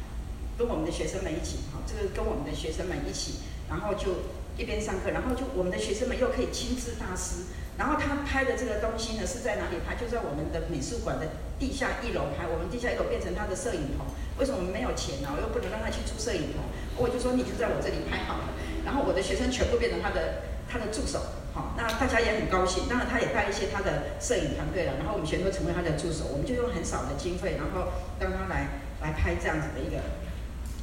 [0.56, 7.46] 跟我们的学生们一起哈，这个跟我们的学生们一起，然后就一边上课，然后就我们的学生们又可以亲自大师。
[7.78, 9.96] 然后他拍的这个东西呢，是在哪里拍？
[9.96, 11.26] 就在我们的美术馆的
[11.58, 12.46] 地下一楼拍。
[12.46, 14.06] 我们地下一楼变成他的摄影棚。
[14.38, 15.32] 为什么没有钱呢？
[15.32, 16.60] 我又不能让他去租摄影棚。
[16.96, 18.52] 我就说你就在我这里拍好了。
[18.84, 21.18] 然后我的学生全部变成他的他的助手。
[21.56, 22.84] 好，那大家也很高兴。
[22.88, 25.00] 当然他也带一些他的摄影团队了。
[25.00, 26.28] 然后我们全都成为他的助手。
[26.28, 27.88] 我们就用很少的经费，然后
[28.20, 29.96] 让他来来拍这样子的一个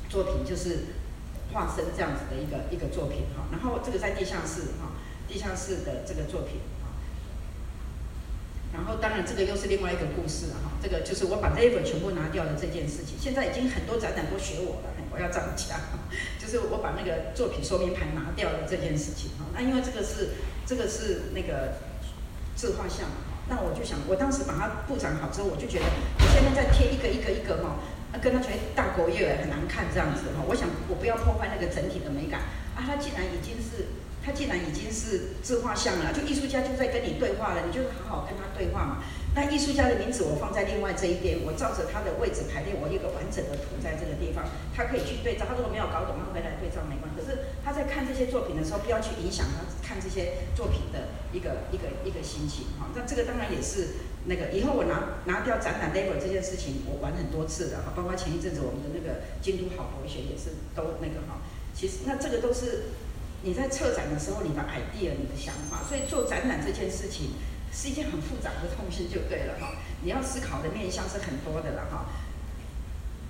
[0.10, 0.98] 作品，就是
[1.54, 3.46] 化身这样子的一个一个作品哈。
[3.54, 4.98] 然后这个在地下室哈，
[5.30, 6.62] 地下室的这个作品。
[8.80, 10.72] 然后，当然，这个又是另外一个故事了哈。
[10.82, 13.20] 这个就是我把 label 全部拿掉的这件事情。
[13.20, 15.76] 现在已经很多展览都学我了，我要涨价。
[16.40, 19.52] 就是我把那个作品说明牌拿掉了这件事情哈。
[19.54, 21.76] 那因为这个是这个是那个
[22.56, 23.12] 自画像。
[23.50, 27.76] 那我就想，我当时把它布展好之后，我就觉得我现在再贴一个一个一个哈，
[28.24, 30.46] 跟他全大狗叶很难看这样子哈。
[30.48, 32.48] 我想我不要破坏那个整体的美感
[32.78, 32.80] 啊。
[32.88, 33.89] 它既然已经是。
[34.30, 39.02] 他既然已经是自画像了，就艺术家就在跟你对话了，你就好好跟他对话嘛。
[39.34, 44.46] 那艺术家的名字我放在另外这一边，我照着他的位置排列，我一个完整的图在这个地方，
[44.76, 45.50] 他可以去对照。
[45.50, 47.18] 他如果没有搞懂，他回来对照没关系。
[47.18, 52.94] 可是他在看这些作品的时候，不要去影响他看这些作品的一个一个一个心情哈。
[52.94, 53.98] 那这个当然也是
[54.30, 61.42] 那个以后我拿拿掉展览 label 这件事情，我玩很多次的哈，包括前一阵子我们的那个京都好博学也是都那个哈。
[61.74, 62.94] 其实那这个都是。
[63.44, 67.32] 你在策展的时候，你的 idea、你的想法，所以做展览这件事情
[67.72, 69.76] 是一件很复杂的东西，就对了哈。
[70.02, 72.06] 你要思考的面向是很多的了哈。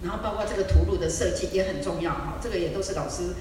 [0.01, 3.35] 然后包括这个图录的设计也很重要哈，这个也都是老师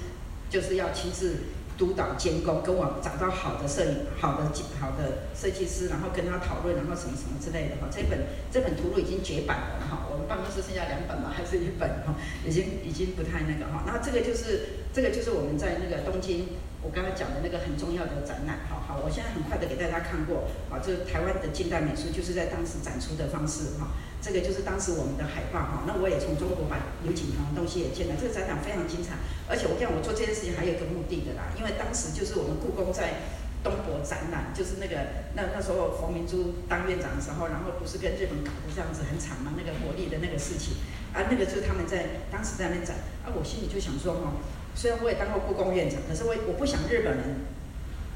[0.49, 1.37] 就是要亲自
[1.79, 4.43] 督导监工，跟我找到好的摄影、好的
[4.79, 7.87] 好的设计师，然后跟他讨论，然后什么什么之类的哈。
[7.89, 12.13] 这本这本图录已经绝版了哈，我们办公室剩下两本嘛，还是一本哈，
[12.45, 13.81] 已经已经不太那个哈。
[13.87, 14.83] 然后这个就是。
[14.91, 16.49] 这个就是我们在那个东京，
[16.81, 18.57] 我刚才讲的那个很重要的展览。
[18.67, 20.49] 哈好，我现在很快的给大家看过。
[20.67, 23.77] 啊，这台湾的近代美术就是在当时展出的方式。
[23.77, 25.59] 哈，这个就是当时我们的海报。
[25.59, 28.15] 哈，那我也从中国把刘景堂的东西也进来。
[28.19, 29.15] 这个展览非常精彩，
[29.47, 40.79] 而且我讲我做这件事情还有一个目的的啦，因为当时就是我们故宫在东博展览，就是那个那那时候冯明珠当院长的时候，然后不是跟日本搞的这样子很惨嘛，那个国力的那个事情。
[41.11, 42.95] 啊，那个就是他们在当时在那展。
[43.25, 44.37] 啊，我心里就想说哈。
[44.75, 47.41] 虽然我也当过故宫院长，可是我我不想日本人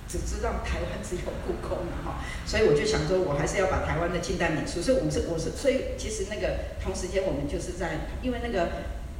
[0.08, 8.70] 只知道台湾只有故宫了哈，所以我就想说，我还是要把台湾的近代美术，所以我是我是，所以其实那个同时间我们就是在，因为那个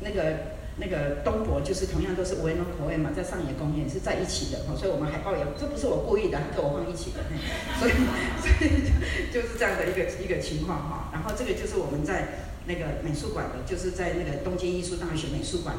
[0.02, 7.24] 那个那个东博就是同样都是维农口味嘛，在上野公园是在一起的哈，所以我们海报也这不是我故意的，跟我放一起的，
[7.80, 7.92] 所以
[8.42, 15.76] 所以就就是这样的一个一个情况哈，然后这个就是我们在那个美术馆的，就是在那个东京艺术大学美术馆。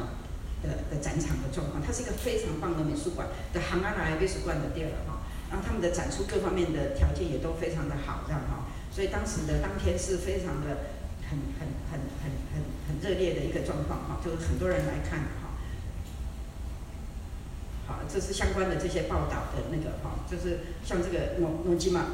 [0.67, 10.91] 的的展场的状况，它是一个非常棒的美术馆的行安来美术馆的店了哈，然后他们的展出各方面的条件也都非常的好，这样哈，所以当时的当天是非常的
[11.29, 15.53] 很很很很很很热烈的一个状况哈，就是很多人来看哈。
[17.87, 22.05] 好，这是相关的这些报道的那个哈，就是像这个诺诺基玛，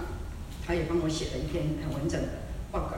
[0.67, 2.27] 他也帮我写了一篇很完整的
[2.71, 2.97] 报告。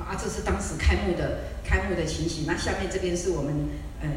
[0.00, 2.46] 啊，这是当时开幕的开幕的情形。
[2.46, 3.68] 那下面这边是我们，
[4.00, 4.08] 呃，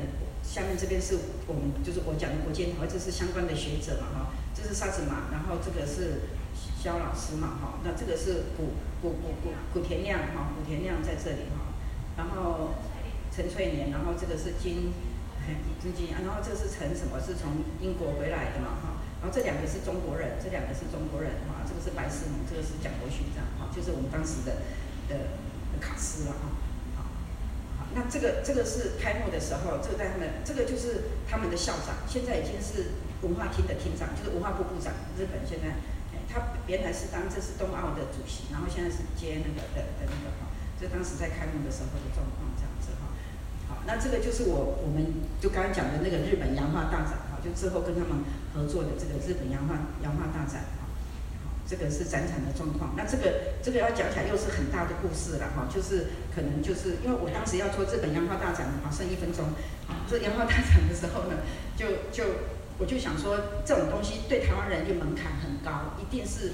[0.42, 4.20] 下面这边是我们就是我讲的国建和这是相关的学者嘛，哈，
[4.56, 6.32] 这是沙子嘛，然后这个是
[6.82, 11.76] 肖老师嘛，哈，那这个是古古古古古田亮，哈，古田亮在这里，哈，
[12.18, 12.80] 然后
[13.30, 14.94] 陈翠莲，然后这个是金，
[15.82, 24.64] 金金，然后这是陈什么，是从英国回来的嘛，哈，然后这两个是中国人，这两个是中国人，哈，这个是白思蒙，这个是蒋国勋这样，哈，就是我们当时的
[25.12, 25.44] 的。
[25.84, 26.56] 卡斯了啊，
[26.96, 27.04] 好，
[27.78, 34.96] 好，那这个这个是开幕的时候，这个在他们，这个就是他们的校长，现在已经是文化厅的厅长，就是文化部部长。
[35.20, 35.76] 日本现在，
[36.32, 40.48] 他原来是当这是冬奥的主席，然后现在是接那个的的那个哈，
[40.80, 43.12] 就当时在开幕的时候的状况这样子哈。
[43.68, 48.24] 好，那这个就是我我们就刚刚讲的那个日本洋画大展哈，就之后跟他们
[48.56, 50.64] 合作的这个日本洋画洋画大展。
[51.66, 59.46] 这个是展场的状况，那这个这个要讲起来又是很大的故事了哈，就是可能就是因为我当时要做日本洋画大展，的话剩一分钟，
[59.88, 61.40] 啊这洋画大展的时候呢，
[61.76, 62.24] 就就
[62.78, 66.52] 我就想说，这种东西对台湾人的门槛很高，一定是，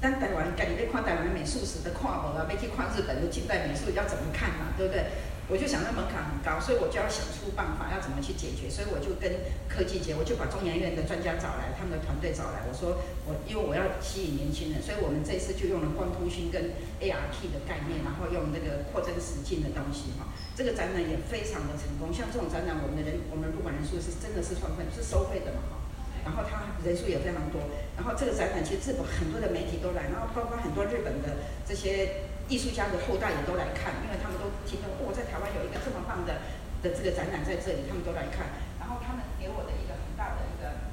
[0.00, 5.04] 但台湾，赶紧要看台湾美术史的看无啊，要去看日本的近代美术要怎么看嘛，对不对？
[5.46, 8.64] 我就想那门槛很高，所以我就要想出办法，要怎么去解决。
[8.64, 9.28] 所以我就跟
[9.68, 12.64] 科技节，我就把中研院的专家找来，他们的团队找来。
[12.64, 12.96] 我说
[13.28, 20.32] 我因为我要吸引年轻人，所以我们这次就用了光通讯跟 ART 的概念，然后用那个扩增实境的东西哈。
[20.56, 22.08] 这个展览也非常的成功。
[22.08, 25.76] 像这种展览，我们的人我们入馆人数是真的是创分是收费的嘛哈。
[26.24, 27.60] 然后它人数也非常多。
[28.00, 31.36] 然后这个展览其实日本很多的媒体都来，然后包括很多日本的
[31.68, 32.32] 这些。
[32.48, 36.44] 艺术家的后代也都来看，因为他们都听说哦，在台湾有一个这么棒的
[36.82, 38.52] 的这个展览在这里，他们都来看。
[38.78, 40.92] 然后他们给我的一个很大的一个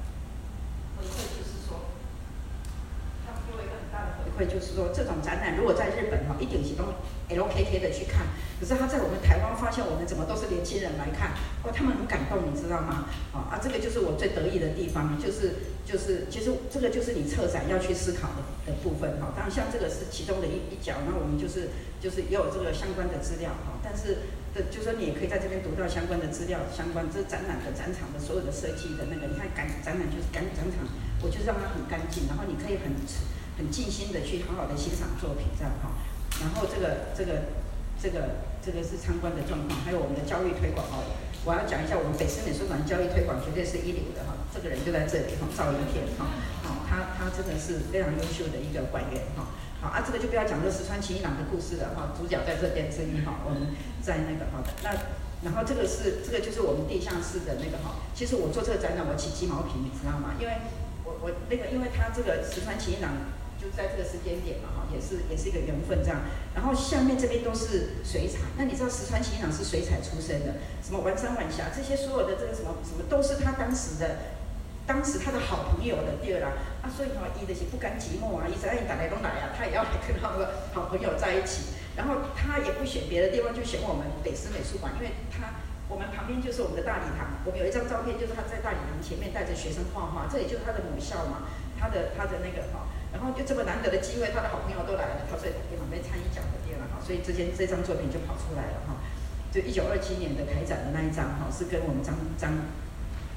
[0.96, 1.92] 回馈就是说，
[3.26, 6.84] 他们给我一个大的回馈就是说，这种展览如果在日本哈，一定是都
[7.28, 8.24] LKK 的去看。
[8.58, 13.06] 可是他在我们台湾发现我们怎么都是年轻人来看，哦，他们很感动，你知道吗？
[13.34, 19.34] 啊啊，这个就是我最得意的地方，就是就是其实这个就是你策展要去思考的的部分哈。
[19.36, 21.68] 当然像这个是其中的一一角，那我们就是
[22.00, 23.76] 就是也有这个相关的资料哈。
[23.82, 30.86] 但是的就说你也可以在这边读到相关的资料，相关这展览的展场的所有的设计的那个，你看展展览就是展展场，
[31.20, 32.94] 我就让它很干净，然后你可以很
[33.58, 35.90] 很尽心的去好好的欣赏作品这样哈。
[36.40, 37.48] 然后这个这个
[38.00, 38.50] 这个。
[38.62, 41.02] 这个是参观的状况，还有我们的教育推广哦。
[41.42, 44.38] 我要讲一下，我们北师美术馆教育推广绝对是一流的哈。
[44.54, 46.30] 这个人就在这里哈，赵一片哈，
[46.62, 49.50] 好，他他真的是非常优秀的一个馆员哈。
[49.82, 52.14] 好啊，这个就不要讲这石川晴一郎的故事了哈。
[52.14, 54.94] 主角在这边之一哈，我们在那个哈那，
[55.42, 57.98] 然后这个是这个就是我们地下室的那个哈。
[58.14, 60.38] 其实我做这个展览，我起鸡毛皮，你知道吗？
[60.38, 60.54] 因为
[61.02, 63.10] 我我那个，因为他这个石川晴一郎。
[63.62, 66.26] 就在这个时间点嘛，哈，也是也是一个缘分这样。
[66.52, 74.34] 然后下面这边都是水彩，那你知道石川晴朗是水彩出身的，什么丸山晚霞这些所有的这个什么什么都是他当时的，
[74.84, 76.58] 当时他的好朋友的第二啦。
[76.82, 81.78] 啊，所以哈，伊的是不甘寂寞啊，伊在那里打来都来啊，他也要跟他的好朋友在一起。
[81.94, 91.46] 然后他也不选别的地方，就选我们北师美术馆，因为他我们旁边就是我们的大礼堂，我们有一张照片，就是他在大礼堂前面带着学生画画，这也就是他的母校嘛，
[91.78, 92.88] 他的他的那个哈。
[93.12, 98.96] 然后就这么难得的机会，他的好朋友都来了，他所以也准备参与奖的店了哈，所以这件这张作品就跑出来了哈。
[99.52, 102.56] 就一九二七年的开展的那一张哈，是跟我们张张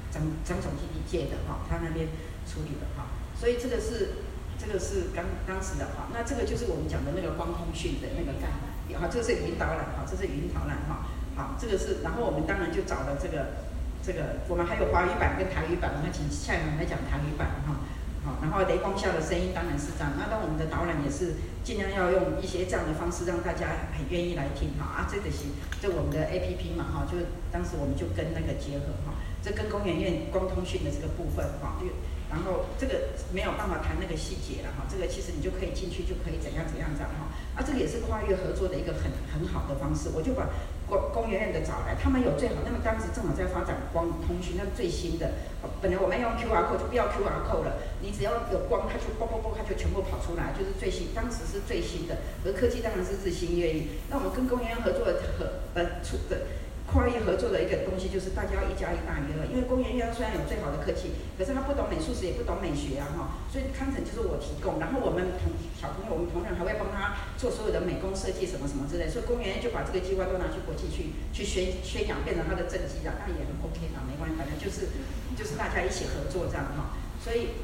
[0.08, 2.08] 张张总经理借的哈，他那边
[2.48, 3.12] 处理的哈。
[3.36, 4.24] 所以这个是
[4.56, 8.48] 这个是刚当时的哈，那这个就是我们讲的那个光通讯的那个概
[8.88, 11.04] 念哈，这个是语音导览哈，这是语音导览哈。
[11.36, 13.68] 好，这个是然后我们当然就找了这个
[14.00, 17.76] 这个，我们还有华语版跟台语版，我们请下一位来讲台语版哈。
[18.42, 21.34] 然后雷光下的声音当然是这样，那当我们的导览也是
[21.64, 25.50] 尽量要用一些这样的方式让大家很愿意来听哈啊，这个是
[25.80, 27.18] 这我们的 A P P 嘛哈，就
[27.50, 31.86] 当时我们就跟那个结合哈，这跟公园院光通讯的这个部分哈，就
[32.30, 40.48] 然后这个没有办法谈那个细节了哈，这个其实你就可以进去就可以怎样怎样这样哈，啊这个也是跨越合作的一个很很好的方式，我就把。
[40.86, 45.32] 公公园院的找来，他们有最好，那么当时正好在发展光通讯，那最新的。
[45.82, 52.18] 本来我们要用 QR code 就不要 QR code 了，你只要有光，它就啵啵啵，它就全部跑出来，就是最新，当时是最新的。
[52.44, 53.98] 而科技当然是日新月异。
[54.08, 56.46] 那我们跟公园院合作的合呃出的。
[56.86, 74.88] 跨越合作的一个东西就是大家要一加一大于二，因为公园院虽然有最好的科技，可是他不懂美术史，也不懂美学啊哈，所以康城就是我提供，然后我们同小朋友，我们同仁还会帮他做所有的美工设计什么什么之类，所以公园院就把这个计划都拿去国际去去宣宣扬，变成他的政绩啊，那也很 OK 啊，没关系，反正就是
[75.34, 77.58] 就是大家一起合作这样哈，所以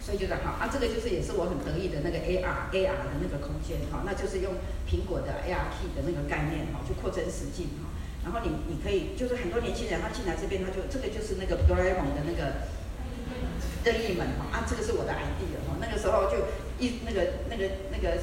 [0.00, 4.56] 所以就是好啊，这个就是也是我很得意的那个 AR AR 的那个空间哈，那就是用
[4.88, 7.89] 苹果的 ART 的那个概念哈，就扩增实境哈。
[8.24, 12.68] 然后你你可以就是很多年轻人他进来这边他就这个就是那个哆啦 A 梦的那个
[13.84, 18.20] 任意门哈啊这个是我的 idea 哈那个时候就一那个那个那个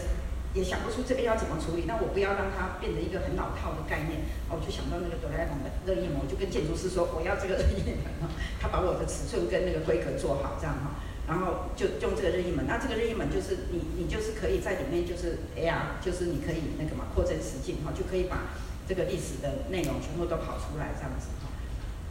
[0.53, 8.30] 也想不出这边要怎么处理那我不要让它变成一个很老套的概念我就想到那个哆啦 A 梦的任意门我就跟建筑师说我要这个任意门哈
[8.61, 18.53] 他把我的尺寸跟那个规格做好这样哈然后就用这个任意门那这个任意门就是你你就是可以在里面就是 AR 就是你可以那个嘛扩增实境哈就可以把
[18.88, 21.51] 这个历史的内容全部都跑出来，这样子哈，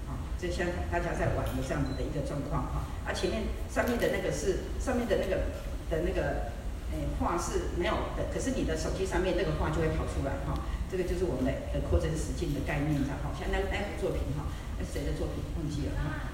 [0.07, 2.85] 好，就像大家在玩的这样子的一个状况哈。
[3.09, 5.49] 啊，前面上面的那个是上面的那个
[5.89, 6.53] 的那个
[6.93, 10.61] 诶画是没有的，可是你的手机上面那个画就会跑出来哈。
[10.93, 13.33] 这个就是我们的的扩增实境的概念，这样哈。
[13.33, 14.45] 像那那幅作品哈，
[14.77, 16.29] 那谁的作品忘记了哈？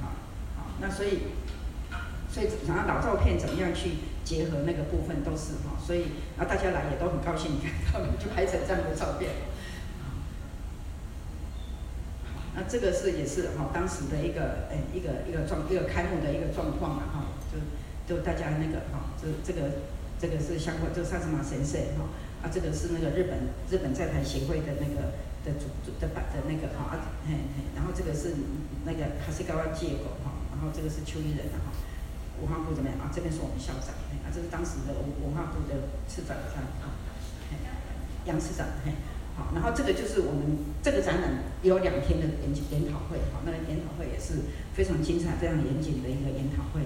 [0.00, 0.14] 好，
[0.56, 1.34] 好，那所以
[2.30, 4.14] 所以然后老照片怎么样去？
[4.26, 6.06] 结合那个部分都是哈，所以
[6.36, 9.30] 啊大家来也都很高兴，看 他们就拍成这样的照片。
[12.56, 17.60] 那这个是也是哈，当时的一个诶一个一个状一个开幕的一个状况嘛哈，就
[18.08, 19.84] 就大家那个哈，这这个
[20.18, 22.08] 这个是相关，这个萨斯马神社哈，
[22.40, 25.12] 啊这个是那个日本日本在台协会的那个
[25.44, 25.68] 的主
[26.00, 28.32] 的版的那个哈，啊嘿嘿，然后这个是
[28.88, 31.68] 那个哈西高湾借狗哈，然后这个是秋衣人哈，
[32.40, 33.12] 文化部怎么样啊？
[33.12, 33.92] 这边是我们校长，
[34.24, 36.88] 啊这是当时的文文化部的次长这样啊。
[38.26, 38.90] 杨市长，嘿，
[39.36, 46.80] 好，然后这个就是我们这个展览有两天的研研讨会，好，那个研讨会也是非常精彩、非常严谨的一个研讨会，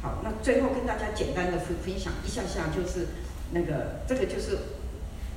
[0.00, 3.08] 好，好，那最后跟大家简单的分分享一下下，就是
[3.52, 4.56] 那个这个就是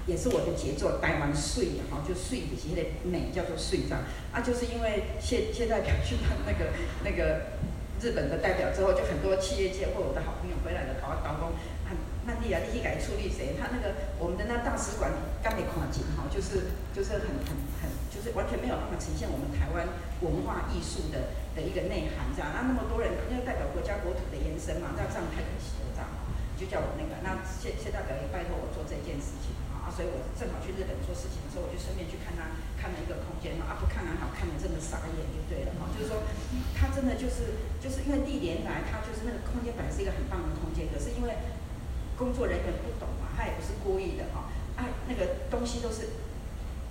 [0.07, 6.71] 也是我的杰作，台湾税，哈，就税的这些美叫做税章，啊，就是因为现现在去当那个
[7.03, 7.59] 那个
[7.99, 11.51] 日本的代表之后，就很多企业界或我的好朋友回来了，搞搞工。
[12.27, 13.55] 曼蒂啊，你去改处理谁？
[13.55, 15.07] 他那个我们的那大使馆
[15.39, 19.87] 刚没跨境哈，就是就是很很很，就是完全没有办法呈现我们台湾
[20.19, 22.51] 文化艺术的的一个内涵这样。
[22.51, 26.11] 那那么多人，因为代表国家国土的延伸嘛，那这样太可惜了这样。
[26.59, 36.25] 就叫我那个，那谢谢代表也拜托我做这件事情啊，所以我正好去日本做事情的时候，我就顺便去看他看了一个空间嘛，啊不看还好，看了真的傻眼就对了哈，就是说
[36.75, 41.37] 他真的就是就是因为历年来他就是那个空间本来是一个很棒的空间，可是因为
[42.17, 46.17] 工作人员不懂嘛，他也不是故意的哈，啊，那个东西都是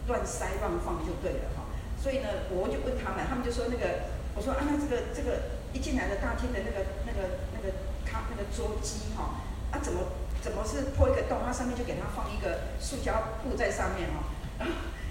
[0.06, 1.66] 乱塞乱放就对了哈，
[2.00, 7.74] 所以呢，我就问他们，他们就说那个，我说啊，那这个这个一进来的大厅的那个那个那个
[8.06, 9.42] 咖那个桌机哈，
[9.74, 14.30] 啊怎么怎么是破一个洞，它上面就给它放一个塑胶布在上面哈，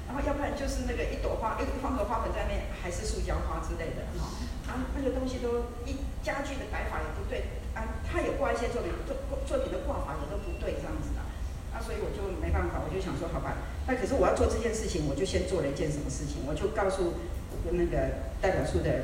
[0.07, 4.31] 然后要不然就是那个一朵花，一放个花盆在那面，还是塑胶花之类的哈，
[4.71, 7.64] 啊那个东西都一家具的摆法也不对。
[7.75, 9.15] 啊，他也挂一些作品，作
[9.45, 11.19] 作品的挂法也都不对，这样子的，
[11.75, 17.19] 啊，所以我就没办法，我就想说，好吧，那可是我要做这件事情，我就先做了一件什么事情，我就告诉
[17.75, 19.03] 那个代表处的人，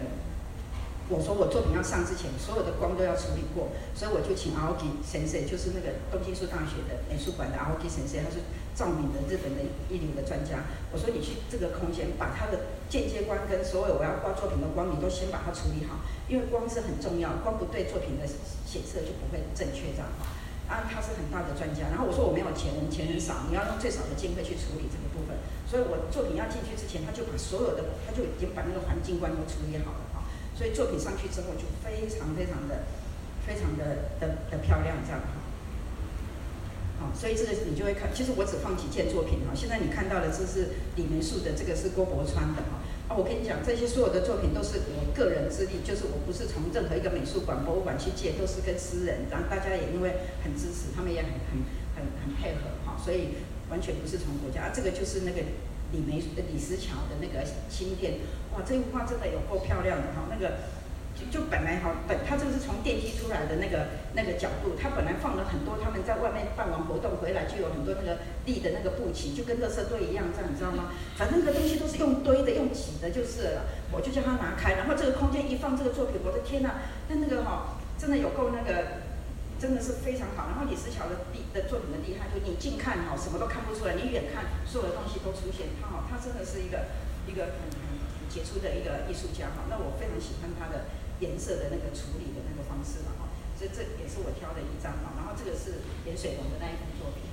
[1.11, 8.39] 我说我作品要上之前，所有的光都要处理过，所以我就请阿 k 先生，就是那个东京艺术大学的美术馆的阿 k 先生，他是
[8.71, 15.99] 照明的日本的一流的专家，我说你去这个空间，把他的间接光跟所有我要挂作品的光，你都先把它处理好，
[16.31, 18.23] 因为光是很重要，光不对作品的。
[18.71, 20.31] 检测就不会正确这样哈，
[20.71, 21.91] 啊，他是很大的专家。
[21.91, 25.35] 然后我说我没有钱，我们钱很少，你要用最少的经费去处理这个部分。
[25.67, 30.23] 所以我作品要进去之前，他就把所有的，他就已经把那个环境观都处理好了哈。
[30.55, 32.87] 所以作品上去之后就非常非常的、
[33.43, 35.35] 非常的的的漂亮这样哈。
[37.03, 39.51] 好，所以这个你就会看，其实我只放几件作品哈。
[39.51, 42.79] 现在你看到的这是李梅树的，这个是郭伯川的哈。
[43.17, 51.61] 我跟你讲，这些所有的作品都是我个人之力，就是我不是从任何一个美术馆、博物馆去借，都是跟私人，然后大家也因为很支持，他们也很很
[51.95, 53.35] 很很配合哈，所以
[53.69, 54.69] 完全不是从国家。
[54.73, 55.41] 这个就是那个
[55.91, 58.19] 李梅李石桥的那个新店，
[58.53, 60.80] 哇，这幅画真的有够漂亮的哈，那个。
[61.15, 70.91] 就就本来哈本他这个是从电梯出来的那个那个角度，他本来放了很多他们在外面办完活动回来就有很多那个立的那个布旗，就跟垃圾堆一样，这样你知道吗？
[71.17, 73.61] 反正那个东西都是用堆的，用挤的，就是了。
[73.91, 76.79] 我就叫他拿开，然后这个空间一放这个作品，我的天呐，
[77.09, 79.03] 那那个哈真的有够那个，
[79.59, 80.47] 真的是非常好。
[80.47, 85.67] 然后李思乔的厉的作品的厉害，就你近看哈什么都看不出来，你远看所有的东西都出现。
[85.83, 86.87] 他哈他真的是一个
[87.27, 87.99] 一个很很
[88.31, 89.67] 杰出的一个艺术家哈。
[89.69, 90.87] 那我非常喜欢他的。
[91.21, 95.13] 颜色的那个处理的那个方式嘛，哈，所以这也是我挑的一张哈。
[95.15, 97.29] 然后这个是颜水龙的那一幅作品。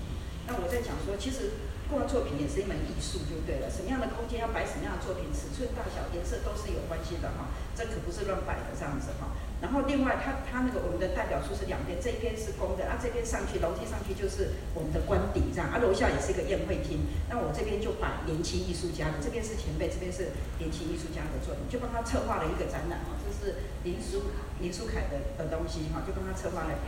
[0.47, 3.69] 那我在讲说，其实挂作品也是一门艺术，就对了。
[3.73, 7.53] 什么样的空间要摆什么样的作品，尺寸大小、颜色都是有关系的哈。
[7.77, 9.33] 这可不是乱摆的这样子哈。
[9.61, 17.11] 然后另外，它它那个我们的代表处是两边，这边是公的，啊这边上去楼梯上去就是我们的官邸这样，啊楼下也是一个宴会厅。
[17.27, 20.31] 那我这边就把年轻艺术家的，这边是前辈，这边是
[20.63, 23.19] 年轻艺术家的作品，就帮他策划了一个展览哦。
[23.19, 24.31] 这是林书
[24.63, 26.79] 林书凯的的东西哈，就帮他策划了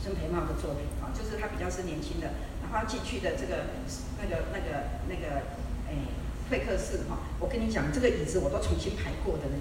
[0.00, 3.76] 孙培茂的作品啊，就是他比较是年轻的，然后进去的这个
[4.16, 5.44] 那个那个那个
[5.92, 6.08] 诶
[6.48, 9.60] 会客室哈，我跟你讲，这个椅子我都重新排过的呢。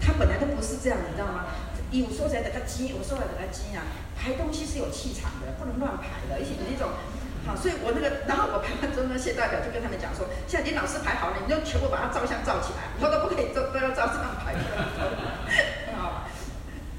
[0.00, 1.46] 他本来都不是这样，你知道吗？
[1.90, 3.80] 有说起来得个鸡，我说来得个鸡啊！
[4.12, 6.36] 排东西是有气场的，不能乱排的。
[6.36, 6.92] 而且你那种，
[7.48, 14.52] 好，所以我那个，然后我排完之后，那谢代表就跟他们讲说：，现在你老师排好了，你就全部把它照相照起来，以后都不可以都都要照这样排。
[15.96, 16.28] 好，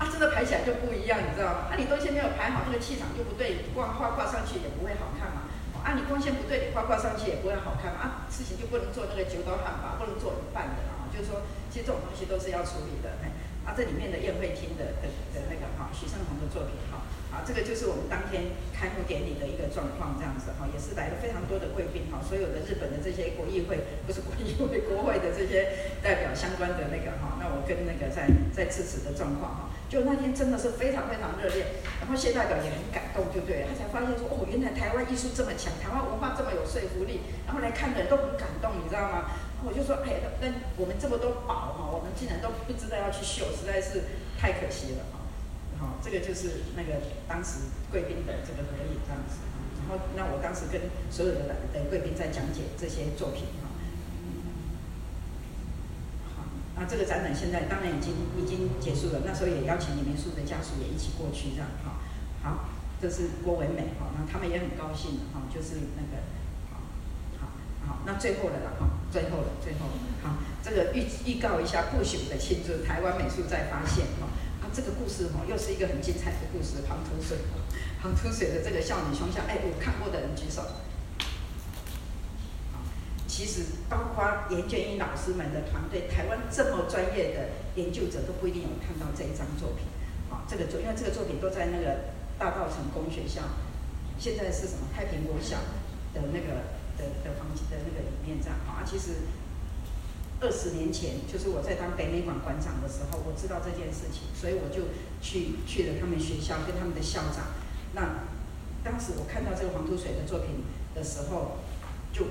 [0.01, 1.69] 啊，真的排起来就不一样，你知道吗？
[1.69, 5.45] 啊，你东西没有排好，那个气场就不对，挂画挂上去也不会好看嘛。
[5.85, 8.25] 啊，你光线不对，你画挂上去也不会好看嘛。
[8.25, 11.45] 啊，事情就不能做那个九斗汉法，不能做一半的啊，就是说。
[11.71, 13.31] 其实这种东西都是要处理的，哎，
[13.65, 18.51] 啊，这里面的宴会厅的的的那个哈，许胜宏的作品哈，啊，这个就是我们当天。
[18.79, 39.35] 开幕典礼的一个状况这样子哈，也是来了非常多的贵宾哈，所有的日本的这些国议会不是国议会国会的这些代表相关的那个哈，那我跟那个在在致辞的状况哈，就那天真的是非常非常热烈，然后谢代表也很感动，就对，他才发现说哦，原来台湾艺术这么强，台湾文化这么有说服力，然后来看的人都很感动，你知道吗？
[39.65, 44.03] 我就说哎，那我们这么多宝哈，我们竟然都不知道要去秀，实在是
[44.39, 45.19] 太可惜了哈。
[45.79, 49.39] 好，这个就是那个当时贵宾的这个合影这样子，
[49.79, 53.71] 然后那我当时跟所有的的贵宾在讲解这些作品哈。
[56.35, 56.43] 好，
[56.75, 61.99] 那这个展览现在当然已经已经结束了，那时候也邀请李明树的家属也一起过去这样哈。
[62.43, 62.69] 好，
[63.01, 66.23] 这是郭文美哈，那他们也很高兴哈，就是那个，
[68.05, 69.79] 那最后的了哈，最后了，最后
[70.23, 74.27] 好，这个预预告一下不朽的庆祝，台湾美术再发现哈。
[74.71, 76.85] 这个故事哈，又是一个很精彩的故事。
[76.87, 77.39] 黄土水，
[78.03, 80.61] 黄土水的这个少女胸像，哎，我看过的人举手。
[83.25, 87.49] 其实包括严建英老师们的团队，台湾这么专业的
[87.81, 89.87] 研究者都不一定有看到这一张作品。
[90.29, 93.41] 好，这个作因为这个作品都在那个大道城工学校，
[94.19, 95.57] 现在是什么太平国小
[96.13, 98.59] 的那个的的房间的那个里面这样。
[98.67, 99.23] 好，其实。
[100.41, 104.87] 二十年前，就是我在当北美馆馆长的时候，我知道这件事情，所以我就
[105.19, 107.51] 去去了他们学校，跟他们的校长。
[107.91, 108.23] 那
[108.87, 110.63] 当时我看到这个黄土水的作品
[110.95, 111.59] 的时候，
[112.15, 112.23] 就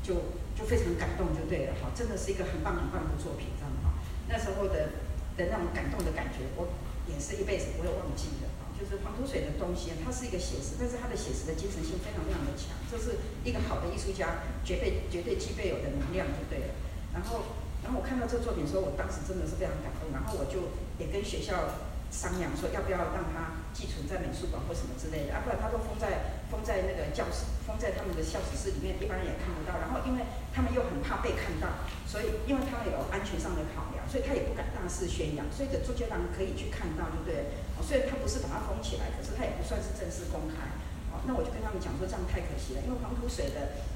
[0.00, 3.92] 就就非常感动，就对了哈，真的是一个很棒很棒的作品，这样哈。
[4.24, 4.96] 那时候的
[5.36, 6.64] 的那种感动的感觉，我
[7.12, 8.48] 也是一辈子不会忘记的。
[8.80, 16.72] 就是黄土水的东西，它是一个写实，但是它的写实的精神性非常非常的强，这是一个好的艺术家绝对绝对具备有的能量，就对了。
[17.12, 17.44] 然后，
[17.84, 20.08] 然后我看到这作品的时候，我当时真的是非常感动。
[20.16, 21.76] 然后我就也跟学校
[22.10, 25.34] 商量说，要不要让它寄存在美术馆或什么之类的。
[25.34, 29.78] 啊，不然它都封在封在那个教室，封在他们的校史室里面，一般人也看不到。
[29.78, 31.70] 然后，因为他们又很怕被看到，
[32.04, 35.46] 所以因为他们有安全上的考量，所以他也不敢大肆宣扬。
[35.54, 37.54] 所以的周杰郎可以去看到，对不对？
[37.78, 40.66] 哦，所以他不是把它封起来，可是他也不算是正式公开。
[41.14, 43.86] 哦，那我就跟他们讲说，这样太可惜了，因为黄土水的。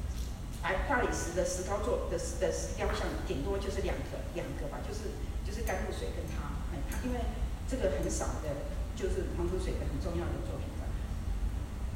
[0.64, 5.12] 哎，大理石的石膏做的的雕像，顶多就是两个两个吧，就是
[5.44, 7.20] 就是甘露水跟他，哎，他因为
[7.68, 10.84] 这个很少的，就是黄土水的很重要的作品的。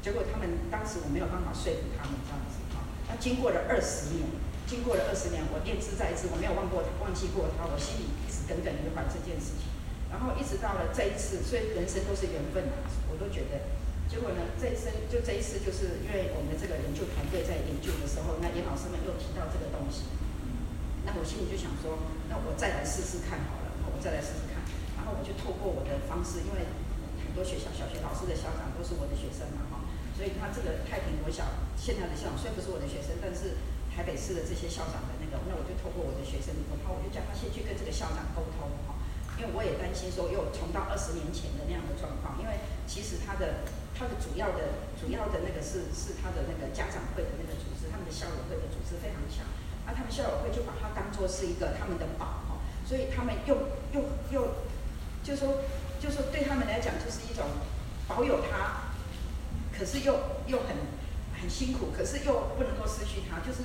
[0.01, 2.83] 结果他们当时我没有办法说服他们这样子哈。
[3.09, 4.25] 那经过了二十年，
[4.65, 9.67] 经过了二十年，我念之在之，我没有忘过忘记过他，我心里一直耿耿于怀这件事情。
[10.09, 13.77] 然后一直到了这一次，所以人生都是缘分啊，我都觉得。
[14.09, 14.41] 结果呢？
[14.57, 20.09] 这一次就这一次，就是因为我们的这个研究团队在研究的时候，那严老师们又提到这个东西，
[21.05, 21.93] 那我心里就想说，
[22.25, 24.48] 那我再来试试看好了，我再来试试。
[25.09, 26.69] 后我就透过我的方式，因为
[27.25, 33.57] 很多学校小学老师的校长都是我的学生嘛，哈，所以他这个太平国小现在的校长虽然不是我的学生，但是
[33.89, 39.01] 台北市的这些校长的那个，那我就透过我的学生，然后我就叫他先去跟这个校长沟通，哈，
[39.35, 43.65] 因为我也担心说又重到二十年前的那样的状况，因为其实他的。
[43.99, 49.43] 他的主要的、主要的那个是是他的那个家长会的那个组织，他们的校友会的组织非常强，
[49.83, 53.99] 那他们校友会就把他当做是一个他们的宝哈，所以他们又又
[54.31, 54.55] 又，
[55.23, 55.61] 就说
[55.99, 57.45] 就说对他们来讲就是一种
[58.07, 58.91] 保有他，
[59.71, 60.13] 可是又
[60.47, 60.75] 又很
[61.39, 63.63] 很辛苦，可是又不能够失去他，就是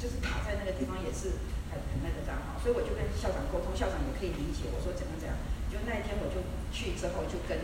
[0.00, 1.40] 就是卡在那个地方也是
[1.70, 5.36] 很很那个这样哈，所以我就跟校长沟通，校长也可以理解，我说怎么怎样，
[5.70, 6.40] 就那一天我就
[6.72, 7.58] 去之后就跟。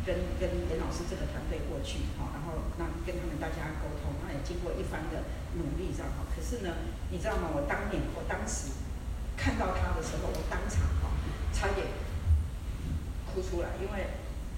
[0.00, 5.28] 跟跟严老师这个团队过去哈，然后那跟他们大家沟通，那也经过一番的
[5.60, 6.24] 努力这样哈。
[6.32, 6.72] 可是呢，
[7.12, 7.52] 你知道吗？
[7.52, 8.72] 我当年我当时
[9.36, 10.88] 看到他的时候，我当场
[13.42, 14.12] 出来，因为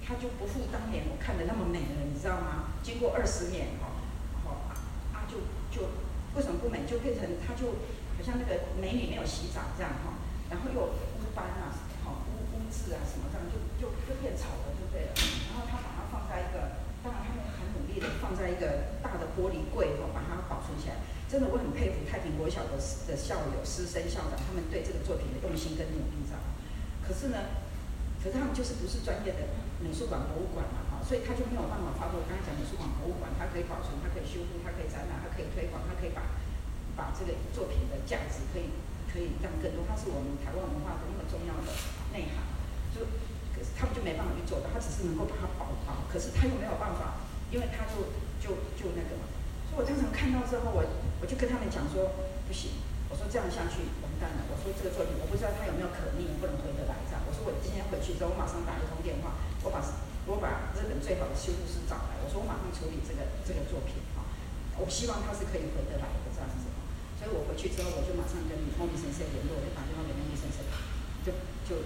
[0.05, 2.75] 他就不复当年我看的那么美了，你知道吗？
[2.83, 4.03] 经过二十年哈，
[4.43, 4.67] 好
[5.15, 5.87] 啊就就
[6.35, 6.85] 为什么不美？
[6.85, 7.79] 就变成他就
[8.15, 10.19] 好像那个美女没有洗澡这样哈，
[10.51, 11.71] 然后又污斑啊，
[12.03, 14.75] 好污污渍啊什么这样，就就就变丑了。
[14.75, 15.11] 就对了，
[15.49, 21.01] 然后他把它放在一个，当然他们很努力的放在一个大的玻璃柜后，把它保存起来。
[21.25, 22.77] 真的，我很佩服太平国小的
[23.07, 26.53] 的校友、师生、校长，他们对这个作品的用心跟努力，知道吗？
[27.01, 27.62] 可是呢，
[28.23, 29.51] 可是他们就是不是专业的
[29.83, 36.39] 美术馆、博物馆嘛，哈，所以他就没有办法发挥我刚才讲美术馆、博物馆，它可以保存，它可以修复，它可以展览，它可以推广，它可以把
[36.95, 38.71] 把这个作品的价值可以
[39.11, 39.83] 可以让更多。
[39.83, 41.69] 它是我们台湾文化的那么重要的
[42.15, 42.47] 内涵，
[42.95, 43.03] 就
[43.51, 43.75] 可是。
[43.75, 47.19] 他们就没办法去做到，他只是能够把它保保，可是他又没有办法，
[47.51, 49.27] 因为他就就就那个嘛。
[49.67, 50.83] 所以我经常看到之后，我
[51.19, 52.11] 我就跟他们讲说，
[52.47, 52.71] 不行，
[53.09, 53.83] 我说这样下去
[54.21, 54.45] 蛋了。
[54.49, 57.21] 我说这个作品，我不知道他有没有可逆，不能回得来这样。
[57.25, 59.79] 我说我今天回去之后，我马上打一通电话，我把
[60.29, 64.23] 我把日本最好的修复师找来，我说我马上处理这个这个作品哈，
[64.79, 66.69] 我希望他是可以回得来的这样子，
[67.19, 70.63] 所以我回去之后我就马上跟莫米先生联络，我就打电话给莫米先生，
[71.27, 71.35] 就
[71.67, 71.83] 就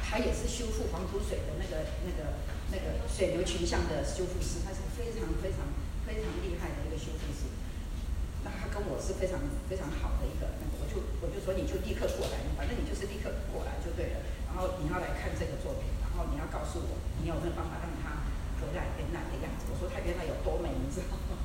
[0.00, 2.40] 他也是修复黄土水的那个那个
[2.72, 5.64] 那个水流群像的修复师，他是非常非常
[6.04, 7.48] 非常厉害的一个修复师。
[8.44, 9.38] 那他跟我是非常
[9.70, 10.48] 非常好的一个，
[10.92, 14.20] 就我就说你就立刻过来，反正你就是立刻过来就对了。
[14.52, 18.28] 然后你要来看这个作品，然后你要告诉我你有没有办法让他
[18.60, 19.72] 回来原来的样子。
[19.72, 21.40] 我说他原来有多美，你知道吗？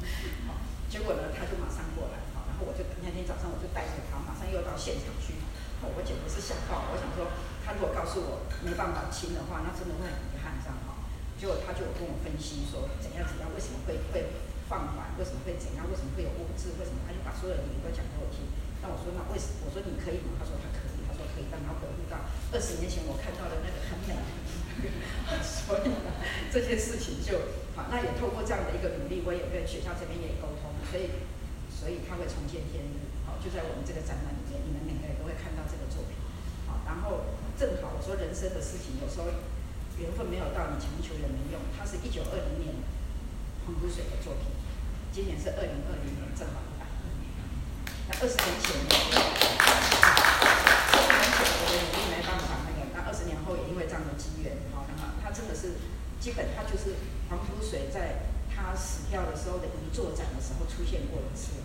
[0.51, 0.59] 好，
[0.91, 5.39] 结果呢他就马上过来，好，然后我就那天早上我就带着他马上又到现场去，
[5.79, 7.31] 我简直是吓到，我想说
[7.63, 11.07] 他如果告诉我没办法亲的话，那真的会很遗憾这样哈。
[11.39, 14.35] 结果他就跟我分析说怎样怎样，为什么会会
[14.67, 18.43] 放缓，为什么会怎样，为什么会有污渍，为什么他就把所有的理由都讲给我听。
[18.88, 20.39] 我说那为什我说你可以吗？
[20.39, 22.18] 他说他可以，他说可以，但他回顾到
[22.51, 24.15] 二十年前我看到的那个很美，
[25.43, 26.15] 所以呢
[26.51, 27.38] 这些事情就
[27.76, 27.91] 好。
[27.91, 31.11] 那也透过这样的一个努力，我也跟学校这边也沟通，所以
[31.68, 33.11] 所以他会重见天日。
[33.27, 36.15] 好，就在我们这个展览里面，你们每个人都会看到这个作品。
[36.65, 39.27] 好，然后正好我说人生的事情有时候
[39.99, 41.59] 缘分没有到，你强求也没用。
[41.76, 42.73] 他是一九二零年
[43.65, 44.49] 黄土水的作品，
[45.11, 46.64] 今年是二零二零年正好
[48.07, 48.71] 一百那二十年前。
[51.59, 55.75] 我的努力没办法那个，那二十年后也因为这样的机缘，好，那么他真的是
[56.23, 56.95] 基本他就是
[57.27, 61.59] 黄土水在他死掉的时候的遗作展的时候出现过一次，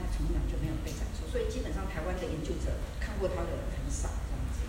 [0.00, 4.64] 那从来就没有被展出，所以基本上台湾的研究者看过他的人很少这样子。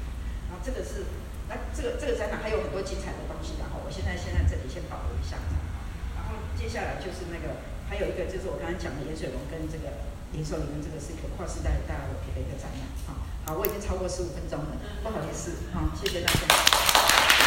[0.51, 1.07] 然后这个是，
[1.47, 5.39] 那这个这个展览还有很多精彩的东西，然后我现在先在这里先保留一下，
[6.19, 10.03] 然后接下来就是那个还有一个就是我刚才讲的盐水龙跟这个
[10.37, 13.25] 零售里面这个是一个跨时代大家的一个展览，啊。
[13.43, 17.46] 好，我已经超过十五分钟了，不好意思，啊，谢谢大家。